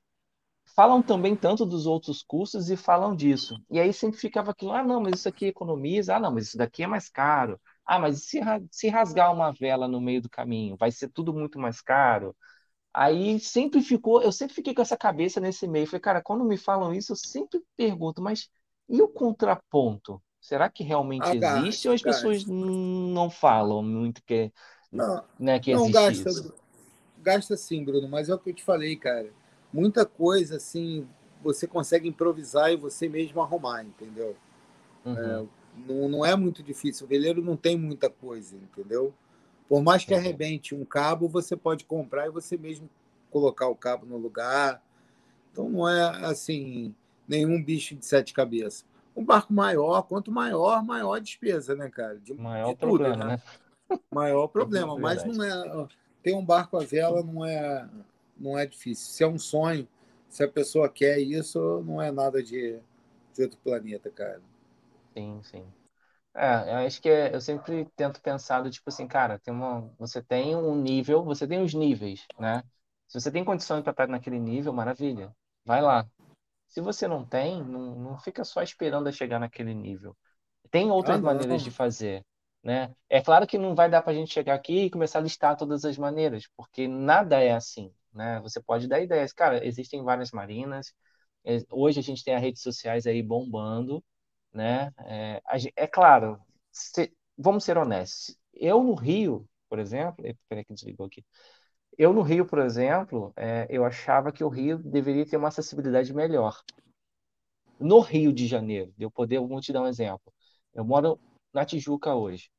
falam 0.74 1.02
também 1.02 1.36
tanto 1.36 1.66
dos 1.66 1.86
outros 1.86 2.22
custos 2.22 2.70
e 2.70 2.76
falam 2.76 3.14
disso. 3.14 3.56
E 3.70 3.80
aí 3.80 3.92
sempre 3.92 4.18
ficava 4.18 4.50
aquilo, 4.52 4.72
ah, 4.72 4.82
não, 4.84 5.00
mas 5.02 5.16
isso 5.20 5.28
aqui 5.28 5.46
economiza, 5.46 6.16
ah, 6.16 6.20
não, 6.20 6.32
mas 6.32 6.48
isso 6.48 6.58
daqui 6.58 6.82
é 6.82 6.86
mais 6.86 7.08
caro. 7.08 7.60
Ah, 7.86 7.98
mas 7.98 8.24
se, 8.24 8.40
se 8.70 8.88
rasgar 8.88 9.32
uma 9.32 9.52
vela 9.52 9.88
no 9.88 10.00
meio 10.00 10.22
do 10.22 10.30
caminho, 10.30 10.76
vai 10.76 10.90
ser 10.92 11.08
tudo 11.10 11.32
muito 11.34 11.58
mais 11.58 11.80
caro. 11.80 12.36
Aí 12.94 13.40
sempre 13.40 13.82
ficou, 13.82 14.22
eu 14.22 14.32
sempre 14.32 14.54
fiquei 14.54 14.74
com 14.74 14.82
essa 14.82 14.96
cabeça 14.96 15.40
nesse 15.40 15.66
meio. 15.68 15.86
Falei, 15.86 16.00
cara, 16.00 16.22
quando 16.22 16.44
me 16.44 16.56
falam 16.58 16.94
isso, 16.94 17.12
eu 17.12 17.16
sempre 17.16 17.60
pergunto, 17.76 18.22
mas 18.22 18.48
e 18.88 19.00
o 19.02 19.08
contraponto? 19.08 20.22
Será 20.40 20.68
que 20.70 20.84
realmente 20.84 21.34
ah, 21.34 21.34
existe 21.36 21.88
ou 21.88 21.94
as 21.94 22.02
gasta. 22.02 22.04
pessoas 22.04 22.44
não 22.46 23.30
falam 23.30 23.82
muito 23.82 24.22
que, 24.24 24.52
não, 24.90 25.24
né, 25.38 25.58
que 25.60 25.70
não 25.70 25.90
existe 25.90 25.94
gasta, 25.94 26.22
isso? 26.22 26.52
Gasta 27.18 27.56
sim, 27.56 27.84
Bruno, 27.84 28.08
mas 28.08 28.28
é 28.28 28.34
o 28.34 28.38
que 28.38 28.50
eu 28.50 28.54
te 28.54 28.64
falei, 28.64 28.96
cara. 28.96 29.30
Muita 29.72 30.06
coisa 30.06 30.56
assim 30.56 31.08
você 31.42 31.66
consegue 31.66 32.08
improvisar 32.08 32.72
e 32.72 32.76
você 32.76 33.08
mesmo 33.08 33.40
arrumar, 33.42 33.84
entendeu? 33.84 34.36
Uhum. 35.04 35.42
É, 35.42 35.61
não, 35.76 36.08
não 36.08 36.26
é 36.26 36.36
muito 36.36 36.62
difícil. 36.62 37.06
O 37.06 37.08
veleiro 37.08 37.42
não 37.42 37.56
tem 37.56 37.76
muita 37.76 38.10
coisa, 38.10 38.56
entendeu? 38.56 39.12
Por 39.68 39.82
mais 39.82 40.04
que 40.04 40.14
arrebente 40.14 40.74
um 40.74 40.84
cabo, 40.84 41.28
você 41.28 41.56
pode 41.56 41.84
comprar 41.84 42.26
e 42.26 42.30
você 42.30 42.56
mesmo 42.56 42.88
colocar 43.30 43.68
o 43.68 43.74
cabo 43.74 44.04
no 44.04 44.18
lugar. 44.18 44.82
Então 45.50 45.68
não 45.68 45.88
é 45.88 46.26
assim 46.26 46.94
nenhum 47.26 47.62
bicho 47.62 47.94
de 47.94 48.04
sete 48.04 48.34
cabeças. 48.34 48.84
Um 49.16 49.24
barco 49.24 49.52
maior, 49.52 50.02
quanto 50.02 50.30
maior, 50.30 50.84
maior 50.84 51.14
a 51.14 51.18
despesa, 51.18 51.74
né, 51.74 51.88
cara? 51.88 52.18
De, 52.18 52.34
maior 52.34 52.68
de 52.68 52.76
tudo, 52.76 52.98
problema, 52.98 53.24
né? 53.24 53.42
né? 53.90 53.98
Maior 54.10 54.48
problema, 54.48 54.98
mas 54.98 55.24
não 55.24 55.42
é. 55.42 55.88
Ter 56.22 56.34
um 56.34 56.44
barco 56.44 56.76
à 56.76 56.84
vela 56.84 57.22
não 57.22 57.44
é, 57.44 57.88
não 58.38 58.58
é 58.58 58.64
difícil. 58.64 59.06
Se 59.12 59.24
é 59.24 59.26
um 59.26 59.38
sonho, 59.38 59.88
se 60.28 60.42
a 60.44 60.48
pessoa 60.48 60.88
quer 60.88 61.18
isso, 61.18 61.82
não 61.86 62.00
é 62.00 62.10
nada 62.10 62.42
de, 62.42 62.78
de 63.34 63.42
outro 63.42 63.58
planeta, 63.62 64.08
cara. 64.08 64.40
Sim, 65.16 65.42
sim. 65.42 65.72
É, 66.34 66.72
eu 66.84 66.86
acho 66.86 67.02
que 67.02 67.08
é- 67.10 67.34
eu 67.34 67.40
sempre 67.40 67.86
tento 67.96 68.20
pensar 68.22 68.62
do 68.62 68.70
tipo 68.70 68.88
assim, 68.90 69.08
cara, 69.08 69.38
tem 69.40 69.54
uma, 69.54 69.82
você 69.98 70.22
tem 70.22 70.56
um 70.56 70.76
nível, 70.76 71.24
você 71.24 71.46
tem 71.48 71.62
os 71.62 71.74
níveis, 71.74 72.26
né? 72.38 72.62
Se 73.08 73.20
você 73.20 73.30
tem 73.32 73.44
condições 73.44 73.82
para 73.82 73.92
estar 73.92 74.08
naquele 74.08 74.38
nível, 74.40 74.72
maravilha, 74.72 75.34
vai 75.64 75.82
lá. 75.82 76.08
Se 76.68 76.80
você 76.80 77.08
não 77.08 77.26
tem, 77.26 77.62
não, 77.64 77.96
não 77.96 78.18
fica 78.18 78.44
só 78.44 78.62
esperando 78.62 79.08
a 79.08 79.12
chegar 79.12 79.38
naquele 79.40 79.74
nível. 79.74 80.16
Tem 80.70 80.90
outras 80.90 81.20
Ah, 81.20 81.22
maneiras 81.22 81.62
de 81.62 81.70
fazer, 81.70 82.24
né? 82.62 82.94
É 83.08 83.20
claro 83.22 83.46
que 83.46 83.58
não 83.58 83.74
vai 83.74 83.90
dar 83.90 84.02
para 84.02 84.12
a 84.12 84.14
gente 84.14 84.32
chegar 84.32 84.54
aqui 84.54 84.84
e 84.86 84.90
começar 84.90 85.18
a 85.18 85.22
listar 85.22 85.56
todas 85.56 85.84
as 85.84 85.98
maneiras, 85.98 86.46
porque 86.56 86.88
nada 86.88 87.40
é 87.42 87.52
assim, 87.52 87.92
né? 88.12 88.40
Você 88.40 88.60
pode 88.62 88.88
dar 88.88 89.00
ideias. 89.00 89.32
Cara, 89.32 89.64
existem 89.66 90.02
várias 90.04 90.30
marinas. 90.32 90.94
é, 91.44 91.58
Hoje 91.70 92.00
a 92.00 92.02
gente 92.02 92.24
tem 92.24 92.34
as 92.34 92.42
redes 92.42 92.62
sociais 92.62 93.06
aí 93.06 93.22
bombando 93.22 94.02
né? 94.52 94.92
É, 95.00 95.42
é 95.76 95.86
claro, 95.86 96.40
se, 96.70 97.12
vamos 97.36 97.64
ser 97.64 97.76
honestos. 97.78 98.36
Eu 98.54 98.82
no 98.82 98.94
Rio, 98.94 99.48
por 99.68 99.78
exemplo, 99.78 100.24
peraí 100.48 100.64
que 100.64 100.74
desligou 100.74 101.06
aqui. 101.06 101.24
Eu 101.98 102.12
no 102.12 102.22
Rio, 102.22 102.46
por 102.46 102.58
exemplo, 102.60 103.32
é, 103.36 103.66
eu 103.70 103.84
achava 103.84 104.32
que 104.32 104.44
o 104.44 104.48
Rio 104.48 104.78
deveria 104.78 105.26
ter 105.26 105.36
uma 105.36 105.48
acessibilidade 105.48 106.14
melhor. 106.14 106.62
No 107.78 108.00
Rio 108.00 108.32
de 108.32 108.46
Janeiro, 108.46 108.94
eu 108.98 109.10
poder, 109.10 109.38
vou 109.40 109.60
te 109.60 109.72
dar 109.74 109.82
um 109.82 109.86
exemplo. 109.86 110.32
Eu 110.74 110.84
moro 110.84 111.20
na 111.52 111.64
Tijuca 111.66 112.14
hoje, 112.14 112.50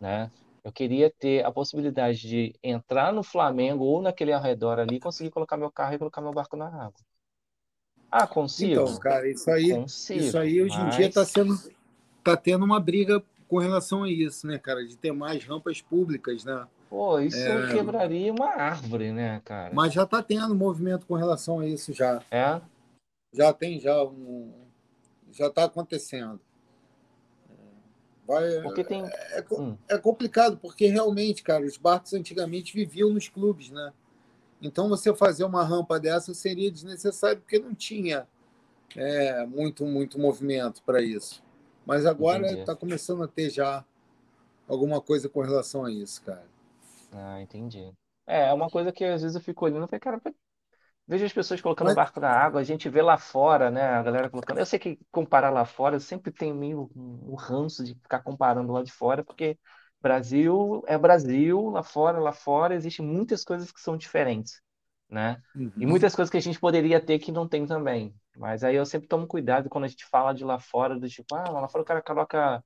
né? 0.00 0.30
Eu 0.64 0.72
queria 0.72 1.10
ter 1.10 1.44
a 1.44 1.50
possibilidade 1.52 2.20
de 2.20 2.54
entrar 2.62 3.12
no 3.12 3.22
Flamengo 3.22 3.84
ou 3.84 4.00
naquele 4.00 4.32
arredor 4.32 4.78
ali, 4.78 5.00
conseguir 5.00 5.30
colocar 5.30 5.56
meu 5.56 5.70
carro 5.72 5.94
e 5.94 5.98
colocar 5.98 6.20
meu 6.20 6.32
barco 6.32 6.56
na 6.56 6.66
água. 6.68 7.00
Ah, 8.12 8.26
consigo. 8.26 8.72
Então, 8.72 8.96
cara, 8.98 9.26
isso 9.26 9.50
aí, 9.50 9.70
consigo, 9.70 10.20
isso 10.20 10.38
aí 10.38 10.60
hoje 10.60 10.76
mas... 10.76 10.94
em 10.94 10.98
dia 10.98 11.08
está 11.08 11.24
sendo, 11.24 11.58
tá 12.22 12.36
tendo 12.36 12.62
uma 12.62 12.78
briga 12.78 13.24
com 13.48 13.56
relação 13.56 14.02
a 14.04 14.10
isso, 14.10 14.46
né, 14.46 14.58
cara, 14.58 14.86
de 14.86 14.94
ter 14.98 15.12
mais 15.12 15.42
rampas 15.46 15.80
públicas, 15.80 16.44
né? 16.44 16.66
Pô, 16.90 17.18
isso 17.20 17.38
é... 17.38 17.72
quebraria 17.72 18.30
uma 18.30 18.50
árvore, 18.50 19.12
né, 19.12 19.40
cara? 19.46 19.72
Mas 19.72 19.94
já 19.94 20.02
está 20.02 20.22
tendo 20.22 20.54
movimento 20.54 21.06
com 21.06 21.14
relação 21.14 21.60
a 21.60 21.66
isso 21.66 21.94
já. 21.94 22.22
É? 22.30 22.60
Já 23.32 23.50
tem 23.54 23.80
já 23.80 24.04
um, 24.04 24.52
já 25.30 25.46
está 25.46 25.64
acontecendo. 25.64 26.38
Vai, 28.26 28.60
porque 28.60 28.84
tem... 28.84 29.04
É, 29.06 29.38
é, 29.38 29.44
hum. 29.52 29.76
é 29.88 29.96
complicado, 29.96 30.58
porque 30.58 30.86
realmente, 30.86 31.42
cara, 31.42 31.64
os 31.64 31.78
barcos 31.78 32.12
antigamente 32.12 32.74
viviam 32.74 33.08
nos 33.08 33.26
clubes, 33.26 33.70
né? 33.70 33.90
Então, 34.62 34.88
você 34.88 35.12
fazer 35.14 35.44
uma 35.44 35.64
rampa 35.64 35.98
dessa 35.98 36.32
seria 36.32 36.70
desnecessário, 36.70 37.40
porque 37.40 37.58
não 37.58 37.74
tinha 37.74 38.28
é, 38.96 39.44
muito, 39.44 39.84
muito 39.84 40.18
movimento 40.18 40.82
para 40.84 41.02
isso. 41.02 41.42
Mas 41.84 42.06
agora 42.06 42.46
está 42.52 42.76
começando 42.76 43.24
a 43.24 43.28
ter 43.28 43.50
já 43.50 43.84
alguma 44.68 45.00
coisa 45.00 45.28
com 45.28 45.40
relação 45.40 45.84
a 45.84 45.90
isso, 45.90 46.22
cara. 46.22 46.46
Ah, 47.12 47.42
entendi. 47.42 47.92
É, 48.26 48.48
é 48.48 48.52
uma 48.52 48.70
coisa 48.70 48.92
que 48.92 49.04
às 49.04 49.22
vezes 49.22 49.34
eu 49.34 49.42
fico 49.42 49.64
olhando 49.64 49.84
e 49.84 49.88
falei, 49.88 50.00
cara, 50.00 50.20
vejo 51.06 51.24
as 51.24 51.32
pessoas 51.32 51.60
colocando 51.60 51.88
Mas... 51.88 51.96
barco 51.96 52.20
na 52.20 52.30
água, 52.30 52.60
a 52.60 52.64
gente 52.64 52.88
vê 52.88 53.02
lá 53.02 53.18
fora, 53.18 53.70
né? 53.70 53.82
A 53.82 54.02
galera 54.02 54.30
colocando. 54.30 54.58
Eu 54.58 54.66
sei 54.66 54.78
que 54.78 54.98
comparar 55.10 55.50
lá 55.50 55.64
fora, 55.64 55.96
eu 55.96 56.00
sempre 56.00 56.30
tenho 56.30 56.54
meio 56.54 56.90
um 56.94 57.34
ranço 57.34 57.84
de 57.84 57.94
ficar 57.94 58.20
comparando 58.20 58.72
lá 58.72 58.82
de 58.82 58.92
fora, 58.92 59.24
porque 59.24 59.58
Brasil 60.02 60.82
é 60.86 60.98
Brasil, 60.98 61.70
lá 61.70 61.82
fora, 61.82 62.18
lá 62.18 62.32
fora, 62.32 62.74
existem 62.74 63.06
muitas 63.06 63.44
coisas 63.44 63.70
que 63.70 63.80
são 63.80 63.96
diferentes, 63.96 64.60
né? 65.08 65.40
Uhum. 65.54 65.72
E 65.76 65.86
muitas 65.86 66.14
coisas 66.14 66.30
que 66.30 66.36
a 66.36 66.40
gente 66.40 66.58
poderia 66.58 67.00
ter 67.00 67.18
que 67.18 67.30
não 67.30 67.48
tem 67.48 67.64
também. 67.64 68.14
Mas 68.36 68.64
aí 68.64 68.76
eu 68.76 68.84
sempre 68.84 69.08
tomo 69.08 69.26
cuidado 69.26 69.68
quando 69.70 69.84
a 69.84 69.88
gente 69.88 70.04
fala 70.06 70.32
de 70.32 70.44
lá 70.44 70.58
fora, 70.58 70.98
do 70.98 71.08
tipo, 71.08 71.34
ah, 71.34 71.50
lá 71.50 71.68
fora 71.68 71.82
o 71.82 71.86
cara 71.86 72.02
coloca 72.02 72.64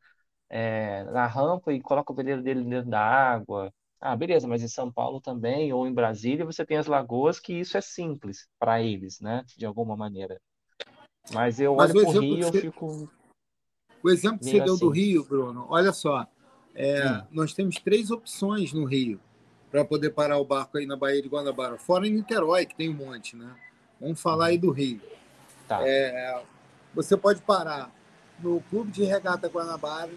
é, 0.49 1.05
na 1.05 1.27
rampa 1.27 1.73
e 1.73 1.81
coloca 1.81 2.13
o 2.13 2.17
veleiro 2.17 2.43
dele 2.43 2.65
dentro 2.65 2.91
da 2.91 3.01
água. 3.01 3.73
Ah, 4.01 4.17
beleza, 4.17 4.47
mas 4.47 4.63
em 4.63 4.69
São 4.69 4.93
Paulo 4.93 5.21
também, 5.21 5.73
ou 5.73 5.87
em 5.87 5.93
Brasília, 5.93 6.45
você 6.45 6.65
tem 6.65 6.77
as 6.77 6.87
lagoas 6.87 7.41
que 7.41 7.53
isso 7.53 7.77
é 7.77 7.81
simples 7.81 8.49
para 8.59 8.83
eles, 8.83 9.21
né? 9.21 9.45
De 9.57 9.67
alguma 9.67 9.97
maneira. 9.97 10.41
Mas 11.33 11.61
eu 11.61 11.75
mas 11.75 11.91
olho 11.91 12.07
para 12.07 12.19
o 12.19 12.21
Rio 12.21 12.39
e 12.39 12.41
eu 12.41 12.53
fico. 12.53 13.11
O 14.03 14.11
exemplo 14.11 14.39
que 14.39 14.45
você 14.45 14.61
deu 14.61 14.77
do 14.77 14.91
assim. 14.91 14.93
Rio, 14.93 15.25
Bruno, 15.25 15.67
olha 15.69 15.93
só. 15.93 16.27
É. 16.77 17.23
Nós 17.33 17.55
temos 17.55 17.77
três 17.77 18.11
opções 18.11 18.73
no 18.73 18.85
Rio 18.85 19.19
para 19.71 19.85
poder 19.85 20.11
parar 20.11 20.39
o 20.39 20.45
barco 20.45 20.79
aí 20.79 20.87
na 20.87 20.97
Baía 20.97 21.23
de 21.23 21.29
Guanabara, 21.29 21.79
fora 21.79 22.07
em 22.07 22.13
Niterói, 22.13 22.67
que 22.67 22.77
tem 22.77 22.91
um 22.91 22.95
monte, 22.95 23.35
né? 23.35 23.55
Vamos 24.01 24.21
falar 24.21 24.47
aí 24.47 24.59
do 24.59 24.71
Rio. 24.71 25.01
Tá. 25.67 25.81
É, 25.83 26.43
você 26.95 27.17
pode 27.17 27.41
parar 27.43 27.91
no 28.39 28.61
Clube 28.71 28.93
de 28.93 29.05
Regata 29.05 29.49
Guanabara, 29.49 30.13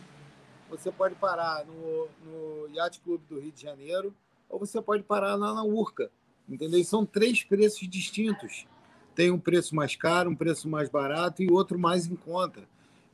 você 0.70 0.92
pode 0.92 1.16
parar 1.16 1.66
no, 1.66 2.08
no 2.24 2.76
Yacht 2.76 3.00
Clube 3.02 3.24
do 3.28 3.40
Rio 3.40 3.52
de 3.52 3.62
Janeiro, 3.62 4.14
ou 4.50 4.60
você 4.60 4.82
pode 4.82 5.04
parar 5.04 5.36
lá 5.36 5.54
na 5.54 5.64
Urca, 5.64 6.12
entendeu? 6.48 6.84
São 6.84 7.06
três 7.06 7.44
preços 7.44 7.88
distintos. 7.88 8.68
tem 9.16 9.32
um 9.32 9.40
preço 9.40 9.76
mais 9.76 9.96
caro, 9.96 10.30
um 10.30 10.36
preço 10.36 10.70
mais 10.70 10.90
barato 10.90 11.42
e 11.42 11.52
outro 11.52 11.80
mais 11.80 12.06
em 12.06 12.16
conta. 12.16 12.62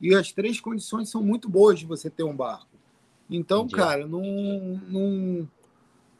E 0.01 0.13
as 0.13 0.31
três 0.31 0.59
condições 0.59 1.09
são 1.09 1.23
muito 1.23 1.49
boas 1.49 1.79
de 1.79 1.85
você 1.85 2.09
ter 2.09 2.23
um 2.23 2.35
barco. 2.35 2.74
Então, 3.30 3.63
Entendi. 3.63 3.76
cara, 3.76 4.07
não, 4.07 4.21
não, 4.21 5.49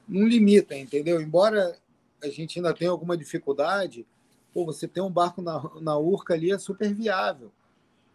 não 0.08 0.28
limita, 0.28 0.76
entendeu? 0.76 1.22
Embora 1.22 1.78
a 2.22 2.28
gente 2.28 2.58
ainda 2.58 2.74
tenha 2.74 2.90
alguma 2.90 3.16
dificuldade, 3.16 4.06
pô, 4.54 4.66
você 4.66 4.88
ter 4.88 5.02
um 5.02 5.12
barco 5.12 5.42
na, 5.42 5.62
na 5.82 5.98
Urca 5.98 6.34
ali 6.34 6.52
é 6.52 6.58
super 6.58 6.94
viável, 6.94 7.52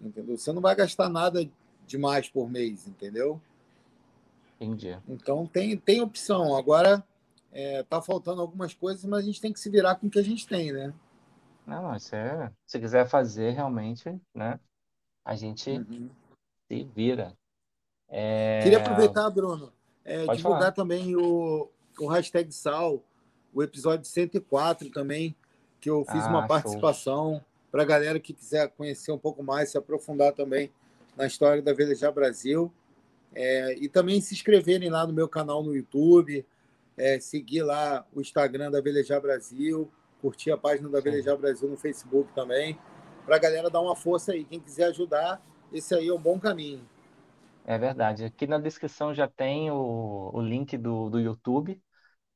entendeu? 0.00 0.36
Você 0.36 0.52
não 0.52 0.60
vai 0.60 0.74
gastar 0.74 1.08
nada 1.08 1.48
demais 1.86 2.28
por 2.28 2.50
mês, 2.50 2.86
entendeu? 2.88 3.40
Entendi. 4.60 4.98
Então 5.08 5.46
tem, 5.46 5.76
tem 5.76 6.00
opção. 6.00 6.56
Agora 6.56 7.04
é, 7.52 7.82
tá 7.84 8.02
faltando 8.02 8.40
algumas 8.40 8.74
coisas, 8.74 9.04
mas 9.04 9.20
a 9.20 9.26
gente 9.26 9.40
tem 9.40 9.52
que 9.52 9.60
se 9.60 9.70
virar 9.70 9.96
com 9.96 10.06
o 10.06 10.10
que 10.10 10.18
a 10.18 10.24
gente 10.24 10.46
tem, 10.46 10.72
né? 10.72 10.92
Não, 11.66 11.94
isso 11.94 12.14
é. 12.14 12.52
Se 12.66 12.78
quiser 12.80 13.06
fazer 13.08 13.50
realmente, 13.50 14.04
né? 14.34 14.58
A 15.24 15.34
gente 15.34 15.70
uhum. 15.70 16.10
se 16.66 16.84
vira. 16.84 17.36
É... 18.10 18.60
Queria 18.62 18.78
aproveitar, 18.78 19.30
Bruno, 19.30 19.72
é, 20.04 20.26
divulgar 20.34 20.60
falar. 20.60 20.72
também 20.72 21.14
o, 21.14 21.70
o 21.98 22.06
hashtag 22.08 22.52
Sal, 22.52 23.02
o 23.54 23.62
episódio 23.62 24.04
104 24.04 24.90
também, 24.90 25.36
que 25.80 25.88
eu 25.88 26.04
fiz 26.04 26.24
ah, 26.24 26.28
uma 26.28 26.46
participação 26.46 27.42
para 27.70 27.82
a 27.82 27.86
galera 27.86 28.18
que 28.18 28.32
quiser 28.32 28.68
conhecer 28.70 29.12
um 29.12 29.18
pouco 29.18 29.42
mais, 29.42 29.70
se 29.70 29.78
aprofundar 29.78 30.32
também 30.32 30.70
na 31.16 31.26
história 31.26 31.62
da 31.62 31.72
Velejar 31.72 32.12
Brasil. 32.12 32.72
É, 33.32 33.74
e 33.78 33.88
também 33.88 34.20
se 34.20 34.34
inscreverem 34.34 34.90
lá 34.90 35.06
no 35.06 35.12
meu 35.12 35.28
canal 35.28 35.62
no 35.62 35.74
YouTube, 35.74 36.44
é, 36.96 37.20
seguir 37.20 37.62
lá 37.62 38.04
o 38.12 38.20
Instagram 38.20 38.72
da 38.72 38.80
Velejar 38.80 39.20
Brasil, 39.20 39.88
curtir 40.20 40.50
a 40.50 40.56
página 40.56 40.88
da 40.88 41.00
Velejar 41.00 41.36
Brasil 41.36 41.68
no 41.68 41.76
Facebook 41.76 42.32
também, 42.34 42.76
para 43.24 43.36
a 43.36 43.38
galera 43.38 43.70
dar 43.70 43.80
uma 43.80 43.94
força 43.94 44.32
aí. 44.32 44.44
Quem 44.44 44.58
quiser 44.58 44.86
ajudar, 44.86 45.40
esse 45.72 45.94
aí 45.94 46.08
é 46.08 46.12
um 46.12 46.20
bom 46.20 46.40
caminho. 46.40 46.86
É 47.70 47.78
verdade. 47.78 48.24
Aqui 48.24 48.48
na 48.48 48.58
descrição 48.58 49.14
já 49.14 49.28
tem 49.28 49.70
o, 49.70 50.30
o 50.34 50.40
link 50.42 50.76
do, 50.76 51.08
do 51.08 51.20
YouTube, 51.20 51.80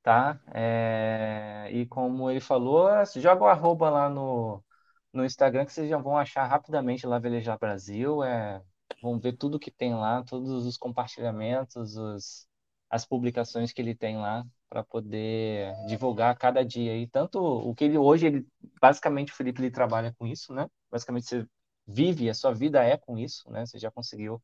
tá? 0.03 0.41
É, 0.55 1.69
e 1.73 1.87
como 1.87 2.31
ele 2.31 2.41
falou, 2.41 2.89
joga 3.17 3.45
o 3.45 3.49
arroba 3.49 3.91
lá 3.91 4.09
no, 4.09 4.65
no 5.13 5.25
Instagram 5.25 5.67
que 5.67 5.73
vocês 5.73 5.91
já 5.91 5.99
vão 5.99 6.17
achar 6.19 6.47
rapidamente 6.47 7.07
lá 7.07 7.19
Velejar 7.19 7.59
Brasil. 7.59 8.23
É, 8.25 8.63
vão 9.03 9.19
ver 9.21 9.35
tudo 9.37 9.59
que 9.59 9.73
tem 9.73 9.95
lá, 9.95 10.23
todos 10.25 10.67
os 10.67 10.77
compartilhamentos, 10.77 11.97
os, 11.97 12.49
as 12.91 13.05
publicações 13.07 13.73
que 13.73 13.83
ele 13.83 13.95
tem 13.97 14.19
lá 14.19 14.45
para 14.69 14.85
poder 14.85 15.75
divulgar 15.89 16.37
cada 16.39 16.65
dia. 16.65 16.97
E 16.97 17.09
tanto 17.09 17.41
o 17.41 17.75
que 17.75 17.85
ele 17.85 17.99
hoje, 17.99 18.27
ele 18.29 18.47
basicamente 18.81 19.33
o 19.33 19.37
Felipe 19.37 19.61
ele 19.63 19.71
trabalha 19.73 20.15
com 20.19 20.27
isso, 20.27 20.55
né? 20.55 20.69
Basicamente 20.91 21.27
você 21.27 21.47
vive, 21.87 22.31
a 22.31 22.35
sua 22.35 22.53
vida 22.55 22.85
é 22.85 22.97
com 22.97 23.19
isso, 23.19 23.51
né? 23.51 23.67
Você 23.67 23.79
já 23.81 23.91
conseguiu 23.91 24.43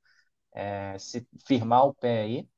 é, 0.52 0.96
se 0.98 1.26
firmar 1.46 1.86
o 1.86 1.94
pé 1.94 2.22
aí. 2.22 2.48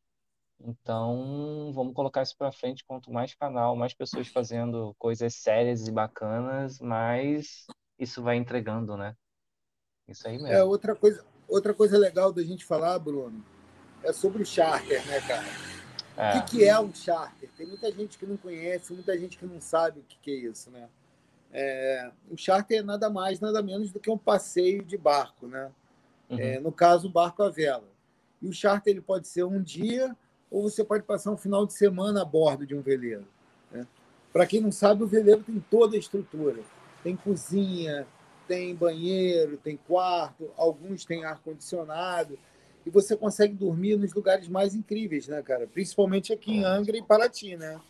Então, 0.65 1.73
vamos 1.75 1.95
colocar 1.95 2.23
isso 2.23 2.37
para 2.37 2.53
frente. 2.53 2.85
Quanto 2.85 3.13
mais 3.13 3.35
canal, 3.35 3.75
mais 3.75 3.95
pessoas 3.95 4.29
fazendo 4.29 4.95
coisas 4.99 5.35
sérias 5.35 5.89
e 5.89 5.91
bacanas, 5.91 6.81
mais 6.81 7.67
isso 7.99 8.23
vai 8.23 8.37
entregando, 8.37 8.97
né? 8.97 9.17
Isso 10.07 10.27
aí 10.27 10.35
mesmo. 10.35 10.49
É, 10.49 10.63
outra 10.63 10.95
coisa, 10.95 11.25
outra 11.49 11.75
coisa 11.75 11.99
legal 11.99 12.33
da 12.33 12.43
gente 12.43 12.65
falar, 12.65 12.99
Bruno, 12.99 13.45
é 14.03 14.13
sobre 14.13 14.43
o 14.43 14.47
charter, 14.47 15.05
né, 15.07 15.21
cara? 15.21 15.47
É. 16.17 16.31
O 16.39 16.45
que, 16.45 16.51
que, 16.59 16.65
é 16.65 16.79
um 16.79 16.95
charter? 16.95 17.49
Tem 17.57 17.67
muita 17.67 17.91
gente 17.91 18.19
que 18.19 18.27
não 18.27 18.37
conhece, 18.37 18.93
muita 18.93 19.19
gente 19.19 19.39
que 19.39 19.47
não 19.47 19.61
sabe 19.61 20.01
o 20.01 20.03
que, 20.03 20.19
que 20.19 20.31
é 20.31 20.35
isso, 20.35 20.71
né? 20.71 20.89
É, 21.53 22.11
o 22.31 22.37
charter 22.37 22.79
é 22.79 22.83
nada 22.83 23.11
mais, 23.11 23.41
nada 23.41 23.63
menos 23.63 23.91
do 23.91 24.01
que 24.01 24.11
um 24.11 24.19
passeio 24.19 24.85
de 24.85 24.97
barco, 24.97 25.47
né? 25.47 25.71
Uhum. 26.33 26.39
É, 26.39 26.59
no 26.59 26.73
caso, 26.73 27.09
barco 27.09 27.43
à 27.43 27.51
vela. 27.51 27.89
E 28.41 28.49
o 28.49 28.53
charter 28.53 28.93
ele 28.93 29.01
pode 29.01 29.29
ser 29.29 29.45
um 29.45 29.63
dia 29.63 30.17
ou 30.51 30.63
você 30.63 30.83
pode 30.83 31.05
passar 31.05 31.31
um 31.31 31.37
final 31.37 31.67
de 31.67 31.75
semana 31.75 32.23
a 32.23 32.25
bordo 32.25 32.67
de 32.67 32.75
um 32.75 32.81
veleiro. 32.81 33.27
Né? 33.71 33.87
Para 34.33 34.47
quem 34.47 34.61
não 34.61 34.73
sabe, 34.73 35.03
o 35.03 35.07
veleiro 35.07 35.43
tem 35.43 35.63
toda 35.71 35.97
a 35.97 35.99
estrutura. 35.99 36.61
Tem 37.03 37.17
cozinha, 37.17 38.07
tem 38.49 38.75
banheiro, 38.75 39.57
tem 39.57 39.77
quarto, 39.77 40.51
alguns 40.57 41.05
têm 41.05 41.25
ar-condicionado. 41.25 42.39
E 42.85 42.91
você 42.91 43.17
consegue 43.17 43.55
dormir 43.55 43.97
nos 43.97 44.13
lugares 44.13 44.49
mais 44.49 44.75
incríveis, 44.75 45.29
né, 45.29 45.41
cara? 45.43 45.67
Principalmente 45.67 46.33
aqui 46.33 46.53
em 46.53 46.65
Angra 46.65 46.97
e 46.97 47.03
Paraty, 47.03 47.57
né? 47.57 47.81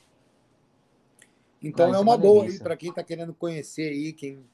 Então 1.62 1.88
Mas 1.88 1.96
é 1.96 2.00
uma 2.00 2.16
boa 2.16 2.44
aí 2.44 2.58
para 2.58 2.76
quem 2.76 2.90
está 2.90 3.02
querendo 3.02 3.32
conhecer 3.32 3.88
aí, 3.88 4.12
quem, 4.12 4.44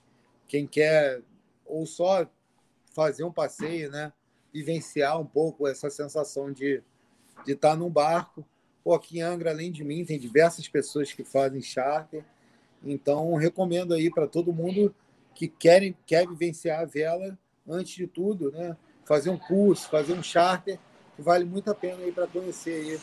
quem 0.46 0.66
quer 0.66 1.22
ou 1.66 1.86
só 1.86 2.26
fazer 2.98 3.22
um 3.22 3.32
passeio, 3.32 3.90
né? 3.92 4.12
Vivenciar 4.52 5.20
um 5.20 5.24
pouco 5.24 5.68
essa 5.68 5.88
sensação 5.88 6.52
de 6.52 6.82
de 7.44 7.52
estar 7.52 7.76
num 7.76 7.88
barco. 7.88 8.44
Pô, 8.82 8.94
aqui 8.94 9.18
em 9.18 9.22
Angra, 9.22 9.50
além 9.50 9.70
de 9.70 9.84
mim, 9.84 10.04
tem 10.04 10.18
diversas 10.18 10.66
pessoas 10.68 11.12
que 11.12 11.22
fazem 11.22 11.62
charter. 11.62 12.24
Então, 12.84 13.34
recomendo 13.34 13.94
aí 13.94 14.10
para 14.10 14.26
todo 14.26 14.52
mundo 14.52 14.92
que 15.34 15.46
querem, 15.46 15.96
quer 16.04 16.26
vivenciar 16.26 16.80
a 16.80 16.84
vela, 16.84 17.38
antes 17.66 17.94
de 17.94 18.06
tudo, 18.08 18.50
né? 18.50 18.76
fazer 19.04 19.30
um 19.30 19.38
curso, 19.38 19.88
fazer 19.88 20.12
um 20.14 20.22
charter, 20.22 20.78
que 21.14 21.22
vale 21.22 21.44
muito 21.44 21.70
a 21.70 21.74
pena 21.74 22.02
aí 22.02 22.12
para 22.12 22.26
conhecer 22.26 22.72
aí 22.72 23.00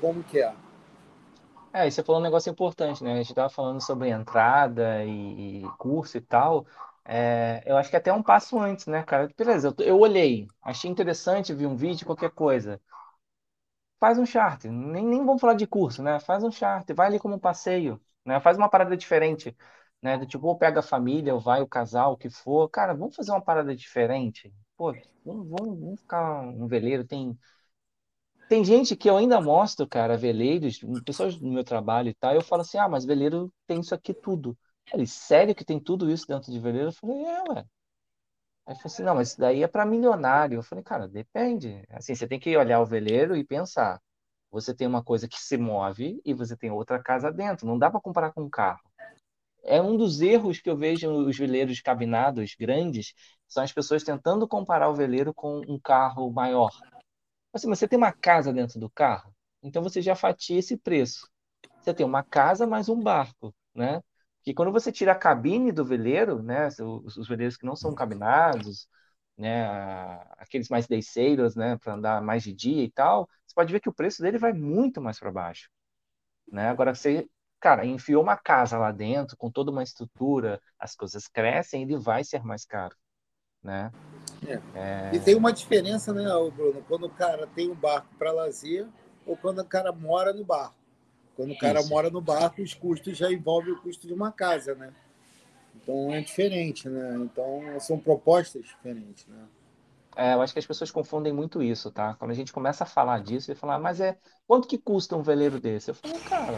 como 0.00 0.22
que 0.22 0.40
é. 0.40 0.54
É, 1.72 1.86
e 1.86 1.90
você 1.90 2.02
falou 2.02 2.20
um 2.20 2.24
negócio 2.24 2.50
importante, 2.50 3.04
né? 3.04 3.12
A 3.12 3.16
gente 3.16 3.30
estava 3.30 3.50
falando 3.50 3.82
sobre 3.82 4.08
entrada 4.08 5.04
e 5.04 5.62
curso 5.76 6.16
e 6.16 6.20
tal. 6.22 6.64
É, 7.08 7.62
eu 7.66 7.76
acho 7.76 7.88
que 7.90 7.96
até 7.96 8.12
um 8.12 8.22
passo 8.22 8.58
antes, 8.58 8.86
né, 8.86 9.02
cara? 9.04 9.28
Beleza, 9.36 9.68
eu, 9.78 9.84
eu 9.86 9.98
olhei, 10.00 10.48
achei 10.62 10.90
interessante, 10.90 11.54
vi 11.54 11.64
um 11.66 11.76
vídeo, 11.76 12.04
qualquer 12.06 12.30
coisa 12.30 12.80
faz 13.98 14.18
um 14.18 14.26
charter. 14.26 14.70
Nem, 14.72 15.04
nem 15.06 15.24
vamos 15.24 15.40
falar 15.40 15.54
de 15.54 15.66
curso, 15.66 16.02
né? 16.02 16.18
Faz 16.20 16.42
um 16.44 16.50
charter, 16.50 16.94
vai 16.94 17.06
ali 17.08 17.18
como 17.18 17.34
um 17.36 17.38
passeio, 17.38 18.00
né? 18.24 18.40
Faz 18.40 18.56
uma 18.58 18.68
parada 18.68 18.96
diferente, 18.96 19.56
né? 20.02 20.18
Do 20.18 20.26
tipo, 20.26 20.46
ou 20.46 20.56
pega 20.58 20.80
a 20.80 20.82
família, 20.82 21.34
ou 21.34 21.40
vai 21.40 21.62
o 21.62 21.66
casal, 21.68 22.12
o 22.12 22.16
que 22.16 22.30
for. 22.30 22.68
Cara, 22.68 22.94
vamos 22.94 23.16
fazer 23.16 23.30
uma 23.32 23.42
parada 23.42 23.74
diferente. 23.74 24.52
Pô, 24.76 24.92
vamos, 25.24 25.48
vamos, 25.48 25.80
vamos 25.80 26.00
ficar 26.00 26.40
um 26.42 26.66
veleiro. 26.66 27.04
Tem, 27.06 27.36
tem 28.48 28.64
gente 28.64 28.96
que 28.96 29.08
eu 29.10 29.16
ainda 29.16 29.40
mostro, 29.40 29.86
cara, 29.88 30.16
veleiros, 30.16 30.80
pessoas 31.04 31.36
do 31.36 31.48
meu 31.50 31.64
trabalho 31.64 32.08
e 32.10 32.14
tal, 32.14 32.34
eu 32.34 32.42
falo 32.42 32.62
assim, 32.62 32.78
ah, 32.78 32.88
mas 32.88 33.04
veleiro 33.04 33.52
tem 33.66 33.80
isso 33.80 33.94
aqui 33.94 34.14
tudo. 34.14 34.56
Ele, 34.92 35.06
sério 35.06 35.54
que 35.54 35.64
tem 35.64 35.80
tudo 35.80 36.10
isso 36.10 36.26
dentro 36.26 36.50
de 36.52 36.58
veleiro? 36.60 36.88
Eu 36.88 36.92
falei, 36.92 37.24
é, 37.24 37.42
ué. 37.50 37.64
Aí 38.66 38.74
falou 38.74 38.86
assim, 38.86 39.02
não, 39.02 39.14
mas 39.14 39.28
isso 39.28 39.40
daí 39.40 39.62
é 39.62 39.68
para 39.68 39.86
milionário. 39.86 40.56
Eu 40.58 40.62
falei, 40.62 40.82
cara, 40.82 41.06
depende. 41.08 41.84
Assim, 41.90 42.14
você 42.14 42.26
tem 42.26 42.38
que 42.40 42.56
olhar 42.56 42.80
o 42.80 42.86
veleiro 42.86 43.36
e 43.36 43.44
pensar. 43.44 44.00
Você 44.50 44.74
tem 44.74 44.86
uma 44.86 45.04
coisa 45.04 45.28
que 45.28 45.38
se 45.38 45.56
move 45.56 46.20
e 46.24 46.34
você 46.34 46.56
tem 46.56 46.70
outra 46.70 47.02
casa 47.02 47.30
dentro. 47.32 47.66
Não 47.66 47.78
dá 47.78 47.90
para 47.90 48.00
comparar 48.00 48.32
com 48.32 48.42
um 48.42 48.50
carro. 48.50 48.80
É 49.62 49.82
um 49.82 49.96
dos 49.96 50.20
erros 50.20 50.60
que 50.60 50.70
eu 50.70 50.76
vejo 50.76 51.10
nos 51.10 51.36
veleiros 51.36 51.80
cabinados 51.80 52.54
grandes, 52.58 53.12
são 53.48 53.62
as 53.64 53.72
pessoas 53.72 54.04
tentando 54.04 54.46
comparar 54.46 54.88
o 54.88 54.94
veleiro 54.94 55.34
com 55.34 55.60
um 55.68 55.78
carro 55.78 56.30
maior. 56.30 56.70
Assim, 57.52 57.68
você 57.68 57.88
tem 57.88 57.96
uma 57.96 58.12
casa 58.12 58.52
dentro 58.52 58.78
do 58.78 58.88
carro, 58.88 59.34
então 59.62 59.82
você 59.82 60.00
já 60.00 60.14
fatia 60.14 60.58
esse 60.58 60.76
preço. 60.76 61.28
Você 61.80 61.92
tem 61.92 62.06
uma 62.06 62.22
casa 62.22 62.66
mais 62.66 62.88
um 62.88 63.00
barco, 63.00 63.54
né? 63.74 64.02
Que 64.46 64.54
quando 64.54 64.70
você 64.70 64.92
tira 64.92 65.10
a 65.10 65.16
cabine 65.16 65.72
do 65.72 65.84
veleiro, 65.84 66.40
né, 66.40 66.68
os, 66.68 67.16
os 67.16 67.26
veleiros 67.26 67.56
que 67.56 67.66
não 67.66 67.74
são 67.74 67.92
cabinados, 67.92 68.88
né, 69.36 69.66
aqueles 70.38 70.68
mais 70.68 70.86
daysailers, 70.86 71.56
né, 71.56 71.76
para 71.78 71.94
andar 71.94 72.22
mais 72.22 72.44
de 72.44 72.52
dia 72.52 72.84
e 72.84 72.88
tal, 72.88 73.28
você 73.44 73.52
pode 73.52 73.72
ver 73.72 73.80
que 73.80 73.88
o 73.88 73.92
preço 73.92 74.22
dele 74.22 74.38
vai 74.38 74.52
muito 74.52 75.02
mais 75.02 75.18
para 75.18 75.32
baixo, 75.32 75.68
né? 76.46 76.68
Agora 76.68 76.94
você, 76.94 77.28
cara, 77.58 77.84
enfiou 77.84 78.22
uma 78.22 78.36
casa 78.36 78.78
lá 78.78 78.92
dentro 78.92 79.36
com 79.36 79.50
toda 79.50 79.72
uma 79.72 79.82
estrutura, 79.82 80.62
as 80.78 80.94
coisas 80.94 81.26
crescem, 81.26 81.82
ele 81.82 81.96
vai 81.98 82.22
ser 82.22 82.44
mais 82.44 82.64
caro, 82.64 82.94
né? 83.60 83.90
É. 84.46 84.60
É... 84.76 85.10
E 85.12 85.18
tem 85.18 85.34
uma 85.34 85.52
diferença, 85.52 86.12
né, 86.12 86.22
Bruno, 86.54 86.84
quando 86.86 87.06
o 87.06 87.10
cara 87.10 87.48
tem 87.48 87.68
um 87.68 87.74
barco 87.74 88.14
para 88.16 88.30
lazer 88.30 88.86
ou 89.26 89.36
quando 89.36 89.58
o 89.58 89.64
cara 89.64 89.90
mora 89.90 90.32
no 90.32 90.44
barco. 90.44 90.85
Quando 91.36 91.52
o 91.52 91.58
cara 91.58 91.80
Isso. 91.80 91.88
mora 91.90 92.08
no 92.10 92.20
barco, 92.20 92.62
os 92.62 92.72
custos 92.74 93.16
já 93.16 93.30
envolvem 93.30 93.74
o 93.74 93.80
custo 93.80 94.06
de 94.06 94.14
uma 94.14 94.32
casa, 94.32 94.74
né? 94.74 94.92
Então 95.74 96.14
é 96.14 96.20
diferente, 96.22 96.88
né? 96.88 97.18
Então 97.20 97.78
são 97.78 97.98
propostas 97.98 98.64
diferentes, 98.64 99.26
né? 99.26 99.46
É, 100.16 100.32
eu 100.32 100.40
acho 100.40 100.54
que 100.54 100.58
as 100.58 100.66
pessoas 100.66 100.90
confundem 100.90 101.30
muito 101.32 101.62
isso, 101.62 101.90
tá? 101.90 102.14
Quando 102.14 102.30
a 102.30 102.34
gente 102.34 102.50
começa 102.50 102.84
a 102.84 102.86
falar 102.86 103.22
disso, 103.22 103.52
e 103.52 103.54
falar, 103.54 103.74
ah, 103.74 103.78
mas 103.78 104.00
é 104.00 104.18
quanto 104.46 104.66
que 104.66 104.78
custa 104.78 105.14
um 105.14 105.22
veleiro 105.22 105.60
desse? 105.60 105.90
Eu 105.90 105.94
falo, 105.94 106.18
cara, 106.20 106.56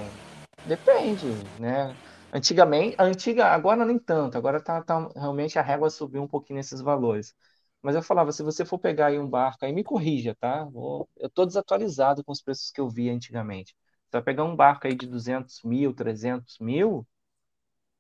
depende, 0.65 1.27
né? 1.59 1.93
Antigamente, 2.33 2.95
antiga, 3.01 3.47
agora 3.47 3.85
nem 3.85 3.99
tanto, 3.99 4.39
agora 4.39 4.61
tá, 4.61 4.81
tá 4.83 5.09
realmente 5.17 5.59
a 5.59 5.63
régua 5.63 5.91
subiu 5.91 6.23
um 6.23 6.29
pouquinho 6.29 6.59
nesses 6.59 6.81
valores. 6.81 7.35
Mas 7.83 7.97
eu 7.97 8.03
falava, 8.03 8.31
se 8.33 8.43
você 8.45 8.65
for 8.65 8.79
pegar 8.79 9.07
aí 9.07 9.19
um 9.19 9.29
barco, 9.29 9.65
aí 9.65 9.73
me 9.73 9.83
corrija, 9.83 10.37
tá? 10.39 10.69
Eu 11.17 11.31
tô 11.31 11.45
desatualizado 11.45 12.23
com 12.23 12.31
os 12.33 12.43
preços 12.43 12.71
que 12.71 12.81
eu 12.81 12.89
vi 12.89 13.09
antigamente. 13.11 13.75
Você 14.09 14.13
vai 14.13 14.23
pegar 14.23 14.45
um 14.45 14.57
barco 14.57 14.87
aí 14.87 14.95
de 14.95 15.07
200 15.07 15.63
mil, 15.63 15.93
300 15.93 16.59
mil, 16.61 17.07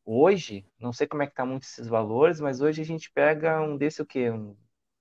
hoje, 0.07 0.65
não 0.81 0.91
sei 0.91 1.07
como 1.07 1.23
é 1.23 1.27
que 1.27 1.35
tá 1.35 1.45
muito 1.45 1.65
esses 1.65 1.87
valores, 1.87 2.41
mas 2.41 2.63
hoje 2.63 2.81
a 2.81 2.85
gente 2.85 3.13
pega 3.13 3.61
um 3.61 3.77
desse 3.77 4.01
o 4.01 4.07
quê? 4.07 4.31
Um, 4.31 4.57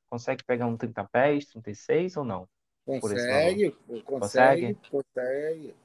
consegue 0.10 0.44
pegar 0.44 0.68
um 0.68 0.76
30 0.76 1.06
pés, 1.06 1.46
36 1.46 2.18
ou 2.18 2.26
não? 2.26 2.48
Consegue, 2.86 3.72
consegue, 3.72 4.04
consegue, 4.04 4.78
consegue, 4.92 5.76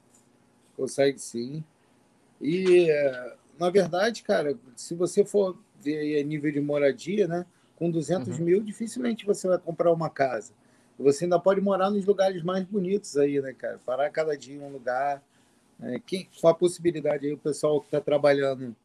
consegue 0.75 1.19
sim. 1.19 1.63
E, 2.41 2.89
na 3.57 3.69
verdade, 3.69 4.23
cara, 4.23 4.57
se 4.75 4.93
você 4.93 5.23
for 5.23 5.57
ver 5.79 6.19
a 6.19 6.23
nível 6.23 6.51
de 6.51 6.59
moradia, 6.59 7.29
né, 7.29 7.45
com 7.77 7.89
200 7.89 8.39
uhum. 8.39 8.45
mil, 8.45 8.61
dificilmente 8.61 9.25
você 9.25 9.47
vai 9.47 9.57
comprar 9.57 9.91
uma 9.93 10.09
casa. 10.09 10.53
Você 10.97 11.25
ainda 11.25 11.39
pode 11.39 11.59
morar 11.59 11.89
nos 11.89 12.05
lugares 12.05 12.43
mais 12.43 12.63
bonitos 12.65 13.17
aí, 13.17 13.41
né, 13.41 13.53
cara? 13.53 13.79
Parar 13.85 14.09
cada 14.09 14.37
dia 14.37 14.55
em 14.55 14.61
um 14.61 14.71
lugar. 14.71 15.21
É, 15.81 15.99
quem, 16.05 16.29
com 16.39 16.47
a 16.47 16.53
possibilidade 16.53 17.25
aí, 17.25 17.33
o 17.33 17.37
pessoal 17.37 17.79
que 17.81 17.87
está 17.87 17.99
trabalhando 17.99 18.75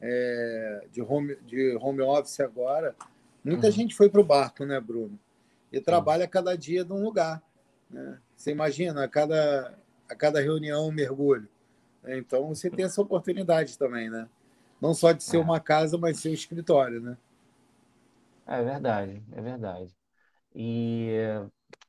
é, 0.00 0.86
de, 0.92 1.02
home, 1.02 1.36
de 1.46 1.76
home 1.80 2.00
office 2.02 2.40
agora, 2.40 2.94
muita 3.44 3.66
uhum. 3.66 3.72
gente 3.72 3.94
foi 3.94 4.08
para 4.08 4.20
o 4.20 4.24
barco, 4.24 4.64
né, 4.64 4.80
Bruno? 4.80 5.18
E 5.72 5.80
trabalha 5.80 6.26
cada 6.26 6.56
dia 6.56 6.84
num 6.84 7.02
lugar. 7.02 7.42
Né? 7.90 8.18
Você 8.36 8.52
imagina, 8.52 9.04
a 9.04 9.08
cada, 9.08 9.74
a 10.08 10.14
cada 10.14 10.40
reunião 10.40 10.88
um 10.88 10.92
mergulho. 10.92 11.48
Então 12.06 12.48
você 12.48 12.70
tem 12.70 12.84
essa 12.84 13.02
oportunidade 13.02 13.76
também, 13.76 14.08
né? 14.08 14.28
Não 14.80 14.94
só 14.94 15.12
de 15.12 15.22
ser 15.22 15.38
é. 15.38 15.40
uma 15.40 15.58
casa, 15.58 15.98
mas 15.98 16.20
ser 16.20 16.30
um 16.30 16.34
escritório, 16.34 17.00
né? 17.00 17.16
É 18.46 18.62
verdade, 18.62 19.22
é 19.32 19.40
verdade. 19.42 19.97
E, 20.58 21.12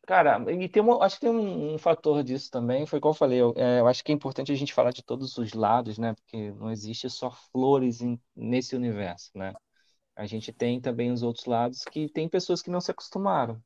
cara, 0.08 0.40
e 0.54 0.70
tem 0.70 0.84
uma, 0.84 1.04
acho 1.06 1.16
que 1.18 1.22
tem 1.24 1.32
um, 1.32 1.76
um 1.76 1.80
fator 1.80 2.24
disso 2.24 2.52
também, 2.52 2.86
foi 2.86 3.00
como 3.00 3.14
eu 3.14 3.18
falei, 3.18 3.42
eu, 3.42 3.54
é, 3.58 3.80
eu 3.80 3.88
acho 3.88 4.04
que 4.04 4.12
é 4.12 4.16
importante 4.16 4.52
a 4.52 4.56
gente 4.56 4.74
falar 4.74 4.92
de 4.92 5.04
todos 5.04 5.38
os 5.40 5.54
lados, 5.54 5.98
né? 5.98 6.14
Porque 6.16 6.52
não 6.54 6.72
existe 6.72 7.10
só 7.10 7.32
flores 7.52 8.02
em, 8.02 8.22
nesse 8.36 8.76
universo, 8.76 9.32
né? 9.36 9.54
A 10.16 10.26
gente 10.28 10.54
tem 10.54 10.82
também 10.82 11.12
os 11.12 11.24
outros 11.24 11.46
lados 11.46 11.84
que 11.86 12.10
tem 12.10 12.30
pessoas 12.30 12.62
que 12.62 12.72
não 12.72 12.82
se 12.82 12.92
acostumaram, 12.92 13.62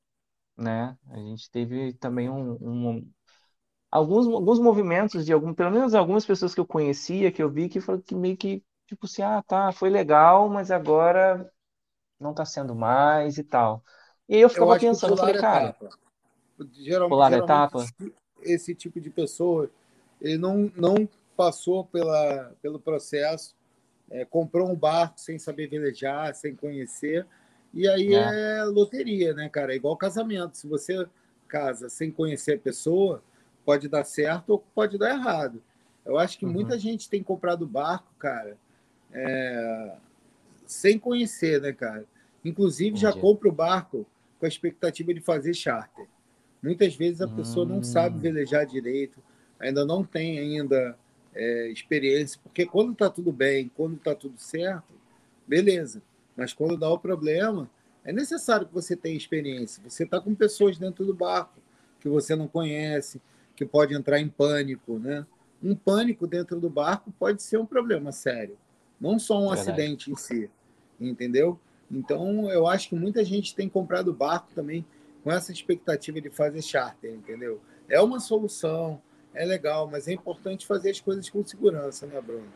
né? 0.57 0.97
A 1.09 1.17
gente 1.19 1.49
teve 1.51 1.93
também 1.95 2.29
um, 2.29 2.53
um 2.61 3.11
alguns, 3.91 4.27
alguns 4.27 4.59
movimentos 4.59 5.25
de 5.25 5.33
algum, 5.33 5.53
pelo 5.53 5.71
menos 5.71 5.93
algumas 5.93 6.25
pessoas 6.25 6.53
que 6.53 6.59
eu 6.59 6.65
conhecia, 6.67 7.31
que 7.31 7.41
eu 7.43 7.49
vi, 7.49 7.69
que 7.69 7.79
falaram 7.81 8.03
que 8.03 8.15
meio 8.15 8.37
que, 8.37 8.63
tipo 8.87 9.05
assim, 9.05 9.21
ah, 9.21 9.41
tá, 9.43 9.71
foi 9.71 9.89
legal, 9.89 10.49
mas 10.49 10.71
agora 10.71 11.51
não 12.19 12.33
tá 12.33 12.45
sendo 12.45 12.75
mais 12.75 13.37
e 13.37 13.43
tal. 13.43 13.83
E 14.27 14.35
aí 14.35 14.41
eu 14.41 14.49
ficava 14.49 14.75
eu 14.75 14.79
pensando, 14.79 15.17
falei, 15.17 15.35
cara, 15.35 15.69
etapa. 15.69 15.89
Geralmente, 16.73 17.09
pular 17.09 17.29
geralmente 17.31 17.51
etapa. 17.51 18.13
Esse 18.41 18.75
tipo 18.75 18.99
de 18.99 19.09
pessoa, 19.09 19.69
ele 20.21 20.37
não, 20.37 20.71
não 20.75 21.07
passou 21.35 21.85
pela, 21.85 22.53
pelo 22.61 22.79
processo, 22.79 23.55
é, 24.09 24.25
comprou 24.25 24.69
um 24.69 24.75
barco 24.75 25.19
sem 25.19 25.39
saber 25.39 25.67
velejar, 25.67 26.35
sem 26.35 26.55
conhecer, 26.55 27.25
e 27.73 27.87
aí 27.87 28.13
é. 28.13 28.59
é 28.59 28.63
loteria, 28.63 29.33
né, 29.33 29.49
cara? 29.49 29.73
É 29.73 29.75
igual 29.75 29.97
casamento. 29.97 30.57
Se 30.57 30.67
você 30.67 31.07
casa 31.47 31.89
sem 31.89 32.11
conhecer 32.11 32.55
a 32.55 32.59
pessoa, 32.59 33.23
pode 33.65 33.87
dar 33.87 34.03
certo 34.03 34.51
ou 34.51 34.59
pode 34.73 34.97
dar 34.97 35.11
errado. 35.11 35.61
Eu 36.05 36.17
acho 36.17 36.37
que 36.37 36.45
uhum. 36.45 36.51
muita 36.51 36.77
gente 36.77 37.09
tem 37.09 37.23
comprado 37.23 37.65
barco, 37.65 38.11
cara, 38.19 38.57
é, 39.11 39.95
sem 40.65 40.99
conhecer, 40.99 41.61
né, 41.61 41.71
cara? 41.71 42.05
Inclusive, 42.43 42.89
Entendi. 42.89 43.01
já 43.01 43.13
compra 43.13 43.49
o 43.49 43.51
barco 43.51 44.05
com 44.39 44.45
a 44.45 44.49
expectativa 44.49 45.13
de 45.13 45.21
fazer 45.21 45.53
charter. 45.53 46.07
Muitas 46.61 46.95
vezes 46.95 47.21
a 47.21 47.27
pessoa 47.27 47.65
não 47.65 47.83
sabe 47.83 48.17
hum. 48.17 48.21
velejar 48.21 48.65
direito, 48.65 49.19
ainda 49.59 49.85
não 49.85 50.03
tem 50.03 50.39
ainda 50.39 50.97
é, 51.33 51.69
experiência, 51.69 52.39
porque 52.43 52.65
quando 52.65 52.93
está 52.93 53.09
tudo 53.09 53.31
bem, 53.31 53.71
quando 53.75 53.95
está 53.95 54.13
tudo 54.13 54.37
certo, 54.37 54.93
beleza. 55.47 56.01
Mas 56.35 56.53
quando 56.53 56.77
dá 56.77 56.89
o 56.89 56.99
problema, 56.99 57.69
é 58.03 58.11
necessário 58.11 58.67
que 58.67 58.73
você 58.73 58.95
tenha 58.95 59.15
experiência. 59.15 59.81
Você 59.87 60.03
está 60.03 60.19
com 60.19 60.35
pessoas 60.35 60.77
dentro 60.77 61.05
do 61.05 61.13
barco 61.13 61.59
que 61.99 62.09
você 62.09 62.35
não 62.35 62.47
conhece, 62.47 63.21
que 63.55 63.65
pode 63.65 63.93
entrar 63.93 64.19
em 64.19 64.27
pânico, 64.27 64.99
né? 64.99 65.25
Um 65.61 65.73
pânico 65.73 66.27
dentro 66.27 66.59
do 66.59 66.69
barco 66.69 67.13
pode 67.17 67.41
ser 67.41 67.57
um 67.57 67.65
problema 67.65 68.11
sério, 68.11 68.57
não 68.99 69.17
só 69.17 69.37
um 69.37 69.49
Verdade. 69.49 69.69
acidente 69.69 70.11
em 70.11 70.15
si, 70.15 70.49
entendeu? 70.99 71.57
Então, 71.93 72.49
eu 72.49 72.67
acho 72.67 72.89
que 72.89 72.95
muita 72.95 73.23
gente 73.23 73.55
tem 73.55 73.69
comprado 73.69 74.11
barco 74.11 74.47
também 74.55 74.83
com 75.23 75.31
essa 75.31 75.51
expectativa 75.51 76.19
de 76.19 76.29
fazer 76.29 76.61
charter, 76.61 77.13
entendeu? 77.13 77.61
É 77.87 78.01
uma 78.01 78.19
solução, 78.19 78.99
é 79.33 79.45
legal, 79.45 79.87
mas 79.87 80.07
é 80.07 80.13
importante 80.13 80.65
fazer 80.65 80.89
as 80.89 80.99
coisas 80.99 81.29
com 81.29 81.43
segurança, 81.45 82.07
né, 82.07 82.19
Bruno? 82.19 82.47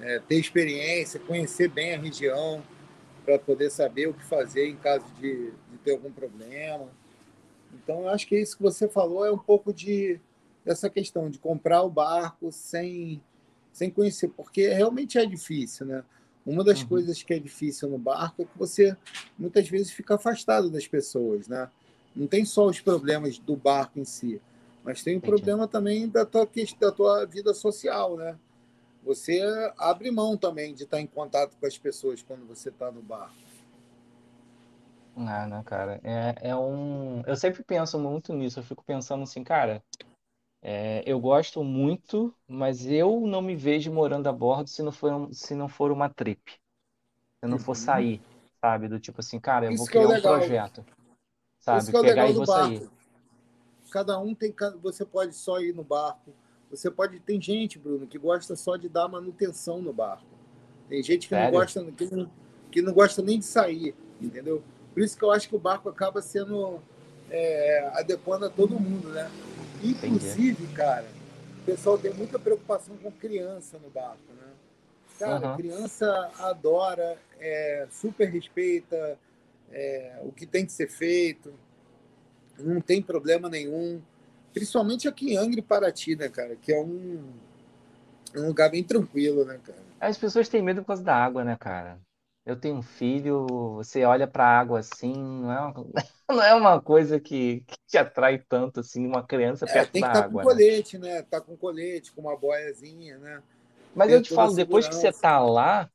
É, 0.00 0.20
ter 0.20 0.36
experiência, 0.36 1.18
conhecer 1.18 1.68
bem 1.68 1.94
a 1.94 1.98
região 1.98 2.62
para 3.24 3.38
poder 3.38 3.70
saber 3.70 4.08
o 4.08 4.14
que 4.14 4.24
fazer 4.24 4.68
em 4.68 4.76
caso 4.76 5.06
de, 5.18 5.50
de 5.70 5.78
ter 5.82 5.92
algum 5.92 6.12
problema. 6.12 6.88
Então, 7.74 8.02
eu 8.02 8.08
acho 8.10 8.26
que 8.26 8.38
isso 8.38 8.56
que 8.56 8.62
você 8.62 8.86
falou 8.86 9.24
é 9.24 9.32
um 9.32 9.38
pouco 9.38 9.72
de 9.72 10.20
dessa 10.64 10.90
questão 10.90 11.30
de 11.30 11.38
comprar 11.38 11.82
o 11.82 11.88
barco 11.88 12.52
sem, 12.52 13.22
sem 13.72 13.90
conhecer, 13.90 14.28
porque 14.28 14.68
realmente 14.68 15.16
é 15.16 15.24
difícil, 15.24 15.86
né? 15.86 16.04
Uma 16.48 16.64
das 16.64 16.80
uhum. 16.80 16.88
coisas 16.88 17.22
que 17.22 17.34
é 17.34 17.38
difícil 17.38 17.90
no 17.90 17.98
barco 17.98 18.40
é 18.40 18.44
que 18.46 18.58
você 18.58 18.96
muitas 19.38 19.68
vezes 19.68 19.92
fica 19.92 20.14
afastado 20.14 20.70
das 20.70 20.86
pessoas, 20.86 21.46
né? 21.46 21.70
Não 22.16 22.26
tem 22.26 22.42
só 22.46 22.64
os 22.64 22.80
problemas 22.80 23.38
do 23.38 23.54
barco 23.54 24.00
em 24.00 24.04
si, 24.04 24.40
mas 24.82 25.02
tem 25.02 25.18
o 25.18 25.20
problema 25.20 25.68
também 25.68 26.08
da 26.08 26.24
tua, 26.24 26.48
da 26.80 26.90
tua 26.90 27.26
vida 27.26 27.52
social, 27.52 28.16
né? 28.16 28.34
Você 29.04 29.42
abre 29.76 30.10
mão 30.10 30.38
também 30.38 30.74
de 30.74 30.84
estar 30.84 30.98
em 30.98 31.06
contato 31.06 31.54
com 31.60 31.66
as 31.66 31.76
pessoas 31.76 32.22
quando 32.22 32.46
você 32.46 32.70
está 32.70 32.90
no 32.90 33.02
barco. 33.02 33.36
Ah, 35.14 35.46
né, 35.46 35.62
cara? 35.66 36.00
É, 36.02 36.50
é 36.50 36.56
um. 36.56 37.22
Eu 37.26 37.36
sempre 37.36 37.62
penso 37.62 37.98
muito 37.98 38.32
nisso. 38.32 38.60
Eu 38.60 38.64
fico 38.64 38.82
pensando 38.82 39.24
assim, 39.24 39.44
cara, 39.44 39.82
é, 40.62 41.02
eu 41.06 41.20
gosto 41.20 41.62
muito, 41.64 42.34
mas 42.46 42.86
eu 42.86 43.20
não 43.26 43.40
me 43.42 43.54
vejo 43.56 43.92
morando 43.92 44.26
a 44.28 44.32
bordo 44.32 44.68
se 44.68 44.82
não 44.82 44.92
for, 44.92 45.12
um- 45.12 45.32
se 45.32 45.54
não 45.54 45.68
for 45.68 45.90
uma 45.92 46.08
trip. 46.08 46.52
Se 47.40 47.48
não 47.48 47.58
for 47.58 47.72
Uhum. 47.72 47.76
sair, 47.76 48.22
sabe? 48.60 48.88
Do 48.88 48.98
tipo 48.98 49.20
assim, 49.20 49.38
cara, 49.40 49.66
eu 49.66 49.70
vou 49.70 49.86
Isso 49.86 49.90
que 49.90 49.98
é 49.98 50.00
o 50.00 50.04
criar 50.04 50.08
um 50.08 50.14
legal. 50.14 50.38
projeto, 50.38 50.84
Isso 51.58 51.60
sabe? 51.60 51.90
que 51.90 51.96
é 51.96 52.00
o 52.00 52.02
Pegar 52.02 52.22
legal 52.22 52.30
e 52.30 52.32
do 52.32 52.38
vou 52.38 52.46
sair. 52.46 52.80
barco. 52.80 52.92
Cada 53.90 54.18
um 54.18 54.34
tem. 54.34 54.54
Você 54.82 55.04
pode 55.04 55.34
só 55.34 55.60
ir 55.60 55.74
no 55.74 55.84
barco. 55.84 56.32
Você 56.70 56.90
pode. 56.90 57.20
Tem 57.20 57.40
gente, 57.40 57.78
Bruno, 57.78 58.06
que 58.06 58.18
gosta 58.18 58.54
só 58.56 58.76
de 58.76 58.88
dar 58.88 59.08
manutenção 59.08 59.80
no 59.80 59.92
barco. 59.92 60.26
Tem 60.88 61.02
gente 61.02 61.28
que 61.28 61.34
não 61.34 61.50
gosta, 61.50 61.84
que 61.92 62.04
não, 62.14 62.30
que 62.70 62.82
não 62.82 62.92
gosta 62.92 63.22
nem 63.22 63.38
de 63.38 63.44
sair, 63.44 63.94
entendeu? 64.20 64.62
Por 64.92 65.02
isso 65.02 65.16
que 65.16 65.24
eu 65.24 65.30
acho 65.30 65.48
que 65.48 65.56
o 65.56 65.58
barco 65.58 65.88
acaba 65.88 66.20
sendo 66.22 66.80
é, 67.30 67.90
adequando 67.94 68.46
a 68.46 68.50
todo 68.50 68.78
mundo, 68.78 69.08
né? 69.10 69.30
Inclusive, 69.82 70.62
Entendi. 70.62 70.74
cara, 70.74 71.06
o 71.62 71.64
pessoal 71.64 71.98
tem 71.98 72.12
muita 72.12 72.38
preocupação 72.38 72.96
com 72.96 73.10
criança 73.12 73.78
no 73.78 73.90
barco, 73.90 74.32
né? 74.36 74.48
Cara, 75.18 75.50
uhum. 75.50 75.56
criança 75.56 76.30
adora, 76.38 77.18
é, 77.40 77.86
super 77.90 78.28
respeita 78.28 79.18
é, 79.70 80.18
o 80.22 80.32
que 80.32 80.46
tem 80.46 80.64
que 80.64 80.72
ser 80.72 80.88
feito, 80.88 81.52
não 82.58 82.80
tem 82.80 83.02
problema 83.02 83.48
nenhum. 83.48 84.00
Principalmente 84.52 85.06
aqui 85.06 85.34
em 85.34 85.36
Angra 85.36 85.60
e 85.60 85.62
Paraty, 85.62 86.16
né, 86.16 86.28
cara? 86.28 86.56
Que 86.56 86.72
é 86.72 86.80
um, 86.80 87.22
um 88.36 88.46
lugar 88.46 88.70
bem 88.70 88.82
tranquilo, 88.82 89.44
né, 89.44 89.60
cara? 89.64 89.78
As 90.00 90.16
pessoas 90.16 90.48
têm 90.48 90.62
medo 90.62 90.80
por 90.80 90.88
causa 90.88 91.02
da 91.02 91.14
água, 91.14 91.44
né, 91.44 91.56
cara? 91.58 91.98
Eu 92.48 92.56
tenho 92.58 92.76
um 92.76 92.82
filho, 92.82 93.46
você 93.74 94.04
olha 94.04 94.26
para 94.26 94.42
a 94.42 94.58
água 94.58 94.78
assim, 94.78 95.12
não 95.12 95.52
é 95.52 95.60
uma, 95.60 95.86
não 96.30 96.42
é 96.42 96.54
uma 96.54 96.80
coisa 96.80 97.20
que, 97.20 97.60
que 97.60 97.76
te 97.86 97.98
atrai 97.98 98.38
tanto 98.38 98.80
assim, 98.80 99.06
uma 99.06 99.22
criança 99.22 99.66
é, 99.66 99.72
perto 99.72 99.92
tem 99.92 100.02
que 100.02 100.08
estar 100.08 100.22
tá 100.22 100.28
com 100.30 100.38
né? 100.38 100.44
colete, 100.44 100.98
né? 100.98 101.22
Tá 101.22 101.40
com 101.42 101.56
colete, 101.58 102.10
com 102.10 102.22
uma 102.22 102.38
boiazinha, 102.38 103.18
né? 103.18 103.42
Mas 103.94 104.08
tem 104.08 104.16
eu 104.16 104.22
te 104.22 104.34
falo, 104.34 104.54
depois 104.54 104.88
que 104.88 104.94
você 104.94 105.12
tá 105.12 105.38
lá, 105.40 105.90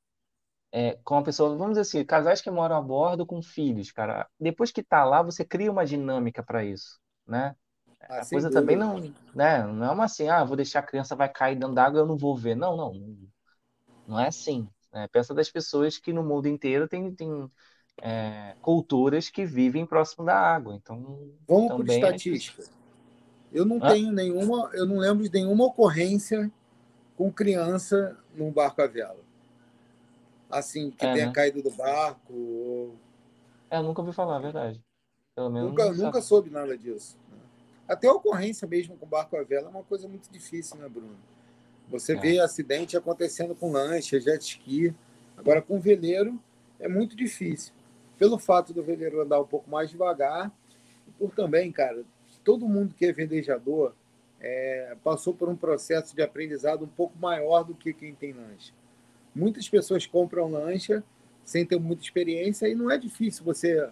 é, 0.72 1.00
com 1.04 1.18
a 1.18 1.24
pessoa, 1.24 1.58
vamos 1.58 1.70
dizer 1.70 1.82
assim, 1.82 2.06
casais 2.06 2.40
que 2.40 2.52
moram 2.52 2.76
a 2.78 2.82
bordo 2.82 3.26
com 3.26 3.42
filhos, 3.42 3.92
cara, 3.92 4.30
depois 4.40 4.72
que 4.72 4.84
tá 4.84 5.04
lá, 5.04 5.24
você 5.24 5.44
cria 5.44 5.72
uma 5.72 5.86
dinâmica 5.86 6.44
para 6.44 6.64
isso, 6.64 7.00
né? 7.26 7.56
Ah, 8.08 8.20
a 8.20 8.30
coisa 8.30 8.48
dúvida. 8.48 8.62
também 8.62 8.76
não, 8.76 9.00
né? 9.34 9.64
Não 9.64 9.86
é 9.88 9.90
uma 9.90 10.06
assim, 10.06 10.30
ah, 10.30 10.44
vou 10.44 10.56
deixar 10.56 10.80
a 10.80 10.84
criança 10.84 11.16
vai 11.16 11.30
cair 11.30 11.56
dentro 11.56 11.74
d'água, 11.74 12.02
eu 12.02 12.06
não 12.06 12.18
vou 12.18 12.36
ver. 12.36 12.54
Não, 12.54 12.78
não, 12.78 12.94
não 14.06 14.20
é 14.20 14.28
assim. 14.28 14.68
Né? 14.94 15.08
Pensa 15.12 15.34
das 15.34 15.50
pessoas 15.50 15.98
que 15.98 16.14
no 16.14 16.24
mundo 16.24 16.48
inteiro 16.48 16.88
tem, 16.88 17.14
tem 17.14 17.50
é, 18.02 18.56
culturas 18.62 19.30
que 19.30 19.46
vivem 19.46 19.86
próximo 19.86 20.24
da 20.24 20.36
água. 20.36 20.76
Então, 20.76 21.32
Vamos 21.48 21.74
por 21.74 21.90
é 21.90 21.96
estatística. 21.96 22.64
Eu 23.52 23.66
não 23.66 23.78
Hã? 23.78 23.92
tenho 23.92 24.12
nenhuma, 24.12 24.70
eu 24.74 24.86
não 24.86 24.98
lembro 24.98 25.24
de 25.24 25.32
nenhuma 25.32 25.66
ocorrência 25.66 26.52
com 27.18 27.32
criança 27.32 28.18
num 28.36 28.52
barco 28.52 28.82
a 28.82 28.88
vela. 28.88 29.20
Assim, 30.50 30.92
que 30.92 31.06
é, 31.06 31.14
tenha 31.14 31.26
né? 31.28 31.32
caído 31.32 31.62
do 31.64 31.72
barco. 31.72 32.34
Ou... 32.34 32.96
É, 33.70 33.78
eu 33.78 33.84
nunca 33.84 34.02
ouvi 34.02 34.14
falar, 34.14 34.38
é 34.38 34.42
verdade. 34.42 34.84
Pelo 35.36 35.50
menos 35.50 35.70
nunca, 35.70 35.92
nunca 35.92 36.22
soube 36.22 36.50
nada 36.50 36.78
disso. 36.78 37.18
Né? 37.32 37.38
Até 37.88 38.08
a 38.08 38.14
ocorrência 38.14 38.68
mesmo 38.68 38.96
com 38.98 39.06
barco 39.08 39.36
a 39.36 39.44
vela 39.44 39.68
é 39.68 39.70
uma 39.70 39.84
coisa 39.84 40.08
muito 40.08 40.32
difícil, 40.32 40.78
né, 40.78 40.88
Bruno? 40.88 41.18
Você 41.90 42.14
é. 42.14 42.20
vê 42.20 42.40
acidente 42.40 42.98
acontecendo 42.98 43.56
com 43.56 43.72
lancha, 43.72 44.20
jet 44.20 44.42
ski. 44.42 44.94
Agora, 45.38 45.62
com 45.62 45.80
veleiro, 45.80 46.40
é 46.80 46.88
muito 46.88 47.16
difícil. 47.16 47.74
Pelo 48.18 48.38
fato 48.38 48.74
do 48.74 48.84
veleiro 48.84 49.22
andar 49.22 49.40
um 49.40 49.46
pouco 49.46 49.70
mais 49.70 49.90
devagar, 49.90 50.52
e 51.08 51.12
por 51.12 51.32
também, 51.32 51.72
cara, 51.72 52.04
todo 52.44 52.68
mundo 52.68 52.94
que 52.94 53.06
é 53.06 53.12
velejador 53.12 53.94
é, 54.40 54.96
passou 55.04 55.34
por 55.34 55.48
um 55.48 55.56
processo 55.56 56.16
de 56.16 56.22
aprendizado 56.22 56.84
um 56.84 56.88
pouco 56.88 57.18
maior 57.18 57.64
do 57.64 57.74
que 57.74 57.94
quem 57.94 58.14
tem 58.14 58.34
lancha. 58.34 58.74
Muitas 59.34 59.68
pessoas 59.70 60.06
compram 60.06 60.52
lancha 60.52 61.04
sem 61.44 61.66
ter 61.66 61.80
muita 61.80 62.04
experiência 62.04 62.68
e 62.68 62.76
não 62.76 62.92
é 62.92 62.98
difícil 62.98 63.44
você 63.44 63.90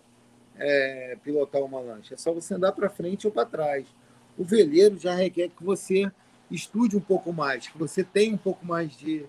é, 0.57 1.17
pilotar 1.23 1.61
uma 1.61 1.79
lancha, 1.79 2.13
é 2.13 2.17
só 2.17 2.33
você 2.33 2.53
andar 2.53 2.73
para 2.73 2.89
frente 2.89 3.25
ou 3.25 3.33
para 3.33 3.45
trás. 3.45 3.87
O 4.37 4.43
veleiro 4.43 4.97
já 4.97 5.15
requer 5.15 5.49
que 5.49 5.63
você 5.63 6.11
estude 6.51 6.97
um 6.97 7.01
pouco 7.01 7.31
mais, 7.31 7.67
que 7.67 7.77
você 7.77 8.03
tenha 8.03 8.33
um 8.33 8.37
pouco 8.37 8.65
mais 8.65 8.95
de, 8.95 9.25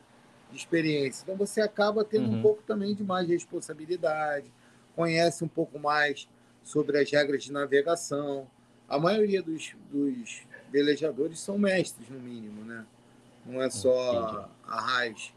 de 0.50 0.56
experiência. 0.56 1.22
Então 1.22 1.36
você 1.36 1.60
acaba 1.60 2.04
tendo 2.04 2.28
uhum. 2.28 2.38
um 2.38 2.42
pouco 2.42 2.62
também 2.62 2.94
de 2.94 3.04
mais 3.04 3.28
responsabilidade, 3.28 4.52
conhece 4.94 5.44
um 5.44 5.48
pouco 5.48 5.78
mais 5.78 6.28
sobre 6.62 6.98
as 6.98 7.10
regras 7.10 7.44
de 7.44 7.52
navegação. 7.52 8.46
A 8.88 8.98
maioria 8.98 9.42
dos, 9.42 9.74
dos 9.90 10.42
velejadores 10.70 11.38
são 11.38 11.58
mestres, 11.58 12.08
no 12.08 12.18
mínimo, 12.18 12.64
né? 12.64 12.84
Não 13.46 13.62
é 13.62 13.70
só 13.70 14.48
a 14.66 14.80
raiz. 14.80 15.32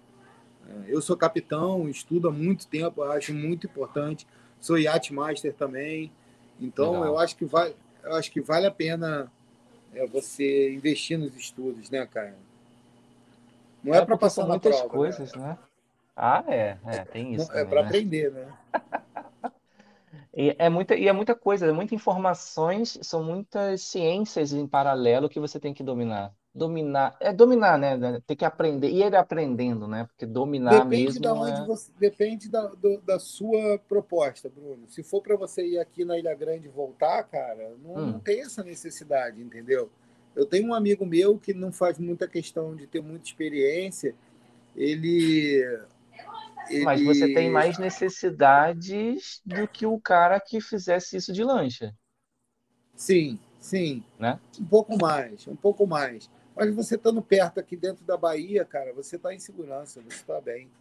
É, 0.68 0.94
eu 0.94 1.02
sou 1.02 1.16
capitão, 1.16 1.90
estudo 1.90 2.28
há 2.28 2.32
muito 2.32 2.68
tempo, 2.68 3.04
acho 3.04 3.34
muito 3.34 3.68
importante. 3.68 4.28
Sou 4.60 4.78
yacht 4.78 5.14
master 5.14 5.54
também. 5.54 6.12
Então, 6.60 7.04
eu 7.04 7.18
acho 7.18 7.36
que 7.36 7.46
vai, 7.46 7.76
eu 8.04 8.14
acho 8.16 8.32
que 8.32 8.42
vale 8.42 8.66
a 8.66 8.72
pena 8.72 9.32
é, 9.96 10.06
você 10.06 10.74
investir 10.74 11.18
nos 11.18 11.36
estudos, 11.36 11.90
né, 11.90 12.06
cara? 12.06 12.36
Não 13.84 13.94
é, 13.94 14.00
é 14.00 14.06
para 14.06 14.18
passar 14.18 14.46
muitas 14.46 14.76
prova, 14.76 14.86
né? 14.86 14.98
coisas, 14.98 15.34
né? 15.34 15.48
né? 15.48 15.58
Ah, 16.16 16.44
é, 16.48 16.78
é, 16.86 17.06
tem 17.06 17.34
isso. 17.34 17.52
é 17.52 17.66
para 17.66 17.82
né? 17.82 17.88
aprender, 17.88 18.32
né? 18.32 18.54
E 20.38 20.54
é 20.60 20.68
muita, 20.68 20.96
e 20.96 21.08
é 21.08 21.14
muita 21.14 21.34
coisa, 21.34 21.66
é 21.66 21.72
muitas 21.72 21.94
informações, 21.94 23.00
são 23.02 23.24
muitas 23.24 23.82
ciências 23.84 24.52
em 24.52 24.68
paralelo 24.68 25.30
que 25.30 25.40
você 25.40 25.62
tem 25.62 25.74
que 25.74 25.82
dominar. 25.82 26.34
Dominar, 26.58 27.18
é 27.20 27.34
dominar, 27.34 27.78
né? 27.78 28.22
Tem 28.26 28.38
que 28.38 28.46
aprender, 28.46 28.90
e 28.90 29.04
ele 29.04 29.18
aprendendo, 29.18 29.90
né? 29.90 30.06
Porque 30.06 30.26
dominar 30.26 30.86
depende 30.86 31.06
mesmo. 31.06 31.22
Da 31.22 31.34
onde 31.34 31.62
é... 31.62 31.66
você, 31.66 31.92
depende 32.00 32.50
da, 32.50 32.68
do, 32.68 32.98
da 33.02 33.20
sua 33.20 33.78
proposta, 33.90 34.48
Bruno. 34.48 34.88
Se 34.88 35.04
for 35.04 35.22
para 35.22 35.36
você 35.36 35.68
ir 35.68 35.80
aqui 35.80 36.06
na 36.06 36.18
Ilha 36.18 36.34
Grande 36.34 36.68
e 36.68 36.72
voltar, 36.72 37.24
cara, 37.24 37.74
não, 37.84 37.96
hum. 37.96 38.06
não 38.14 38.20
tem 38.20 38.40
essa 38.40 38.64
necessidade, 38.64 39.42
entendeu? 39.42 39.90
Eu 40.34 40.46
tenho 40.46 40.70
um 40.70 40.74
amigo 40.74 41.06
meu 41.06 41.38
que 41.38 41.54
não 41.54 41.74
faz 41.74 42.00
muita 42.00 42.26
questão 42.26 42.74
de 42.74 42.88
ter 42.88 43.02
muita 43.02 43.26
experiência. 43.26 44.16
Ele 44.78 45.62
mas 46.84 47.04
você 47.04 47.34
tem 47.34 47.50
mais 47.50 47.78
necessidades 47.78 49.42
do 49.46 49.68
que 49.68 49.86
o 49.86 50.00
cara 50.00 50.40
que 50.40 50.60
fizesse 50.60 51.18
isso 51.18 51.32
de 51.32 51.44
lancha. 51.44 51.94
Sim, 52.96 53.40
sim. 53.60 54.04
Né? 54.18 54.40
Um 54.60 54.66
pouco 54.66 54.98
mais, 54.98 55.48
um 55.48 55.56
pouco 55.56 55.86
mais. 55.86 56.30
Mas 56.56 56.74
você 56.74 56.96
estando 56.96 57.22
perto 57.22 57.60
aqui 57.60 57.76
dentro 57.76 58.06
da 58.06 58.16
Bahia, 58.16 58.64
cara, 58.64 58.94
você 58.94 59.18
está 59.18 59.34
em 59.34 59.40
segurança, 59.40 60.02
você 60.02 60.16
está 60.16 60.40
bem. 60.40 60.72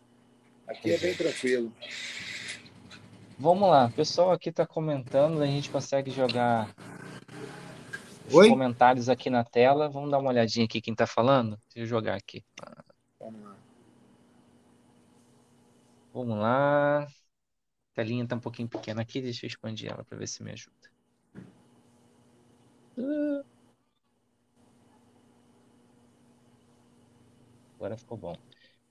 Aqui 0.67 0.93
é 0.93 0.99
bem 0.99 1.15
tranquilo. 1.15 1.73
Vamos 3.39 3.69
lá, 3.69 3.87
o 3.87 3.93
pessoal 3.93 4.31
aqui 4.31 4.51
está 4.51 4.65
comentando, 4.65 5.43
a 5.43 5.47
gente 5.47 5.69
consegue 5.69 6.11
jogar 6.11 6.73
os 8.29 8.35
Oi? 8.35 8.49
comentários 8.49 9.09
aqui 9.09 9.29
na 9.29 9.43
tela. 9.43 9.89
Vamos 9.89 10.11
dar 10.11 10.19
uma 10.19 10.31
olhadinha 10.31 10.65
aqui 10.65 10.81
quem 10.81 10.93
está 10.93 11.07
falando? 11.07 11.59
Deixa 11.75 11.81
eu 11.81 11.87
jogar 11.87 12.15
aqui. 12.15 12.45
Vamos 13.19 13.43
lá. 13.43 13.57
Vamos 16.13 16.39
lá. 16.39 17.03
A 17.03 17.09
telinha 17.95 18.23
está 18.23 18.37
um 18.37 18.41
pouquinho 18.41 18.69
pequena 18.69 19.03
aqui, 19.03 19.21
deixa 19.21 19.45
eu 19.45 19.49
expandir 19.49 19.91
ela 19.91 20.05
para 20.05 20.17
ver 20.17 20.29
se 20.29 20.43
me 20.43 20.53
ajuda. 20.53 20.95
Agora 27.85 27.99
ficou 27.99 28.17
bom. 28.17 28.35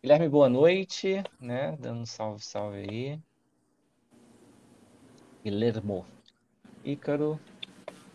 Guilherme, 0.03 0.29
boa 0.29 0.47
noite, 0.47 1.23
né? 1.41 1.75
Dando 1.77 2.01
um 2.01 2.05
salve, 2.05 2.45
salve 2.45 2.77
aí. 2.77 3.19
Guilhermo. 5.43 6.05
Ícaro, 6.85 7.39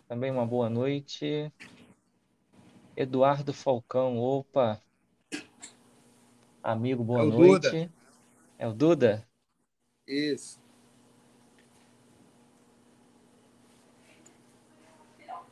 também 0.06 0.30
uma 0.30 0.46
boa 0.46 0.70
noite. 0.70 1.52
Eduardo 2.96 3.52
Falcão, 3.52 4.18
opa. 4.18 4.80
Amigo, 6.62 7.02
boa 7.02 7.22
é 7.22 7.26
noite. 7.26 7.70
Duda. 7.70 7.92
É 8.56 8.68
o 8.68 8.72
Duda? 8.72 9.28
Isso. 10.06 10.62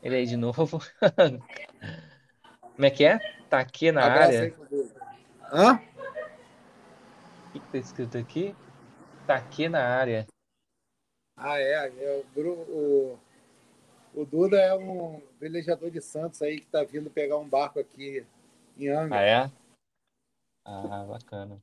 Ele 0.01 0.15
aí 0.15 0.25
de 0.25 0.37
novo. 0.37 0.79
Como 2.77 2.87
é 2.87 2.91
que 2.91 3.05
é? 3.05 3.19
Tá 3.51 3.59
aqui 3.59 3.91
na 3.91 4.05
Abraço 4.05 4.39
área. 4.39 4.96
Hã? 5.53 5.75
O 7.49 7.53
que, 7.53 7.61
que 7.61 7.73
tá 7.73 7.79
escrito 7.79 8.19
aqui? 8.19 8.55
Tá 9.27 9.37
aqui 9.37 9.69
na 9.69 9.83
área. 9.83 10.27
Ah, 11.37 11.59
é. 11.59 11.73
é 11.73 12.25
o, 12.37 12.41
o, 12.41 13.19
o 14.15 14.25
Duda 14.25 14.59
é 14.59 14.75
um 14.75 15.23
velejador 15.39 15.91
de 15.91 16.01
Santos 16.01 16.43
aí 16.43 16.61
que 16.61 16.67
tá 16.67 16.83
vindo 16.83 17.11
pegar 17.11 17.39
um 17.39 17.49
barco 17.49 17.79
aqui 17.79 18.27
em 18.77 18.89
Angra. 18.89 19.19
Ah, 19.19 19.23
é? 19.23 19.53
Ah, 20.65 21.05
bacana. 21.05 21.59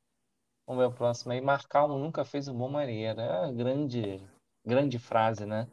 Vamos 0.65 0.81
ver 0.81 0.89
o 0.89 0.95
próximo 0.95 1.33
aí. 1.33 1.41
Marcar 1.41 1.85
um 1.85 1.99
nunca 1.99 2.23
fez 2.23 2.47
um 2.47 2.57
bom 2.57 2.69
marinheiro. 2.69 3.19
É 3.19 3.39
uma 3.41 3.51
grande, 3.51 4.21
grande 4.65 4.97
frase, 4.97 5.45
né? 5.45 5.67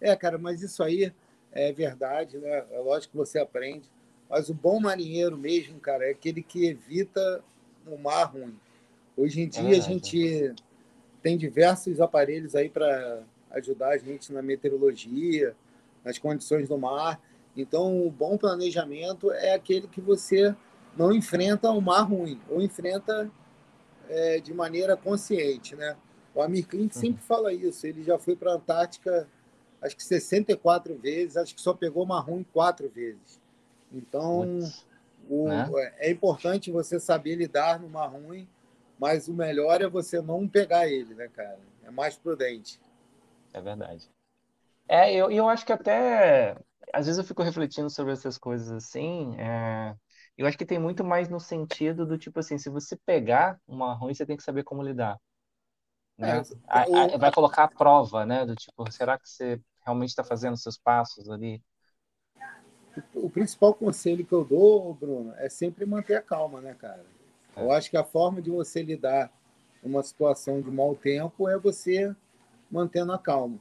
É, 0.00 0.16
cara, 0.16 0.38
mas 0.38 0.62
isso 0.62 0.82
aí 0.82 1.14
é 1.52 1.72
verdade, 1.72 2.38
né? 2.38 2.66
É 2.70 2.78
lógico 2.78 3.12
que 3.12 3.18
você 3.18 3.38
aprende. 3.38 3.90
Mas 4.32 4.48
o 4.48 4.54
bom 4.54 4.80
marinheiro 4.80 5.36
mesmo, 5.36 5.78
cara, 5.78 6.06
é 6.06 6.10
aquele 6.10 6.42
que 6.42 6.64
evita 6.64 7.44
o 7.86 7.98
mar 7.98 8.32
ruim. 8.32 8.58
Hoje 9.14 9.42
em 9.42 9.44
é 9.44 9.48
dia 9.48 9.74
é 9.74 9.78
a 9.78 9.82
gente 9.82 10.54
tem 11.20 11.36
diversos 11.36 12.00
aparelhos 12.00 12.54
aí 12.54 12.70
para 12.70 13.24
ajudar 13.50 13.90
a 13.90 13.98
gente 13.98 14.32
na 14.32 14.40
meteorologia, 14.40 15.54
nas 16.02 16.16
condições 16.16 16.66
do 16.66 16.78
mar. 16.78 17.20
Então, 17.54 18.06
o 18.06 18.10
bom 18.10 18.38
planejamento 18.38 19.30
é 19.30 19.52
aquele 19.52 19.86
que 19.86 20.00
você 20.00 20.56
não 20.96 21.12
enfrenta 21.12 21.70
o 21.70 21.82
mar 21.82 22.04
ruim, 22.04 22.40
ou 22.48 22.62
enfrenta 22.62 23.30
é, 24.08 24.40
de 24.40 24.54
maneira 24.54 24.96
consciente, 24.96 25.76
né? 25.76 25.94
O 26.34 26.40
Amir 26.40 26.66
Klint 26.66 26.94
uhum. 26.94 27.00
sempre 27.02 27.22
fala 27.22 27.52
isso. 27.52 27.86
Ele 27.86 28.02
já 28.02 28.18
foi 28.18 28.34
para 28.34 28.52
a 28.52 28.54
Antártica, 28.54 29.28
acho 29.82 29.94
que 29.94 30.02
64 30.02 30.96
vezes, 30.96 31.36
acho 31.36 31.54
que 31.54 31.60
só 31.60 31.74
pegou 31.74 32.06
marrom 32.06 32.42
quatro 32.50 32.88
vezes. 32.88 33.41
Então, 33.92 34.48
o, 35.28 35.48
né? 35.48 35.68
é 35.98 36.10
importante 36.10 36.70
você 36.70 36.98
saber 36.98 37.36
lidar 37.36 37.78
no 37.80 37.88
marrom, 37.88 38.46
mas 38.98 39.28
o 39.28 39.34
melhor 39.34 39.82
é 39.82 39.88
você 39.88 40.20
não 40.20 40.48
pegar 40.48 40.88
ele, 40.88 41.14
né, 41.14 41.28
cara? 41.28 41.58
É 41.84 41.90
mais 41.90 42.16
prudente. 42.16 42.80
É 43.52 43.60
verdade. 43.60 44.08
É, 44.88 45.12
eu, 45.12 45.30
eu 45.30 45.48
acho 45.48 45.64
que 45.64 45.72
até 45.72 46.56
às 46.92 47.06
vezes 47.06 47.18
eu 47.18 47.24
fico 47.24 47.42
refletindo 47.42 47.88
sobre 47.88 48.12
essas 48.12 48.36
coisas 48.36 48.70
assim. 48.70 49.34
É, 49.38 49.96
eu 50.36 50.46
acho 50.46 50.58
que 50.58 50.66
tem 50.66 50.78
muito 50.78 51.04
mais 51.04 51.28
no 51.28 51.40
sentido 51.40 52.06
do 52.06 52.18
tipo 52.18 52.38
assim, 52.40 52.58
se 52.58 52.68
você 52.68 52.96
pegar 53.06 53.58
uma 53.66 53.94
ruim, 53.94 54.14
você 54.14 54.26
tem 54.26 54.36
que 54.36 54.42
saber 54.42 54.64
como 54.64 54.82
lidar. 54.82 55.18
Né? 56.18 56.38
É, 56.38 56.42
a, 56.68 56.82
a, 56.82 57.18
vai 57.18 57.32
colocar 57.32 57.64
a 57.64 57.68
prova, 57.68 58.26
né? 58.26 58.44
Do 58.44 58.54
tipo, 58.54 58.90
será 58.90 59.18
que 59.18 59.28
você 59.28 59.60
realmente 59.84 60.10
está 60.10 60.22
fazendo 60.22 60.56
seus 60.56 60.78
passos 60.78 61.28
ali? 61.30 61.62
O 63.14 63.30
principal 63.30 63.74
conselho 63.74 64.24
que 64.24 64.32
eu 64.32 64.44
dou, 64.44 64.94
Bruno, 64.94 65.34
é 65.38 65.48
sempre 65.48 65.86
manter 65.86 66.16
a 66.16 66.22
calma, 66.22 66.60
né, 66.60 66.74
cara? 66.74 67.04
É. 67.56 67.62
Eu 67.62 67.72
acho 67.72 67.90
que 67.90 67.96
a 67.96 68.04
forma 68.04 68.42
de 68.42 68.50
você 68.50 68.82
lidar 68.82 69.32
uma 69.82 70.02
situação 70.02 70.60
de 70.60 70.70
mau 70.70 70.94
tempo 70.94 71.48
é 71.48 71.58
você 71.58 72.14
mantendo 72.70 73.12
a 73.12 73.18
calma. 73.18 73.58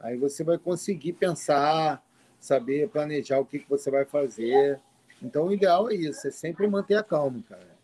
Aí 0.00 0.16
você 0.16 0.44
vai 0.44 0.58
conseguir 0.58 1.14
pensar, 1.14 2.04
saber 2.40 2.88
planejar 2.88 3.38
o 3.38 3.46
que, 3.46 3.58
que 3.58 3.68
você 3.68 3.90
vai 3.90 4.04
fazer. 4.04 4.80
Então, 5.22 5.46
o 5.46 5.52
ideal 5.52 5.90
é 5.90 5.94
isso, 5.94 6.26
é 6.26 6.30
sempre 6.30 6.66
manter 6.66 6.96
a 6.96 7.02
calma, 7.02 7.42
cara. 7.48 7.74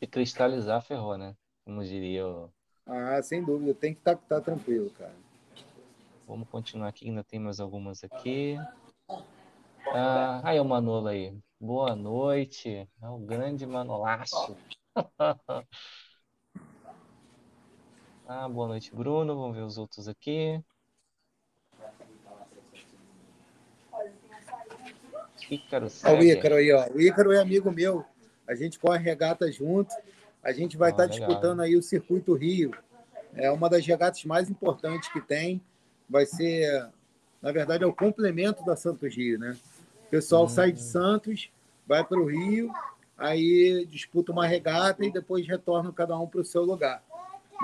E 0.00 0.06
cristalizar 0.06 0.82
ferrou, 0.82 1.18
né? 1.18 1.34
Como 1.64 1.82
diria 1.84 2.26
o... 2.26 2.50
Ah, 2.86 3.20
sem 3.22 3.42
dúvida, 3.42 3.74
tem 3.74 3.94
que 3.94 4.00
estar 4.00 4.16
tá, 4.16 4.36
tá 4.36 4.40
tranquilo, 4.40 4.90
cara. 4.90 5.14
Vamos 6.26 6.48
continuar 6.48 6.88
aqui, 6.88 7.08
ainda 7.08 7.24
tem 7.24 7.40
mais 7.40 7.58
algumas 7.58 8.04
aqui. 8.04 8.56
Ah, 9.92 10.40
aí 10.44 10.60
o 10.60 10.64
Manolo 10.64 11.08
aí. 11.08 11.36
Boa 11.60 11.96
noite. 11.96 12.88
É 13.02 13.08
o 13.08 13.18
grande 13.18 13.66
Manolaço. 13.66 14.56
ah, 18.26 18.48
boa 18.48 18.68
noite, 18.68 18.94
Bruno. 18.94 19.34
Vamos 19.34 19.56
ver 19.56 19.62
os 19.64 19.78
outros 19.78 20.06
aqui. 20.06 20.62
Ícaro 25.50 25.90
segue. 25.90 26.22
o 26.22 26.24
Ícaro 26.24 26.54
aí, 26.54 26.72
ó. 26.72 26.88
O 26.92 27.00
Ícaro 27.00 27.32
é 27.32 27.40
amigo 27.40 27.72
meu. 27.72 28.04
A 28.46 28.54
gente 28.54 28.78
corre 28.78 28.98
regata 28.98 29.50
junto. 29.50 29.92
A 30.42 30.52
gente 30.52 30.76
vai 30.76 30.90
Ah, 30.90 30.92
estar 30.92 31.06
legal. 31.06 31.28
disputando 31.28 31.60
aí 31.62 31.74
o 31.76 31.82
Circuito 31.82 32.34
Rio. 32.34 32.70
É 33.34 33.50
uma 33.50 33.68
das 33.68 33.84
regatas 33.84 34.24
mais 34.24 34.48
importantes 34.48 35.12
que 35.12 35.20
tem. 35.20 35.60
Vai 36.08 36.26
ser, 36.26 36.88
na 37.42 37.50
verdade, 37.50 37.82
é 37.82 37.86
o 37.86 37.92
complemento 37.92 38.64
da 38.64 38.76
Santos 38.76 39.14
Rio, 39.14 39.38
né? 39.38 39.56
O 40.10 40.16
pessoal 40.20 40.44
Hum. 40.46 40.48
sai 40.48 40.72
de 40.72 40.82
Santos, 40.82 41.50
vai 41.86 42.02
para 42.02 42.18
o 42.18 42.26
Rio, 42.26 42.72
aí 43.16 43.86
disputa 43.88 44.32
uma 44.32 44.44
regata 44.44 45.04
e 45.06 45.12
depois 45.12 45.46
retorna 45.46 45.92
cada 45.92 46.18
um 46.18 46.26
para 46.26 46.40
o 46.40 46.44
seu 46.44 46.64
lugar. 46.64 47.00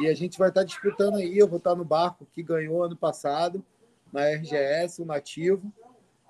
E 0.00 0.06
a 0.06 0.14
gente 0.14 0.38
vai 0.38 0.50
estar 0.50 0.62
disputando 0.62 1.16
aí. 1.16 1.36
Eu 1.36 1.48
vou 1.48 1.58
estar 1.58 1.74
no 1.74 1.84
barco 1.84 2.24
que 2.32 2.44
ganhou 2.44 2.84
ano 2.84 2.94
passado, 2.94 3.64
na 4.12 4.22
RGS, 4.28 5.02
o 5.02 5.04
Nativo, 5.04 5.72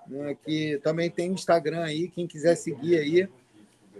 né, 0.07 0.35
que 0.43 0.79
também 0.83 1.11
tem 1.11 1.29
o 1.29 1.33
Instagram 1.35 1.83
aí, 1.83 2.07
quem 2.09 2.25
quiser 2.25 2.55
seguir 2.55 2.97
aí. 2.97 3.29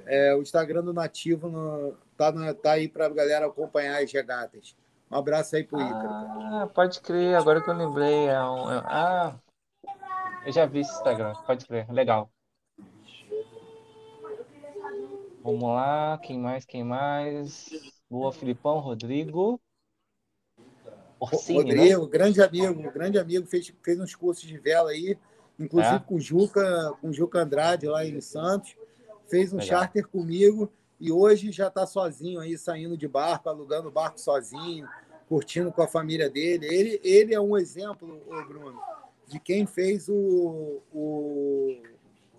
É, 0.08 0.34
o 0.34 0.42
Instagram 0.42 0.84
do 0.84 0.94
Nativo 0.94 1.50
no, 1.50 1.94
tá, 2.18 2.32
na- 2.32 2.54
tá 2.54 2.72
aí 2.72 2.88
para 2.88 3.06
a 3.06 3.10
galera 3.10 3.46
acompanhar 3.46 4.02
as 4.02 4.12
regatas. 4.12 4.76
Um 5.12 5.18
abraço 5.18 5.56
aí 5.56 5.64
pro 5.64 5.80
Ícaro. 5.80 6.10
Ah, 6.10 6.68
pode 6.74 7.00
crer, 7.00 7.36
agora 7.36 7.62
que 7.62 7.70
eu 7.70 7.74
lembrei. 7.76 8.28
É 8.28 8.42
um, 8.44 8.72
é- 8.72 8.84
ah, 8.88 9.36
eu 10.48 10.54
já 10.54 10.66
vi 10.66 10.80
esse 10.80 10.92
Instagram, 10.94 11.34
pode 11.46 11.66
crer, 11.66 11.92
legal. 11.92 12.32
Vamos 15.44 15.62
lá, 15.62 16.18
quem 16.24 16.40
mais, 16.40 16.64
quem 16.64 16.86
mais? 16.86 17.70
Boa, 18.10 18.32
Filipão, 18.32 18.80
Rodrigo. 18.80 19.60
Orsini, 21.20 21.74
né? 21.74 21.76
Rodrigo, 21.76 22.08
grande 22.08 22.42
amigo, 22.42 22.92
grande 22.94 23.20
amigo, 23.20 23.46
fez, 23.46 23.74
fez 23.84 24.00
uns 24.00 24.16
cursos 24.16 24.48
de 24.48 24.58
vela 24.58 24.92
aí, 24.92 25.18
inclusive 25.60 25.96
É? 25.96 26.00
com 26.00 26.16
o 26.16 26.20
Juca, 26.22 26.94
com 27.02 27.10
o 27.10 27.14
Juca 27.14 27.40
Andrade 27.40 27.86
lá 27.86 28.06
em 28.06 28.22
Santos. 28.22 28.74
Fez 29.30 29.52
um 29.52 29.58
Legal. 29.58 29.80
charter 29.82 30.08
comigo 30.08 30.72
e 30.98 31.12
hoje 31.12 31.52
já 31.52 31.68
está 31.68 31.86
sozinho 31.86 32.40
aí, 32.40 32.58
saindo 32.58 32.96
de 32.96 33.08
barco, 33.08 33.50
alugando 33.50 33.92
barco 33.92 34.18
sozinho, 34.18 34.88
curtindo 35.28 35.74
com 35.74 35.82
a 35.82 35.88
família 35.88 36.30
dele. 36.30 36.66
Ele, 36.68 37.02
ele 37.04 37.34
é 37.34 37.42
um 37.42 37.58
exemplo, 37.58 38.22
ô 38.30 38.46
Bruno, 38.46 38.80
de 39.28 39.40
quem 39.40 39.66
fez 39.66 40.08
o, 40.10 40.82
o, 40.94 41.82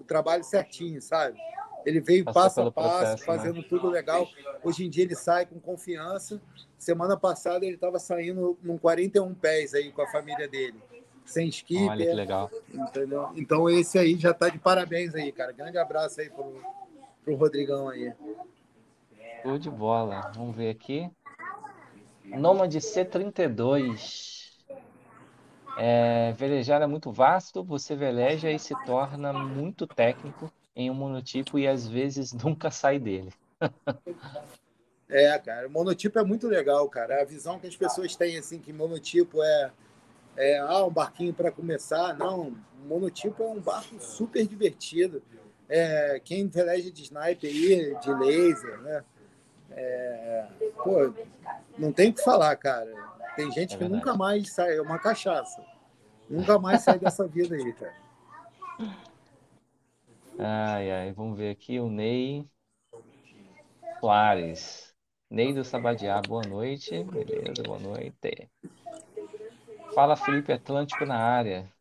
o 0.01 0.05
trabalho 0.05 0.43
certinho, 0.43 1.01
sabe? 1.03 1.39
Ele 1.85 2.01
veio 2.01 2.25
Passou 2.25 2.43
passo 2.43 2.61
a 2.61 2.73
passo, 2.73 2.89
processo, 2.89 3.21
né? 3.21 3.27
fazendo 3.27 3.63
tudo 3.63 3.89
legal. 3.89 4.29
Hoje 4.65 4.85
em 4.85 4.91
dia 4.91 5.05
ele 5.05 5.15
sai 5.15 5.47
com 5.47 5.61
confiança. 5.61 6.41
Semana 6.77 7.17
passada 7.17 7.65
ele 7.65 7.75
estava 7.75 7.99
saindo 7.99 8.59
num 8.63 8.77
41 8.77 9.35
pés 9.35 9.75
aí 9.75 9.91
com 9.93 10.03
a 10.03 10.07
família 10.09 10.49
dele, 10.49 10.79
sem 11.25 11.45
Olha 11.45 11.53
que 11.53 11.57
skipper, 11.57 12.15
legal. 12.15 12.51
entendeu? 12.73 13.31
Então 13.37 13.69
esse 13.71 13.99
aí 13.99 14.17
já 14.17 14.35
tá 14.35 14.49
de 14.49 14.59
parabéns 14.59 15.15
aí, 15.15 15.33
cara. 15.33 15.53
Grande 15.53 15.79
abraço 15.79 16.21
aí 16.21 16.29
pro, 16.29 16.61
pro 17.25 17.35
Rodrigão 17.37 17.89
aí. 17.89 18.13
Show 19.43 19.59
de 19.59 19.71
bola. 19.71 20.31
Vamos 20.35 20.55
ver 20.55 20.71
aqui. 20.71 21.11
Nômade 22.25 22.81
C32. 22.81 24.38
É, 25.81 26.33
velejar 26.33 26.83
é 26.83 26.87
muito 26.89 27.13
vasto, 27.13 27.63
você 27.63 27.95
veleja 27.95 28.51
e 28.51 28.59
se 28.59 28.75
torna 28.85 29.33
muito 29.33 29.87
técnico 29.87 30.53
em 30.75 30.91
um 30.91 30.95
monotipo 30.95 31.57
e 31.57 31.69
às 31.69 31.87
vezes 31.87 32.33
nunca 32.43 32.69
sai 32.71 32.99
dele. 32.99 33.33
É, 35.09 35.39
cara, 35.39 35.69
o 35.69 35.71
monotipo 35.71 36.19
é 36.19 36.25
muito 36.25 36.49
legal, 36.49 36.89
cara. 36.89 37.23
A 37.23 37.25
visão 37.25 37.61
que 37.61 37.67
as 37.69 37.77
pessoas 37.77 38.17
têm, 38.17 38.37
assim, 38.37 38.59
que 38.59 38.73
monotipo 38.73 39.43
é, 39.43 39.71
é 40.37 40.59
ah, 40.59 40.85
um 40.85 40.91
barquinho 40.91 41.33
para 41.33 41.53
começar. 41.53 42.13
Não, 42.19 42.57
monotipo 42.85 43.43
é 43.45 43.47
um 43.47 43.61
barco 43.61 44.01
super 44.01 44.47
divertido. 44.47 45.23
É, 45.69 46.21
quem 46.25 46.49
veleja 46.49 46.91
de 46.91 47.03
sniper 47.03 47.51
aí, 47.51 47.97
de 48.01 48.15
laser, 48.15 48.79
né? 48.81 49.05
É, 49.71 50.47
pô, 50.83 51.13
não 51.79 51.93
tem 51.93 52.11
o 52.11 52.13
que 52.13 52.23
falar, 52.23 52.57
cara. 52.57 52.93
Tem 53.39 53.53
gente 53.53 53.77
É 53.77 53.79
que 53.79 53.85
nunca 53.85 54.17
mais 54.17 54.53
sai, 54.53 54.79
é 54.79 54.83
uma 54.83 54.99
cachaça. 54.99 55.65
Nunca 56.29 56.59
mais 56.59 56.83
sai 56.83 56.99
dessa 56.99 57.25
vida 57.25 57.55
aí, 57.55 57.73
cara. 57.73 57.95
Ai, 60.37 60.91
ai, 60.91 61.13
vamos 61.13 61.39
ver 61.39 61.51
aqui 61.51 61.79
o 61.79 61.89
Ney 61.89 62.45
Soares. 64.01 64.93
Ney 65.31 65.55
do 65.55 65.63
Sabadiá, 65.63 66.21
boa 66.21 66.43
noite. 66.49 67.05
Beleza, 67.05 67.63
boa 67.63 67.79
noite. 67.79 68.51
Fala 69.95 70.17
Felipe 70.17 70.53
Atlântico 70.53 71.07
na 71.07 71.17
área. 71.17 71.73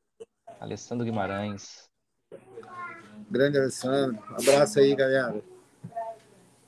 Alessandro 0.59 1.05
Guimarães. 1.05 1.89
Grande 3.31 3.57
Alessandro. 3.57 4.23
Abraço 4.29 4.77
aí, 4.77 4.95
galera. 4.95 5.41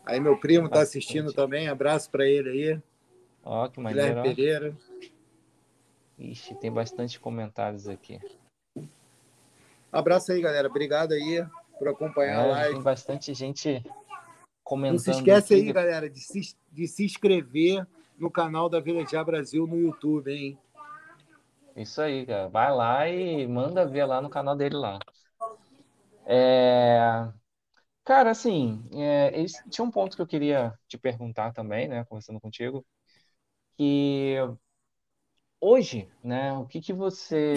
Aí 0.03 0.19
meu 0.19 0.35
primo 0.39 0.67
tá 0.67 0.81
assistindo 0.81 1.31
também. 1.31 1.67
Abraço 1.67 2.09
para 2.09 2.25
ele 2.25 2.49
aí. 2.49 2.88
Ó, 3.43 3.67
que 3.69 3.79
maneiro, 3.79 4.21
Guilherme. 4.21 4.35
Pereira. 4.35 4.77
Ixi, 6.17 6.55
tem 6.55 6.71
bastante 6.71 7.19
comentários 7.19 7.87
aqui. 7.87 8.19
Abraço 9.91 10.31
aí, 10.31 10.41
galera. 10.41 10.67
Obrigado 10.67 11.13
aí 11.13 11.45
por 11.77 11.87
acompanhar 11.87 12.39
a 12.39 12.43
É, 12.43 12.49
live. 12.49 12.73
tem 12.75 12.83
bastante 12.83 13.33
gente 13.33 13.81
Não 13.85 13.91
se 13.91 13.99
comentando 14.63 15.15
esquece 15.15 15.53
aqui. 15.53 15.63
aí, 15.67 15.73
galera, 15.73 16.09
de 16.09 16.19
se, 16.19 16.55
de 16.71 16.87
se 16.87 17.05
inscrever 17.05 17.87
no 18.17 18.29
canal 18.29 18.69
da 18.69 18.79
Velejar 18.79 19.25
Brasil 19.25 19.65
no 19.65 19.77
YouTube, 19.79 20.31
hein? 20.31 20.57
Isso 21.75 22.01
aí, 22.01 22.25
cara. 22.25 22.49
Vai 22.49 22.75
lá 22.75 23.07
e 23.07 23.47
manda 23.47 23.87
ver 23.87 24.05
lá 24.05 24.21
no 24.21 24.29
canal 24.29 24.55
dele 24.55 24.75
lá. 24.75 24.99
É, 26.25 27.31
Cara, 28.09 28.31
assim, 28.31 28.83
é, 28.95 29.45
tinha 29.69 29.85
um 29.85 29.91
ponto 29.91 30.15
que 30.15 30.21
eu 30.21 30.25
queria 30.25 30.73
te 30.87 30.97
perguntar 30.97 31.53
também, 31.53 31.87
né, 31.87 32.03
conversando 32.05 32.39
contigo, 32.39 32.83
que 33.79 34.35
hoje, 35.61 36.11
né, 36.21 36.51
o 36.51 36.65
que 36.65 36.81
que 36.81 36.91
você, 36.91 37.55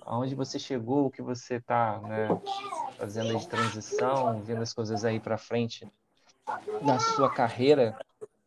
aonde 0.00 0.34
você 0.34 0.58
chegou, 0.58 1.06
o 1.06 1.10
que 1.12 1.22
você 1.22 1.58
está, 1.58 2.00
né, 2.00 2.26
fazendo 2.98 3.38
de 3.38 3.48
transição, 3.48 4.42
vendo 4.42 4.62
as 4.62 4.74
coisas 4.74 5.04
aí 5.04 5.20
para 5.20 5.38
frente 5.38 5.88
na 6.82 6.98
sua 6.98 7.32
carreira 7.32 7.96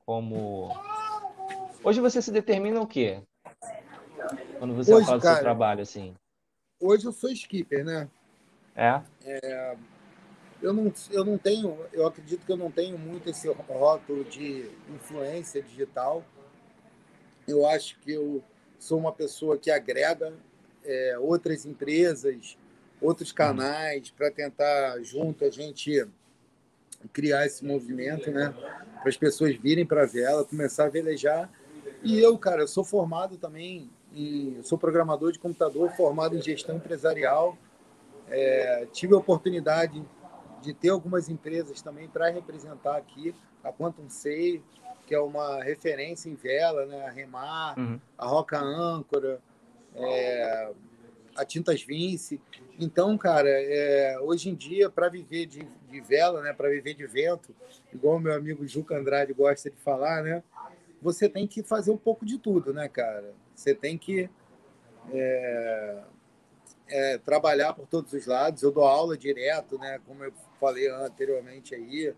como... 0.05 0.69
Hoje 1.81 2.01
você 2.01 2.21
se 2.21 2.29
determina 2.29 2.81
o 2.81 2.87
quê? 2.87 3.23
Quando 4.59 4.75
você 4.75 4.93
Hoje, 4.93 5.05
fala 5.05 5.17
do 5.17 5.21
seu 5.21 5.31
cara, 5.31 5.41
trabalho, 5.41 5.81
assim. 5.81 6.13
Hoje 6.77 7.05
eu 7.05 7.13
sou 7.13 7.29
skipper, 7.29 7.85
né? 7.85 8.09
É? 8.75 9.01
Eu 10.61 10.73
não, 10.73 10.91
eu 11.09 11.23
não 11.23 11.37
tenho, 11.37 11.77
eu 11.93 12.05
acredito 12.05 12.45
que 12.45 12.51
eu 12.51 12.57
não 12.57 12.69
tenho 12.69 12.99
muito 12.99 13.29
esse 13.29 13.49
rótulo 13.49 14.25
de 14.25 14.69
influência 14.89 15.63
digital. 15.63 16.21
Eu 17.47 17.65
acho 17.67 17.99
que 17.99 18.11
eu 18.11 18.43
sou 18.79 18.97
uma 18.99 19.11
pessoa 19.11 19.57
que 19.57 19.71
agrega 19.71 20.33
é, 20.83 21.17
outras 21.19 21.65
empresas, 21.65 22.57
outros 23.01 23.31
canais, 23.31 24.09
para 24.09 24.31
tentar 24.31 25.01
junto 25.01 25.43
a 25.45 25.49
gente 25.49 26.07
criar 27.11 27.45
esse 27.45 27.65
movimento, 27.65 28.31
né? 28.31 28.53
Para 29.01 29.09
as 29.09 29.17
pessoas 29.17 29.55
virem 29.55 29.85
para 29.85 30.03
a 30.03 30.05
vela, 30.05 30.45
começar 30.45 30.85
a 30.85 30.89
velejar. 30.89 31.49
E 32.01 32.19
eu, 32.19 32.37
cara, 32.37 32.63
eu 32.63 32.67
sou 32.67 32.83
formado 32.83 33.37
também, 33.37 33.89
em, 34.13 34.59
sou 34.63 34.77
programador 34.77 35.31
de 35.31 35.39
computador, 35.39 35.91
formado 35.91 36.37
em 36.37 36.41
gestão 36.41 36.77
empresarial. 36.77 37.57
É, 38.29 38.87
tive 38.91 39.13
a 39.13 39.17
oportunidade 39.17 40.03
de 40.61 40.73
ter 40.73 40.89
algumas 40.89 41.27
empresas 41.27 41.81
também 41.81 42.07
para 42.07 42.29
representar 42.29 42.97
aqui 42.97 43.35
a 43.63 43.71
Quantum 43.71 44.09
Sail, 44.09 44.63
que 45.05 45.13
é 45.13 45.19
uma 45.19 45.61
referência 45.63 46.29
em 46.29 46.35
vela, 46.35 46.85
né? 46.85 47.05
a 47.05 47.09
Remar, 47.09 47.77
Uhum. 47.77 47.99
a 48.17 48.25
Roca 48.25 48.59
Âncora, 48.59 49.39
é, 49.95 50.71
a 51.35 51.45
Tintas 51.45 51.81
Vince. 51.81 52.39
Então, 52.79 53.17
cara, 53.17 53.49
é, 53.49 54.17
hoje 54.19 54.49
em 54.49 54.55
dia, 54.55 54.89
para 54.89 55.09
viver 55.09 55.45
de, 55.45 55.63
de 55.89 56.01
vela, 56.01 56.41
né? 56.41 56.53
para 56.53 56.69
viver 56.69 56.93
de 56.93 57.05
vento, 57.05 57.53
igual 57.93 58.17
o 58.17 58.19
meu 58.19 58.33
amigo 58.33 58.67
Juca 58.67 58.97
Andrade 58.97 59.33
gosta 59.33 59.69
de 59.69 59.77
falar, 59.77 60.23
né? 60.23 60.43
você 61.01 61.27
tem 61.27 61.45
que 61.45 61.61
fazer 61.61 61.91
um 61.91 61.97
pouco 61.97 62.25
de 62.25 62.37
tudo, 62.39 62.73
né, 62.73 62.87
cara? 62.87 63.33
Você 63.53 63.75
tem 63.75 63.97
que 63.97 64.29
é, 65.11 66.01
é, 66.87 67.17
trabalhar 67.17 67.73
por 67.73 67.85
todos 67.87 68.13
os 68.13 68.25
lados. 68.25 68.63
Eu 68.63 68.71
dou 68.71 68.85
aula 68.85 69.17
direto, 69.17 69.77
né? 69.77 69.99
Como 70.07 70.23
eu 70.23 70.31
falei 70.61 70.87
anteriormente 70.87 71.75
aí, 71.75 72.15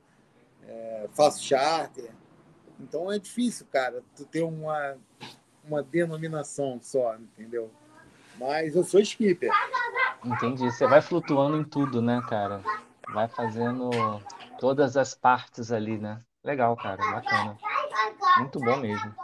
é, 0.68 1.08
faço 1.14 1.44
charter. 1.44 2.12
Então 2.86 3.12
é 3.12 3.18
difícil, 3.18 3.66
cara, 3.72 4.04
tu 4.16 4.26
ter 4.26 4.44
uma, 4.44 4.96
uma 5.64 5.82
denominação 5.82 6.80
só, 6.82 7.16
entendeu? 7.16 7.72
Mas 8.40 8.76
eu 8.76 8.84
sou 8.84 9.00
skipper. 9.00 9.52
Entendi. 10.24 10.72
Você 10.72 10.88
vai 10.88 11.02
flutuando 11.02 11.58
em 11.58 11.64
tudo, 11.64 12.00
né, 12.00 12.22
cara? 12.30 12.62
Vai 13.12 13.28
fazendo 13.28 13.90
todas 14.60 14.96
as 14.96 15.16
partes 15.16 15.72
ali, 15.72 15.98
né? 15.98 16.22
Legal, 16.44 16.76
cara. 16.76 16.98
Bacana. 16.98 17.58
Muito 18.38 18.60
bom 18.60 18.78
mesmo. 18.78 19.16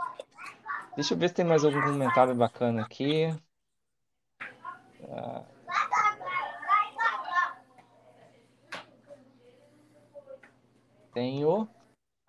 Deixa 0.95 1.13
eu 1.13 1.17
ver 1.17 1.29
se 1.29 1.35
tem 1.35 1.45
mais 1.45 1.63
algum 1.63 1.81
comentário 1.81 2.33
bacana 2.33 2.81
aqui. 2.81 3.27
Ah, 5.07 5.43
Tem 11.13 11.45
o 11.45 11.67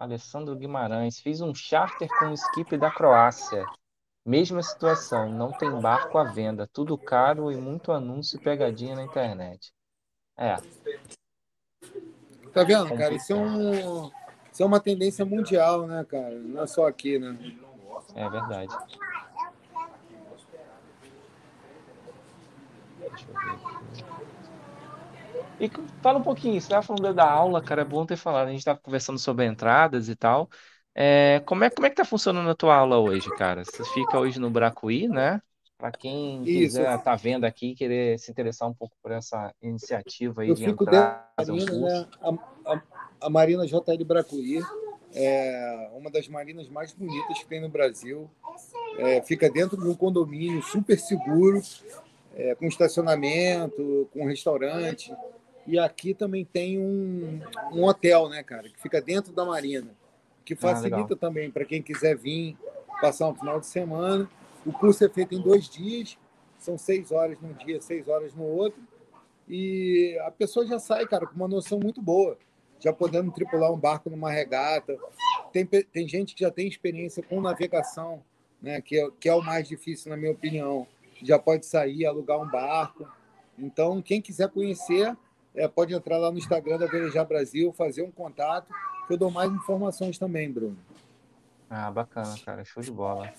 Alessandro 0.03 0.57
Guimarães. 0.57 1.21
Fiz 1.21 1.41
um 1.41 1.55
charter 1.55 2.09
com 2.19 2.31
o 2.31 2.35
skip 2.35 2.77
da 2.77 2.91
Croácia. 2.91 3.65
Mesma 4.27 4.63
situação, 4.63 5.31
não 5.31 5.53
tem 5.53 5.71
barco 5.81 6.19
à 6.19 6.25
venda, 6.25 6.69
tudo 6.73 6.99
caro 6.99 7.51
e 7.53 7.57
muito 7.57 7.93
anúncio 7.93 8.37
e 8.37 8.43
pegadinha 8.43 8.97
na 8.97 9.05
internet. 9.05 9.73
É. 10.37 10.57
Tá 12.53 12.65
vendo, 12.65 12.97
cara? 12.97 13.15
Isso 13.15 13.33
é, 13.33 13.37
um, 13.37 14.11
isso 14.53 14.63
é 14.63 14.67
uma 14.67 14.81
tendência 14.81 15.25
mundial, 15.25 15.87
né, 15.87 16.05
cara? 16.05 16.35
Não 16.39 16.63
é 16.63 16.67
só 16.67 16.87
aqui, 16.87 17.19
né? 17.19 17.37
É 18.15 18.29
verdade. 18.29 18.75
Deixa 22.99 23.27
eu 23.29 23.35
ver. 23.35 23.72
E 25.63 25.71
fala 26.03 26.19
um 26.19 26.23
pouquinho, 26.25 26.55
você 26.55 26.67
estava 26.67 26.83
falando 26.83 27.15
da 27.15 27.31
aula, 27.31 27.63
cara, 27.63 27.83
é 27.83 27.85
bom 27.85 28.05
ter 28.05 28.17
falado. 28.17 28.49
A 28.49 28.51
gente 28.51 28.59
estava 28.59 28.81
conversando 28.81 29.17
sobre 29.17 29.47
entradas 29.47 30.09
e 30.09 30.17
tal. 30.17 30.51
É, 30.93 31.41
como 31.47 31.63
é, 31.63 31.71
como 31.71 31.87
é 31.87 31.91
que 31.91 31.95
tá 31.95 32.05
funcionando 32.05 32.51
a 32.51 32.55
tua 32.55 32.75
aula 32.75 32.99
hoje, 32.99 33.31
cara? 33.37 33.65
Você 33.65 33.85
fica 33.85 34.19
hoje 34.19 34.41
no 34.41 34.51
Bracuí, 34.51 35.07
né? 35.07 35.41
Para 35.79 35.93
quem 35.93 36.43
Isso. 36.43 36.77
quiser 36.77 37.01
tá 37.05 37.15
vendo 37.15 37.45
aqui 37.45 37.77
querer 37.77 38.19
se 38.19 38.29
interessar 38.29 38.69
um 38.69 38.75
pouco 38.75 38.97
por 39.01 39.13
essa 39.13 39.55
iniciativa 39.63 40.43
aí 40.43 40.49
Eu 40.49 40.57
de 40.57 40.65
fico 40.65 40.85
um 40.85 40.89
Marina, 40.89 41.79
né? 41.79 42.09
A, 42.21 42.73
a, 42.73 42.83
a 43.21 43.31
Marina 43.31 43.65
JL 43.65 44.05
Bracuí 44.05 44.61
é 45.15 45.91
uma 45.95 46.11
das 46.11 46.27
marinas 46.27 46.69
mais 46.69 46.93
bonitas 46.93 47.39
que 47.39 47.47
tem 47.47 47.61
no 47.61 47.69
Brasil. 47.69 48.29
É, 48.99 49.23
fica 49.23 49.49
dentro 49.49 49.77
de 49.77 49.89
um 49.89 49.95
condomínio 49.95 50.61
super 50.61 50.99
seguro, 50.99 51.63
é, 52.35 52.57
com 52.57 52.67
estacionamento, 52.67 54.09
com 54.13 54.27
restaurante. 54.27 55.15
E 55.67 55.79
aqui 55.79 56.13
também 56.13 56.45
tem 56.45 56.79
um, 56.79 57.41
um 57.73 57.85
hotel, 57.85 58.29
né, 58.29 58.43
cara, 58.43 58.69
que 58.69 58.81
fica 58.81 59.01
dentro 59.01 59.33
da 59.33 59.45
marina 59.45 59.95
que 60.45 60.55
ah, 60.55 60.57
facilita 60.57 61.15
ah, 61.15 61.17
também 61.17 61.51
para 61.51 61.65
quem 61.65 61.83
quiser 61.83 62.17
vir 62.17 62.57
passar 63.01 63.29
um 63.29 63.35
final 63.35 63.61
de 63.61 63.67
semana. 63.67 64.29
O 64.65 64.73
curso 64.73 65.05
é 65.05 65.09
feito 65.09 65.35
em 65.35 65.41
dois 65.41 65.69
dias, 65.69 66.17
são 66.59 66.79
seis 66.79 67.11
horas 67.11 67.41
num 67.41 67.53
dia, 67.53 67.81
seis 67.81 68.07
horas 68.07 68.35
no 68.35 68.45
outro, 68.45 68.81
e 69.49 70.17
a 70.25 70.31
pessoa 70.31 70.65
já 70.65 70.79
sai, 70.79 71.07
cara, 71.07 71.27
com 71.27 71.35
uma 71.35 71.49
noção 71.49 71.81
muito 71.81 72.01
boa, 72.01 72.39
já 72.79 72.93
podendo 72.93 73.33
tripular 73.33 73.73
um 73.73 73.79
barco 73.79 74.09
numa 74.09 74.31
regata. 74.31 74.97
Tem, 75.53 75.67
tem 75.67 76.09
gente 76.09 76.35
que 76.35 76.43
já 76.43 76.51
tem 76.51 76.69
experiência 76.69 77.23
com 77.23 77.41
navegação, 77.41 78.23
né, 78.61 78.81
que, 78.81 78.99
é, 78.99 79.09
que 79.19 79.29
é 79.29 79.35
o 79.35 79.43
mais 79.43 79.67
difícil, 79.67 80.11
na 80.11 80.17
minha 80.17 80.33
opinião. 80.33 80.87
Já 81.23 81.39
pode 81.39 81.67
sair, 81.67 82.07
alugar 82.07 82.41
um 82.41 82.49
barco. 82.49 83.09
Então, 83.59 84.01
quem 84.01 84.21
quiser 84.21 84.49
conhecer, 84.49 85.17
é, 85.55 85.69
pode 85.69 85.95
entrar 85.95 86.19
lá 86.19 86.31
no 86.31 86.39
Instagram 86.39 86.79
da 86.79 86.87
Velejar 86.87 87.27
Brasil, 87.27 87.73
fazer 87.73 88.03
um 88.03 88.11
contato 88.11 88.69
que 89.07 89.13
eu 89.13 89.19
dou 89.19 89.31
mais 89.31 89.51
informações 89.53 90.19
também, 90.19 90.51
Bruno. 90.51 90.77
Ah, 91.69 91.91
bacana, 91.91 92.35
cara, 92.45 92.65
show 92.65 92.83
de 92.83 92.91
bola. 92.91 93.33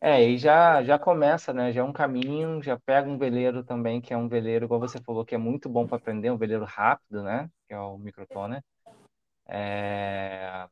É, 0.00 0.22
e 0.22 0.38
já, 0.38 0.82
já 0.84 0.98
começa, 0.98 1.52
né? 1.52 1.72
Já 1.72 1.80
é 1.80 1.84
um 1.84 1.92
caminho, 1.92 2.62
já 2.62 2.78
pega 2.78 3.08
um 3.08 3.18
veleiro 3.18 3.64
também, 3.64 4.00
que 4.00 4.14
é 4.14 4.16
um 4.16 4.28
veleiro, 4.28 4.66
igual 4.66 4.78
você 4.78 5.00
falou, 5.00 5.24
que 5.24 5.34
é 5.34 5.38
muito 5.38 5.68
bom 5.68 5.86
para 5.86 5.96
aprender, 5.96 6.30
um 6.30 6.36
veleiro 6.36 6.64
rápido, 6.64 7.22
né? 7.22 7.50
Que 7.66 7.74
é 7.74 7.80
o 7.80 7.98
microtoner. 7.98 8.62
É... 9.48 10.66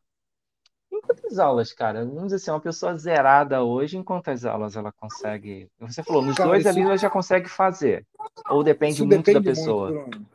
Em 0.93 1.01
quantas 1.01 1.39
aulas, 1.41 1.73
cara? 1.73 2.05
Vamos 2.05 2.25
dizer 2.25 2.37
assim, 2.37 2.51
uma 2.53 2.61
pessoa 2.61 2.95
zerada 2.97 3.65
hoje, 3.65 3.99
em 3.99 4.03
quantas 4.03 4.45
aulas 4.45 4.77
ela 4.77 4.93
consegue? 4.93 5.69
Você 5.81 6.05
falou, 6.05 6.23
nos 6.23 6.37
cara, 6.37 6.51
dois 6.51 6.61
isso... 6.61 6.69
ali 6.69 6.83
ela 6.83 6.97
já 6.97 7.11
consegue 7.11 7.49
fazer. 7.49 8.07
Ou 8.49 8.63
depende 8.63 8.95
isso 8.95 9.07
muito 9.07 9.25
depende 9.25 9.45
da 9.45 9.51
pessoa? 9.51 9.91
Muito, 9.91 10.27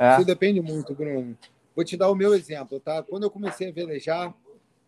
é? 0.00 0.14
Isso 0.14 0.24
depende 0.24 0.62
muito, 0.62 0.94
Bruno. 0.94 1.36
Vou 1.76 1.84
te 1.84 1.94
dar 1.94 2.10
o 2.10 2.14
meu 2.14 2.34
exemplo, 2.34 2.80
tá? 2.80 3.02
Quando 3.02 3.24
eu 3.24 3.30
comecei 3.30 3.68
a 3.68 3.72
velejar, 3.72 4.34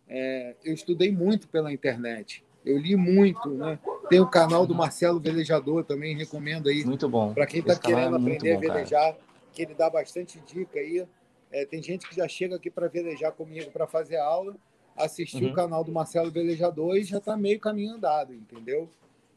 é, 0.07 0.55
eu 0.65 0.73
estudei 0.73 1.11
muito 1.11 1.47
pela 1.47 1.71
internet. 1.71 2.43
Eu 2.65 2.79
li 2.79 2.95
muito, 2.95 3.49
né? 3.49 3.77
Tem 4.09 4.19
o 4.19 4.27
canal 4.27 4.65
do 4.65 4.73
Marcelo 4.73 5.19
Velejador 5.19 5.83
também, 5.83 6.17
recomendo 6.17 6.67
aí. 6.67 6.83
Muito 6.83 7.07
bom. 7.07 7.31
Para 7.31 7.45
quem 7.45 7.59
está 7.59 7.75
querendo 7.75 8.15
é 8.15 8.19
aprender 8.19 8.53
bom, 8.53 8.57
a 8.57 8.59
velejar, 8.59 9.13
cara. 9.13 9.17
que 9.53 9.61
ele 9.61 9.75
dá 9.75 9.87
bastante 9.87 10.41
dica 10.47 10.79
aí. 10.79 11.05
É, 11.51 11.63
tem 11.65 11.83
gente 11.83 12.09
que 12.09 12.15
já 12.15 12.27
chega 12.27 12.55
aqui 12.55 12.71
para 12.71 12.87
velejar 12.87 13.33
comigo 13.33 13.69
para 13.69 13.85
fazer 13.85 14.17
aula, 14.17 14.55
assistir 14.95 15.43
uhum. 15.43 15.51
o 15.51 15.53
canal 15.53 15.83
do 15.83 15.91
Marcelo 15.91 16.31
Velejador 16.31 16.97
e 16.97 17.03
já 17.03 17.19
está 17.19 17.37
meio 17.37 17.59
caminho 17.59 17.93
andado, 17.93 18.33
entendeu? 18.33 18.89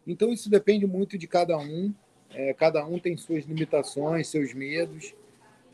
Então 0.07 0.33
isso 0.33 0.49
depende 0.49 0.87
muito 0.87 1.19
de 1.19 1.27
cada 1.27 1.59
um. 1.59 1.93
É, 2.31 2.55
cada 2.55 2.85
um 2.87 2.99
tem 2.99 3.17
suas 3.17 3.45
limitações, 3.45 4.29
seus 4.29 4.55
medos. 4.55 5.15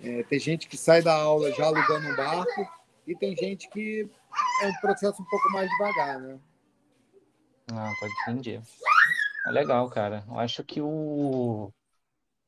É, 0.02 0.22
tem 0.24 0.38
gente 0.38 0.68
que 0.68 0.76
sai 0.76 1.00
da 1.00 1.14
aula 1.14 1.52
já 1.52 1.66
alugando 1.66 2.08
um 2.08 2.16
barco 2.16 2.68
e 3.06 3.14
tem 3.14 3.36
gente 3.36 3.68
que 3.68 4.08
é 4.62 4.66
um 4.66 4.74
processo 4.80 5.22
um 5.22 5.24
pouco 5.24 5.50
mais 5.52 5.70
devagar, 5.70 6.20
né? 6.20 6.38
Ah, 7.72 7.92
pode 8.00 8.12
entender. 8.22 8.62
É 9.46 9.50
legal, 9.50 9.88
cara. 9.88 10.24
Eu 10.26 10.38
acho 10.38 10.64
que 10.64 10.80
o. 10.80 11.72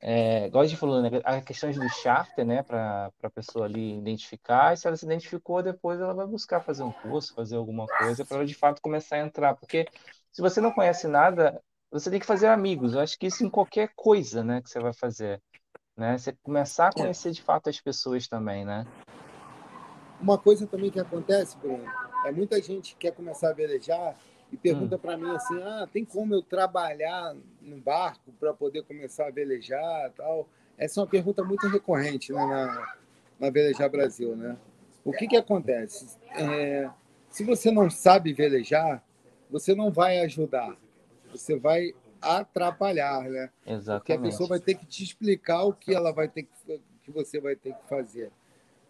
É, 0.01 0.47
igual 0.47 0.65
a 0.65 0.67
gente 0.67 0.79
falou, 0.79 1.01
né? 1.01 1.09
A 1.25 1.41
questão 1.41 1.71
do 1.71 1.89
charter, 1.89 2.45
né? 2.45 2.63
Para 2.63 3.11
a 3.23 3.31
pessoa 3.31 3.67
ali 3.67 3.99
identificar. 3.99 4.73
E 4.73 4.77
se 4.77 4.87
ela 4.87 4.97
se 4.97 5.05
identificou, 5.07 5.63
depois 5.63 6.01
ela 6.01 6.13
vai 6.13 6.27
buscar 6.27 6.61
fazer 6.61 6.83
um 6.83 6.93
curso, 6.93 7.35
fazer 7.35 7.57
alguma 7.57 7.87
coisa, 7.87 8.25
para 8.25 8.39
ela 8.39 8.47
de 8.47 8.55
fato 8.55 8.83
começar 8.83 9.17
a 9.17 9.21
entrar. 9.21 9.55
Porque 9.55 9.87
se 10.33 10.43
você 10.43 10.61
não 10.61 10.73
conhece 10.73 11.07
nada, 11.07 11.63
você 11.91 12.11
tem 12.11 12.21
que 12.21 12.27
fazer 12.27 12.49
amigos. 12.49 12.95
Eu 12.95 13.01
acho 13.01 13.19
que 13.19 13.27
isso 13.27 13.45
em 13.45 13.51
qualquer 13.51 13.91
coisa, 13.95 14.43
né? 14.43 14.61
Que 14.61 14.69
você 14.69 14.81
vai 14.81 14.93
fazer 14.93 15.41
né? 15.97 16.19
Você 16.19 16.33
começar 16.43 16.87
a 16.87 16.89
é. 16.89 16.93
conhecer 16.93 17.31
de 17.31 17.43
fato 17.43 17.71
as 17.71 17.81
pessoas 17.81 18.27
também, 18.29 18.65
né? 18.65 18.87
Uma 20.21 20.39
coisa 20.39 20.67
também 20.67 20.91
que 20.91 21.01
acontece, 21.01 21.57
Bruno, 21.59 21.85
é 22.25 22.33
muita 22.33 22.61
gente 22.63 22.97
quer 22.97 23.13
começar 23.13 23.51
a 23.51 23.53
velejar 23.53 24.17
e 24.53 24.57
pergunta 24.57 24.97
hum. 24.97 24.99
para 24.99 25.17
mim 25.17 25.31
assim, 25.31 25.61
ah, 25.63 25.89
tem 25.93 26.05
como 26.05 26.35
eu 26.35 26.43
trabalhar 26.43 27.35
no 27.61 27.77
barco 27.79 28.33
para 28.39 28.55
poder 28.55 28.83
começar 28.85 29.27
a 29.27 29.31
velejar 29.31 30.11
tal? 30.17 30.49
Essa 30.77 31.01
é 31.01 31.03
uma 31.03 31.09
pergunta 31.09 31.45
muito 31.45 31.69
recorrente 31.69 32.33
né, 32.33 32.45
na, 32.45 32.95
na 33.39 33.51
Velejar 33.51 33.89
Brasil, 33.89 34.35
né? 34.35 34.57
O 35.05 35.13
que 35.13 35.29
que 35.29 35.37
acontece? 35.37 36.17
É, 36.31 36.91
se 37.29 37.45
você 37.45 37.71
não 37.71 37.91
sabe 37.91 38.33
velejar, 38.33 39.05
você 39.51 39.75
não 39.75 39.91
vai 39.91 40.19
ajudar. 40.21 40.77
Você 41.31 41.59
vai 41.59 41.95
atrapalhar, 42.25 43.22
né? 43.22 43.51
Exatamente. 43.66 44.01
Porque 44.01 44.12
a 44.12 44.18
pessoa 44.18 44.49
vai 44.49 44.61
ter 44.61 44.75
que 44.75 44.87
te 44.87 45.03
explicar 45.03 45.62
o 45.64 45.72
que 45.72 45.95
ela 45.95 46.12
vai 46.12 46.29
ter 46.29 46.45
que, 46.45 46.81
que 47.03 47.11
você 47.11 47.41
vai 47.41 47.57
ter 47.57 47.75
que 47.75 47.89
fazer. 47.89 48.31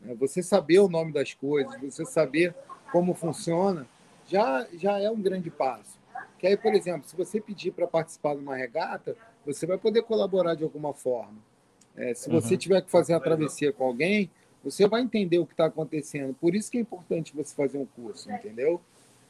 Né? 0.01 0.15
Você 0.15 0.43
saber 0.43 0.79
o 0.79 0.89
nome 0.89 1.13
das 1.13 1.35
coisas, 1.35 1.81
você 1.81 2.05
saber 2.05 2.55
como 2.93 3.15
funciona, 3.15 3.87
já, 4.27 4.67
já 4.75 4.99
é 5.01 5.11
um 5.11 5.21
grande 5.21 5.51
passo. 5.51 5.99
Que 6.39 6.47
aí, 6.47 6.57
por 6.57 6.75
exemplo, 6.75 7.09
se 7.09 7.17
você 7.17 7.41
pedir 7.41 7.73
para 7.73 7.87
participar 7.87 8.35
de 8.35 8.41
uma 8.41 8.57
regata, 8.57 9.17
você 9.45 9.67
vai 9.67 9.79
poder 9.79 10.03
colaborar 10.03 10.55
de 10.55 10.65
alguma 10.65 10.93
forma. 10.93 11.39
É, 11.97 12.15
se 12.15 12.29
você 12.29 12.55
uhum. 12.55 12.59
tiver 12.59 12.83
que 12.83 12.91
fazer 12.91 13.15
a 13.15 13.21
travessia 13.21 13.73
com 13.73 13.85
alguém, 13.85 14.31
você 14.63 14.89
vai 14.89 15.03
entender 15.03 15.39
o 15.39 15.47
que 15.47 15.53
está 15.53 15.67
acontecendo. 15.67 16.35
Por 16.35 16.55
isso 16.55 16.71
que 16.71 16.79
é 16.79 16.81
importante 16.81 17.35
você 17.35 17.55
fazer 17.55 17.79
um 17.79 17.87
curso, 17.87 18.31
entendeu? 18.31 18.81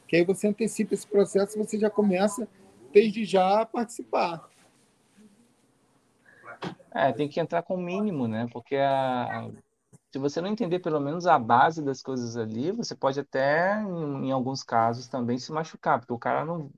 Que 0.07 0.17
aí 0.17 0.25
você 0.25 0.47
antecipa 0.47 0.95
esse 0.95 1.07
processo, 1.07 1.59
você 1.59 1.79
já 1.79 1.91
começa 1.91 2.49
desde 2.95 3.25
já 3.25 3.67
participar. 3.67 4.49
É, 6.95 7.13
tem 7.13 7.29
que 7.29 7.41
entrar 7.41 7.63
com 7.63 7.75
o 7.75 7.83
mínimo, 7.83 8.29
né? 8.29 8.47
Porque 8.53 8.77
a, 8.77 9.51
se 10.13 10.19
você 10.19 10.41
não 10.41 10.49
entender 10.49 10.79
pelo 10.79 11.01
menos 11.01 11.27
a 11.27 11.37
base 11.37 11.83
das 11.83 12.01
coisas 12.01 12.37
ali, 12.37 12.71
você 12.71 12.95
pode 12.95 13.19
até, 13.19 13.83
em, 13.83 14.29
em 14.29 14.31
alguns 14.31 14.63
casos, 14.63 15.09
também 15.09 15.37
se 15.39 15.51
machucar, 15.51 15.99
porque 15.99 16.13
o 16.13 16.19
cara 16.19 16.45
não. 16.45 16.71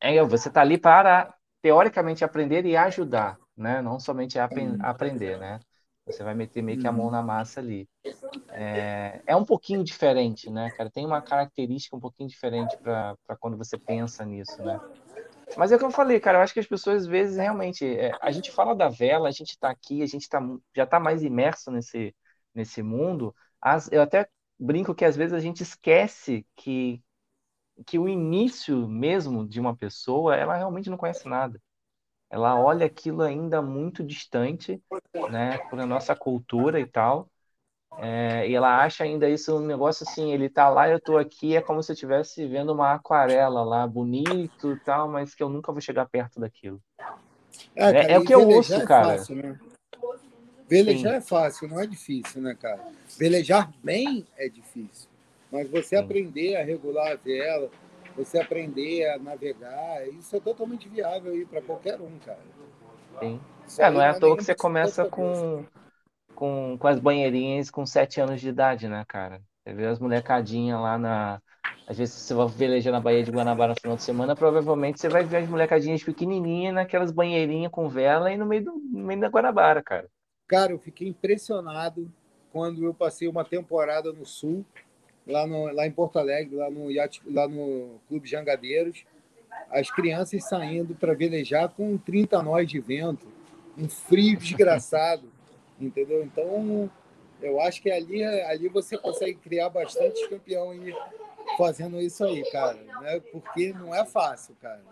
É, 0.00 0.22
você 0.22 0.48
está 0.48 0.60
ali 0.60 0.78
para, 0.78 1.34
teoricamente, 1.60 2.24
aprender 2.24 2.64
e 2.64 2.76
ajudar, 2.76 3.36
né? 3.56 3.82
Não 3.82 3.98
somente 3.98 4.38
aprender, 4.38 5.36
né? 5.38 5.58
Você 6.06 6.22
vai 6.22 6.34
meter 6.34 6.62
meio 6.62 6.78
que 6.78 6.86
a 6.86 6.92
mão 6.92 7.10
na 7.10 7.22
massa 7.22 7.60
ali. 7.60 7.88
É, 8.50 9.20
é 9.26 9.36
um 9.36 9.44
pouquinho 9.44 9.84
diferente, 9.84 10.48
né, 10.48 10.70
cara? 10.76 10.90
Tem 10.90 11.04
uma 11.04 11.20
característica 11.20 11.96
um 11.96 12.00
pouquinho 12.00 12.28
diferente 12.28 12.76
para 12.78 13.16
quando 13.38 13.56
você 13.56 13.76
pensa 13.76 14.24
nisso, 14.24 14.62
né? 14.62 14.80
Mas 15.56 15.72
é 15.72 15.76
o 15.76 15.78
que 15.78 15.84
eu 15.84 15.90
falei, 15.90 16.20
cara, 16.20 16.38
eu 16.38 16.42
acho 16.42 16.54
que 16.54 16.60
as 16.60 16.66
pessoas 16.66 17.02
às 17.02 17.06
vezes 17.06 17.36
realmente, 17.36 17.84
é, 17.84 18.12
a 18.20 18.30
gente 18.30 18.50
fala 18.50 18.74
da 18.74 18.88
vela, 18.88 19.28
a 19.28 19.32
gente 19.32 19.50
está 19.50 19.70
aqui, 19.70 20.02
a 20.02 20.06
gente 20.06 20.28
tá, 20.28 20.40
já 20.74 20.84
está 20.84 21.00
mais 21.00 21.22
imerso 21.22 21.70
nesse, 21.70 22.14
nesse 22.54 22.82
mundo. 22.82 23.34
As, 23.60 23.90
eu 23.92 24.02
até 24.02 24.28
brinco 24.58 24.94
que 24.94 25.04
às 25.04 25.16
vezes 25.16 25.32
a 25.32 25.40
gente 25.40 25.62
esquece 25.62 26.46
que, 26.56 27.02
que 27.86 27.98
o 27.98 28.08
início 28.08 28.88
mesmo 28.88 29.46
de 29.46 29.60
uma 29.60 29.76
pessoa, 29.76 30.36
ela 30.36 30.56
realmente 30.56 30.90
não 30.90 30.96
conhece 30.96 31.28
nada. 31.28 31.60
Ela 32.30 32.58
olha 32.60 32.86
aquilo 32.86 33.22
ainda 33.22 33.60
muito 33.60 34.04
distante, 34.04 34.82
né, 35.30 35.58
por 35.68 35.80
a 35.80 35.86
nossa 35.86 36.14
cultura 36.14 36.80
e 36.80 36.86
tal. 36.86 37.30
É, 37.98 38.48
e 38.48 38.54
ela 38.54 38.82
acha 38.82 39.04
ainda 39.04 39.28
isso 39.28 39.56
um 39.56 39.66
negócio 39.66 40.06
assim, 40.08 40.32
ele 40.32 40.48
tá 40.48 40.68
lá, 40.68 40.88
eu 40.88 41.00
tô 41.00 41.18
aqui, 41.18 41.56
é 41.56 41.60
como 41.60 41.82
se 41.82 41.90
eu 41.90 41.94
estivesse 41.94 42.46
vendo 42.46 42.72
uma 42.72 42.94
aquarela 42.94 43.62
lá, 43.62 43.86
bonito 43.86 44.72
e 44.72 44.80
tal, 44.80 45.08
mas 45.08 45.34
que 45.34 45.42
eu 45.42 45.48
nunca 45.48 45.72
vou 45.72 45.80
chegar 45.80 46.08
perto 46.08 46.40
daquilo. 46.40 46.80
É, 47.74 47.88
é 47.88 47.92
cara, 47.92 48.12
é, 48.12 48.12
é 48.12 48.18
o 48.18 48.24
que 48.24 48.34
eu 48.34 48.48
ouço, 48.48 48.74
é 48.74 48.86
cara. 48.86 49.18
Fácil, 49.18 49.36
né? 49.36 49.58
Velejar 50.68 51.12
Sim. 51.12 51.18
é 51.18 51.20
fácil, 51.20 51.68
não 51.68 51.80
é 51.80 51.86
difícil, 51.86 52.40
né, 52.40 52.56
cara? 52.58 52.80
Velejar 53.18 53.70
bem 53.82 54.24
é 54.36 54.48
difícil. 54.48 55.08
Mas 55.50 55.68
você 55.68 55.96
Sim. 55.96 56.02
aprender 56.02 56.56
a 56.56 56.64
regular 56.64 57.12
a 57.12 57.16
vela, 57.16 57.68
você 58.16 58.38
aprender 58.38 59.10
a 59.10 59.18
navegar, 59.18 60.08
isso 60.08 60.36
é 60.36 60.40
totalmente 60.40 60.88
viável 60.88 61.32
aí 61.32 61.44
para 61.44 61.60
qualquer 61.60 62.00
um, 62.00 62.18
cara. 62.24 62.38
Sim. 63.18 63.40
É, 63.78 63.90
não 63.90 64.00
é 64.00 64.08
à 64.08 64.18
toa 64.18 64.36
que 64.36 64.44
você 64.44 64.54
começa 64.54 65.04
com, 65.04 65.64
com, 66.40 66.78
com 66.78 66.88
as 66.88 66.98
banheirinhas 66.98 67.70
com 67.70 67.84
sete 67.84 68.18
anos 68.18 68.40
de 68.40 68.48
idade, 68.48 68.88
né, 68.88 69.04
cara? 69.06 69.42
Você 69.62 69.74
vê 69.74 69.84
as 69.84 69.98
molecadinhas 69.98 70.80
lá 70.80 70.96
na. 70.96 71.42
Às 71.86 71.98
vezes 71.98 72.14
você 72.14 72.32
vai 72.32 72.48
velejar 72.48 72.92
na 72.92 73.00
Baía 73.00 73.22
de 73.22 73.30
Guanabara 73.30 73.74
no 73.74 73.80
final 73.80 73.96
de 73.96 74.02
semana, 74.02 74.34
provavelmente 74.34 74.98
você 74.98 75.08
vai 75.08 75.22
ver 75.22 75.38
as 75.38 75.48
molecadinhas 75.48 76.02
pequenininhas 76.02 76.72
naquelas 76.72 77.12
banheirinhas 77.12 77.70
com 77.70 77.90
vela 77.90 78.32
e 78.32 78.38
no 78.38 78.46
meio, 78.46 78.64
do, 78.64 78.72
no 78.72 79.06
meio 79.06 79.20
da 79.20 79.28
Guanabara, 79.28 79.82
cara. 79.82 80.08
Cara, 80.48 80.72
eu 80.72 80.78
fiquei 80.78 81.08
impressionado 81.08 82.10
quando 82.50 82.84
eu 82.84 82.94
passei 82.94 83.28
uma 83.28 83.44
temporada 83.44 84.10
no 84.12 84.24
Sul, 84.24 84.64
lá, 85.26 85.46
no, 85.46 85.70
lá 85.74 85.86
em 85.86 85.92
Porto 85.92 86.18
Alegre, 86.18 86.56
lá 86.56 86.70
no, 86.70 86.88
lá 87.26 87.46
no 87.46 88.00
Clube 88.08 88.26
Jangadeiros, 88.26 89.04
as 89.70 89.90
crianças 89.90 90.48
saindo 90.48 90.94
para 90.94 91.12
velejar 91.12 91.68
com 91.68 91.98
30 91.98 92.42
nós 92.42 92.66
de 92.66 92.80
vento, 92.80 93.26
um 93.76 93.88
frio 93.88 94.38
desgraçado, 94.38 95.24
entendeu? 95.80 96.22
Então, 96.22 96.90
eu 97.40 97.60
acho 97.60 97.80
que 97.80 97.90
ali, 97.90 98.22
ali 98.22 98.68
você 98.68 98.96
consegue 98.98 99.34
criar 99.34 99.70
bastante 99.70 100.28
campeão 100.28 100.70
aí 100.70 100.94
fazendo 101.56 102.00
isso 102.00 102.24
aí, 102.24 102.48
cara, 102.50 102.78
né? 103.00 103.20
Porque 103.32 103.72
não 103.72 103.94
é 103.94 104.04
fácil, 104.04 104.54
cara. 104.60 104.82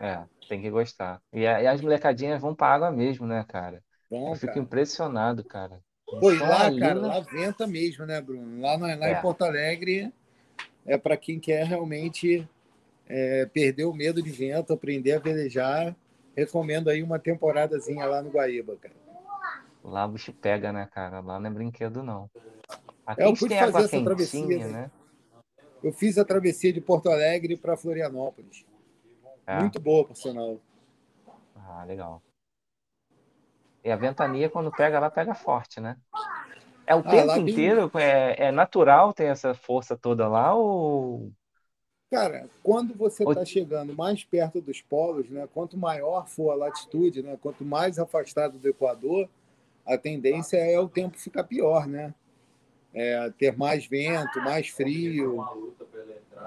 É, 0.00 0.22
tem 0.48 0.62
que 0.62 0.70
gostar. 0.70 1.20
E, 1.32 1.40
e 1.40 1.66
as 1.66 1.80
molecadinhas 1.80 2.40
vão 2.40 2.54
para 2.54 2.74
água 2.74 2.90
mesmo, 2.90 3.26
né, 3.26 3.44
cara? 3.46 3.82
Bom, 4.10 4.30
eu 4.30 4.34
fico 4.34 4.46
cara. 4.46 4.60
impressionado, 4.60 5.44
cara. 5.44 5.80
Pois 6.18 6.40
lá, 6.40 6.66
ali, 6.66 6.80
cara, 6.80 6.98
lá 6.98 7.20
venta 7.20 7.66
mesmo, 7.66 8.06
né, 8.06 8.20
Bruno? 8.20 8.60
Lá, 8.60 8.76
lá 8.76 9.08
é. 9.08 9.12
em 9.12 9.20
Porto 9.20 9.42
Alegre 9.42 10.12
é 10.86 10.96
para 10.98 11.16
quem 11.16 11.38
quer 11.38 11.64
realmente 11.64 12.48
é, 13.08 13.46
perder 13.46 13.84
o 13.84 13.92
medo 13.92 14.22
de 14.22 14.30
vento, 14.30 14.72
aprender 14.72 15.12
a 15.12 15.18
velejar. 15.18 15.94
Recomendo 16.36 16.88
aí 16.88 17.02
uma 17.02 17.18
temporadazinha 17.18 18.06
lá 18.06 18.22
no 18.22 18.30
Guaíba, 18.30 18.76
cara. 18.76 18.94
Lá 19.82 20.04
o 20.04 20.08
bicho 20.08 20.32
pega, 20.32 20.72
né, 20.72 20.88
cara? 20.92 21.20
Lá 21.20 21.40
não 21.40 21.50
é 21.50 21.52
brinquedo, 21.52 22.02
não. 22.02 22.30
Aqui 23.06 23.22
é, 23.22 23.26
eu 23.26 23.34
pude 23.34 23.58
fazer 23.58 23.84
essa 23.84 24.04
travessia, 24.04 24.68
né? 24.68 24.90
Eu 25.82 25.92
fiz 25.92 26.18
a 26.18 26.24
travessia 26.24 26.72
de 26.72 26.80
Porto 26.80 27.08
Alegre 27.08 27.56
para 27.56 27.76
Florianópolis. 27.76 28.64
É. 29.46 29.58
Muito 29.58 29.80
boa, 29.80 30.04
por 30.04 30.16
sinal. 30.16 30.60
Ah, 31.56 31.84
legal. 31.84 32.22
E 33.82 33.90
a 33.90 33.96
ventania, 33.96 34.50
quando 34.50 34.70
pega 34.70 35.00
lá, 35.00 35.10
pega 35.10 35.34
forte, 35.34 35.80
né? 35.80 35.96
É 36.86 36.94
o 36.94 36.98
ah, 36.98 37.02
tempo 37.02 37.38
inteiro? 37.38 37.88
Tem... 37.88 38.02
É, 38.02 38.36
é 38.46 38.52
natural 38.52 39.14
ter 39.14 39.24
essa 39.24 39.54
força 39.54 39.96
toda 39.96 40.28
lá 40.28 40.54
ou 40.54 41.32
Cara, 42.10 42.48
quando 42.60 42.92
você 42.92 43.22
está 43.22 43.44
chegando 43.44 43.94
mais 43.94 44.24
perto 44.24 44.60
dos 44.60 44.82
polos, 44.82 45.30
né, 45.30 45.48
quanto 45.54 45.76
maior 45.76 46.26
for 46.26 46.50
a 46.50 46.56
latitude, 46.56 47.22
né, 47.22 47.38
quanto 47.40 47.64
mais 47.64 48.00
afastado 48.00 48.58
do 48.58 48.68
Equador, 48.68 49.28
a 49.90 49.98
tendência 49.98 50.56
é 50.56 50.78
o 50.78 50.88
tempo 50.88 51.18
ficar 51.18 51.42
pior, 51.44 51.86
né? 51.86 52.14
É, 52.94 53.30
ter 53.30 53.56
mais 53.56 53.86
vento, 53.86 54.40
mais 54.40 54.68
frio. 54.68 55.44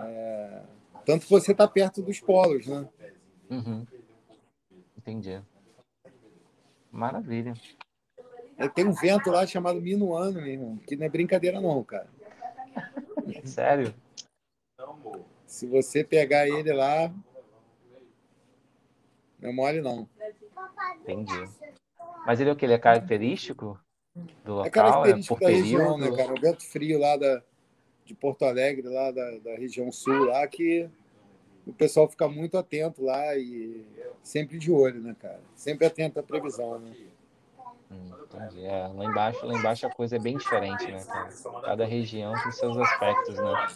É, 0.05 0.61
tanto 1.05 1.25
que 1.25 1.29
você 1.31 1.51
está 1.51 1.67
perto 1.67 2.01
dos 2.01 2.21
polos, 2.21 2.67
né? 2.67 2.87
Uhum. 3.49 3.85
Entendi. 4.97 5.41
Maravilha. 6.89 7.53
É, 8.57 8.69
tem 8.69 8.87
um 8.87 8.93
vento 8.93 9.29
lá 9.29 9.45
chamado 9.45 9.81
Minuano, 9.81 10.33
meu 10.33 10.47
irmão, 10.47 10.77
que 10.77 10.95
não 10.95 11.05
é 11.05 11.09
brincadeira 11.09 11.59
não, 11.59 11.83
cara. 11.83 12.07
Sério? 13.43 13.93
Se 15.45 15.67
você 15.67 16.03
pegar 16.03 16.47
ele 16.47 16.71
lá, 16.71 17.13
não 19.39 19.49
é 19.49 19.53
mole 19.53 19.81
não. 19.81 20.07
Entendi. 21.01 21.49
Mas 22.25 22.39
ele 22.39 22.49
é 22.49 22.53
o 22.53 22.55
que? 22.55 22.65
Ele 22.65 22.73
é 22.73 22.79
característico 22.79 23.79
do 24.43 24.53
local? 24.55 24.65
É 24.65 24.69
característico 24.69 25.37
é 25.41 25.47
da 25.47 25.49
região, 25.49 25.97
né, 25.97 26.11
cara? 26.15 26.33
O 26.33 26.39
vento 26.39 26.63
frio 26.63 26.99
lá 26.99 27.17
da, 27.17 27.41
de 28.05 28.13
Porto 28.13 28.45
Alegre, 28.45 28.87
lá 28.87 29.11
da, 29.11 29.37
da 29.39 29.55
região 29.55 29.91
sul, 29.91 30.25
lá 30.25 30.47
que 30.47 30.89
o 31.65 31.73
pessoal 31.73 32.09
fica 32.09 32.27
muito 32.27 32.57
atento 32.57 33.03
lá 33.03 33.35
e 33.35 33.85
sempre 34.21 34.57
de 34.57 34.71
olho, 34.71 35.01
né, 35.01 35.15
cara? 35.19 35.39
Sempre 35.55 35.85
atento 35.85 36.19
à 36.19 36.23
previsão, 36.23 36.79
né? 36.79 36.91
Entendi. 38.33 38.65
É, 38.65 38.87
lá 38.87 39.05
embaixo, 39.05 39.45
lá 39.45 39.53
embaixo 39.53 39.85
a 39.85 39.89
coisa 39.89 40.15
é 40.15 40.19
bem 40.19 40.37
diferente, 40.37 40.89
né, 40.91 41.05
cara? 41.05 41.33
Cada 41.63 41.85
região 41.85 42.33
tem 42.41 42.51
seus 42.51 42.77
aspectos, 42.77 43.35
né? 43.37 43.67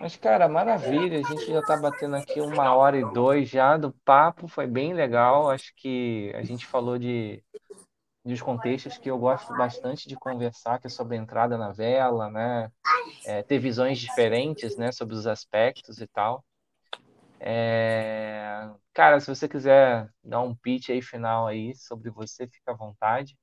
Mas, 0.00 0.16
cara, 0.16 0.48
maravilha. 0.48 1.18
A 1.18 1.22
gente 1.22 1.46
já 1.46 1.60
está 1.60 1.76
batendo 1.76 2.16
aqui 2.16 2.40
uma 2.40 2.74
hora 2.74 2.98
e 2.98 3.12
dois 3.12 3.48
já 3.48 3.76
do 3.76 3.92
papo. 4.04 4.46
Foi 4.46 4.66
bem 4.66 4.92
legal. 4.92 5.50
Acho 5.50 5.72
que 5.76 6.32
a 6.34 6.42
gente 6.42 6.66
falou 6.66 6.98
de 6.98 7.42
dos 8.24 8.42
contextos 8.42 8.98
que 8.98 9.08
eu 9.08 9.16
gosto 9.16 9.56
bastante 9.56 10.08
de 10.08 10.16
conversar, 10.16 10.80
que 10.80 10.88
é 10.88 10.90
sobre 10.90 11.16
a 11.16 11.20
entrada 11.20 11.56
na 11.56 11.70
vela, 11.70 12.28
né? 12.28 12.70
É, 13.24 13.42
ter 13.42 13.58
visões 13.58 13.98
diferentes, 13.98 14.76
né? 14.76 14.90
Sobre 14.90 15.14
os 15.14 15.26
aspectos 15.26 16.00
e 16.00 16.06
tal. 16.08 16.44
É... 17.40 18.68
Cara, 18.94 19.20
se 19.20 19.26
você 19.26 19.48
quiser 19.48 20.08
dar 20.24 20.40
um 20.40 20.54
pitch 20.54 20.90
aí 20.90 21.02
final 21.02 21.46
aí 21.46 21.74
sobre 21.74 22.10
você, 22.10 22.46
fica 22.46 22.72
à 22.72 22.74
vontade 22.74 23.36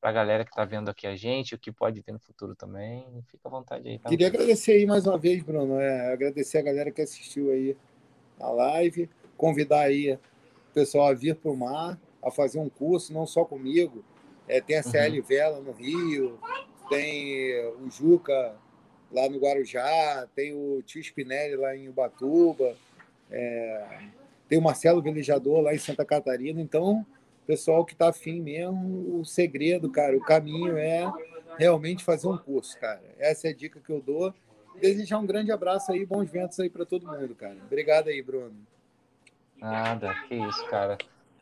para 0.00 0.10
a 0.10 0.12
galera 0.12 0.44
que 0.44 0.50
está 0.50 0.66
vendo 0.66 0.90
aqui 0.90 1.06
a 1.06 1.16
gente, 1.16 1.54
o 1.54 1.58
que 1.58 1.72
pode 1.72 2.02
ter 2.02 2.12
no 2.12 2.20
futuro 2.20 2.54
também. 2.54 3.06
Fica 3.30 3.48
à 3.48 3.50
vontade 3.50 3.88
aí. 3.88 3.98
Tá 3.98 4.10
Queria 4.10 4.26
agradecer 4.26 4.72
aí 4.72 4.84
mais 4.84 5.06
uma 5.06 5.16
vez, 5.16 5.42
Bruno. 5.42 5.80
É, 5.80 6.12
agradecer 6.12 6.58
a 6.58 6.62
galera 6.62 6.90
que 6.90 7.00
assistiu 7.00 7.50
aí 7.50 7.74
a 8.38 8.50
live, 8.50 9.08
convidar 9.34 9.80
aí 9.80 10.12
o 10.12 10.74
pessoal 10.74 11.08
a 11.08 11.14
vir 11.14 11.34
para 11.36 11.50
o 11.50 11.56
mar, 11.56 11.98
a 12.22 12.30
fazer 12.30 12.58
um 12.58 12.68
curso, 12.68 13.14
não 13.14 13.26
só 13.26 13.46
comigo. 13.46 14.04
É, 14.46 14.60
tem 14.60 14.76
a 14.76 14.82
CL 14.82 15.18
uhum. 15.18 15.24
Vela 15.24 15.60
no 15.60 15.72
Rio, 15.72 16.38
tem 16.90 17.66
o 17.80 17.90
Juca 17.90 18.54
lá 19.10 19.26
no 19.28 19.38
Guarujá, 19.38 20.28
tem 20.34 20.52
o 20.52 20.82
Tio 20.82 21.00
Spinelli 21.02 21.56
lá 21.56 21.74
em 21.74 21.88
Ubatuba, 21.88 22.76
é, 23.34 23.98
tem 24.48 24.58
o 24.58 24.62
Marcelo 24.62 25.02
Velejador 25.02 25.60
lá 25.60 25.74
em 25.74 25.78
Santa 25.78 26.04
Catarina. 26.04 26.60
Então, 26.60 27.04
pessoal 27.46 27.84
que 27.84 27.92
está 27.92 28.08
afim 28.08 28.40
mesmo, 28.40 29.18
o 29.18 29.24
segredo, 29.24 29.90
cara, 29.90 30.16
o 30.16 30.20
caminho 30.20 30.78
é 30.78 31.10
realmente 31.58 32.04
fazer 32.04 32.28
um 32.28 32.38
curso, 32.38 32.78
cara. 32.78 33.02
Essa 33.18 33.48
é 33.48 33.50
a 33.50 33.54
dica 33.54 33.80
que 33.80 33.90
eu 33.90 34.00
dou. 34.00 34.32
Desejar 34.80 35.18
um 35.18 35.26
grande 35.26 35.50
abraço 35.50 35.92
aí, 35.92 36.06
bons 36.06 36.30
ventos 36.30 36.58
aí 36.60 36.70
para 36.70 36.86
todo 36.86 37.06
mundo, 37.06 37.34
cara. 37.34 37.56
Obrigado 37.64 38.08
aí, 38.08 38.22
Bruno. 38.22 38.54
Nada, 39.56 40.14
que 40.28 40.34
isso, 40.34 40.64
cara. 40.68 40.96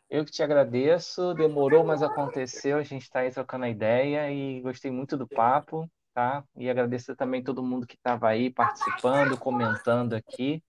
Eu 0.09 0.23
que 0.23 0.31
te 0.31 0.43
agradeço, 0.43 1.33
demorou, 1.33 1.83
mas 1.83 2.03
aconteceu. 2.03 2.77
A 2.77 2.83
gente 2.83 3.03
está 3.03 3.19
aí 3.19 3.31
trocando 3.31 3.65
a 3.65 3.69
ideia 3.69 4.31
e 4.31 4.61
gostei 4.61 4.91
muito 4.91 5.17
do 5.17 5.27
papo, 5.27 5.89
tá? 6.13 6.43
E 6.55 6.69
agradeço 6.69 7.15
também 7.15 7.43
todo 7.43 7.63
mundo 7.63 7.87
que 7.87 7.95
estava 7.95 8.29
aí 8.29 8.51
participando, 8.51 9.37
comentando 9.37 10.13
aqui. 10.13 10.63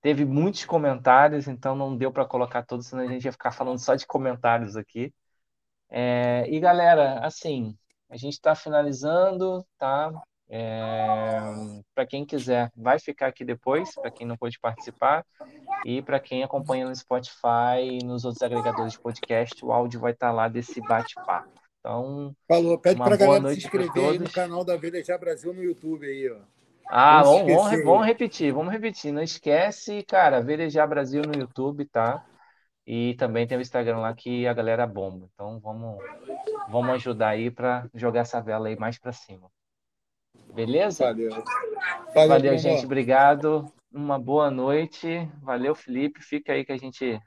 Teve 0.00 0.24
muitos 0.24 0.64
comentários, 0.64 1.46
então 1.46 1.74
não 1.76 1.96
deu 1.96 2.10
para 2.10 2.24
colocar 2.24 2.64
todos, 2.64 2.86
senão 2.86 3.04
a 3.04 3.06
gente 3.06 3.24
ia 3.24 3.32
ficar 3.32 3.52
falando 3.52 3.78
só 3.78 3.94
de 3.94 4.06
comentários 4.06 4.76
aqui. 4.76 5.12
É, 5.90 6.46
e 6.48 6.58
galera, 6.58 7.18
assim, 7.20 7.76
a 8.08 8.16
gente 8.16 8.34
está 8.34 8.54
finalizando, 8.54 9.64
tá? 9.76 10.10
É, 10.48 11.38
para 11.94 12.06
quem 12.06 12.24
quiser, 12.24 12.72
vai 12.74 12.98
ficar 12.98 13.28
aqui 13.28 13.44
depois, 13.44 13.94
para 13.94 14.10
quem 14.10 14.26
não 14.26 14.36
pôde 14.36 14.58
participar. 14.58 15.24
E 15.84 16.02
para 16.02 16.18
quem 16.18 16.42
acompanha 16.42 16.86
no 16.86 16.94
Spotify 16.94 17.80
e 17.82 18.04
nos 18.04 18.24
outros 18.24 18.42
agregadores 18.42 18.94
de 18.94 19.00
podcast, 19.00 19.64
o 19.64 19.72
áudio 19.72 20.00
vai 20.00 20.12
estar 20.12 20.28
tá 20.28 20.32
lá 20.32 20.48
desse 20.48 20.80
bate-papo. 20.80 21.48
Então, 21.78 22.34
Falou, 22.46 22.78
pede 22.78 22.98
para 22.98 23.14
a 23.14 23.16
galera 23.16 23.48
se 23.52 23.58
inscrever 23.58 24.10
aí 24.10 24.18
no 24.18 24.30
canal 24.30 24.64
da 24.64 24.76
Velejar 24.76 25.18
Brasil 25.18 25.54
no 25.54 25.62
YouTube 25.62 26.06
aí, 26.06 26.30
ó. 26.30 26.59
Ah, 26.92 27.22
vamos, 27.22 27.54
vamos, 27.54 27.84
vamos, 27.84 28.06
repetir, 28.06 28.52
vamos 28.52 28.72
repetir. 28.72 29.12
Não 29.12 29.22
esquece, 29.22 30.02
cara, 30.02 30.42
Velejar 30.42 30.88
Brasil 30.88 31.22
no 31.22 31.38
YouTube, 31.38 31.84
tá? 31.84 32.26
E 32.84 33.14
também 33.14 33.46
tem 33.46 33.56
o 33.56 33.60
Instagram 33.60 33.98
lá 33.98 34.12
que 34.12 34.46
a 34.46 34.52
galera 34.52 34.86
bomba. 34.86 35.28
Então 35.32 35.60
vamos, 35.60 36.02
vamos 36.68 36.90
ajudar 36.96 37.28
aí 37.28 37.48
para 37.48 37.88
jogar 37.94 38.22
essa 38.22 38.40
vela 38.40 38.66
aí 38.66 38.76
mais 38.76 38.98
para 38.98 39.12
cima. 39.12 39.48
Beleza? 40.52 41.04
Valeu. 41.04 41.30
Valeu, 42.12 42.28
Valeu 42.28 42.58
gente. 42.58 42.84
Obrigado. 42.84 43.72
Uma 43.92 44.18
boa 44.18 44.50
noite. 44.50 45.30
Valeu, 45.40 45.76
Felipe. 45.76 46.20
Fica 46.20 46.52
aí 46.52 46.64
que 46.64 46.72
a 46.72 46.76
gente 46.76 47.20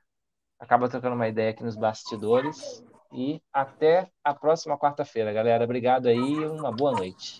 acaba 0.59 0.89
trocando 0.89 1.15
uma 1.15 1.29
ideia 1.29 1.51
aqui 1.51 1.63
nos 1.63 1.77
bastidores. 1.77 2.83
E 3.13 3.41
até 3.53 4.09
a 4.23 4.33
próxima 4.33 4.77
quarta-feira, 4.77 5.31
galera. 5.31 5.63
Obrigado 5.63 6.07
aí. 6.07 6.45
Uma 6.45 6.71
boa 6.71 6.91
noite. 6.91 7.39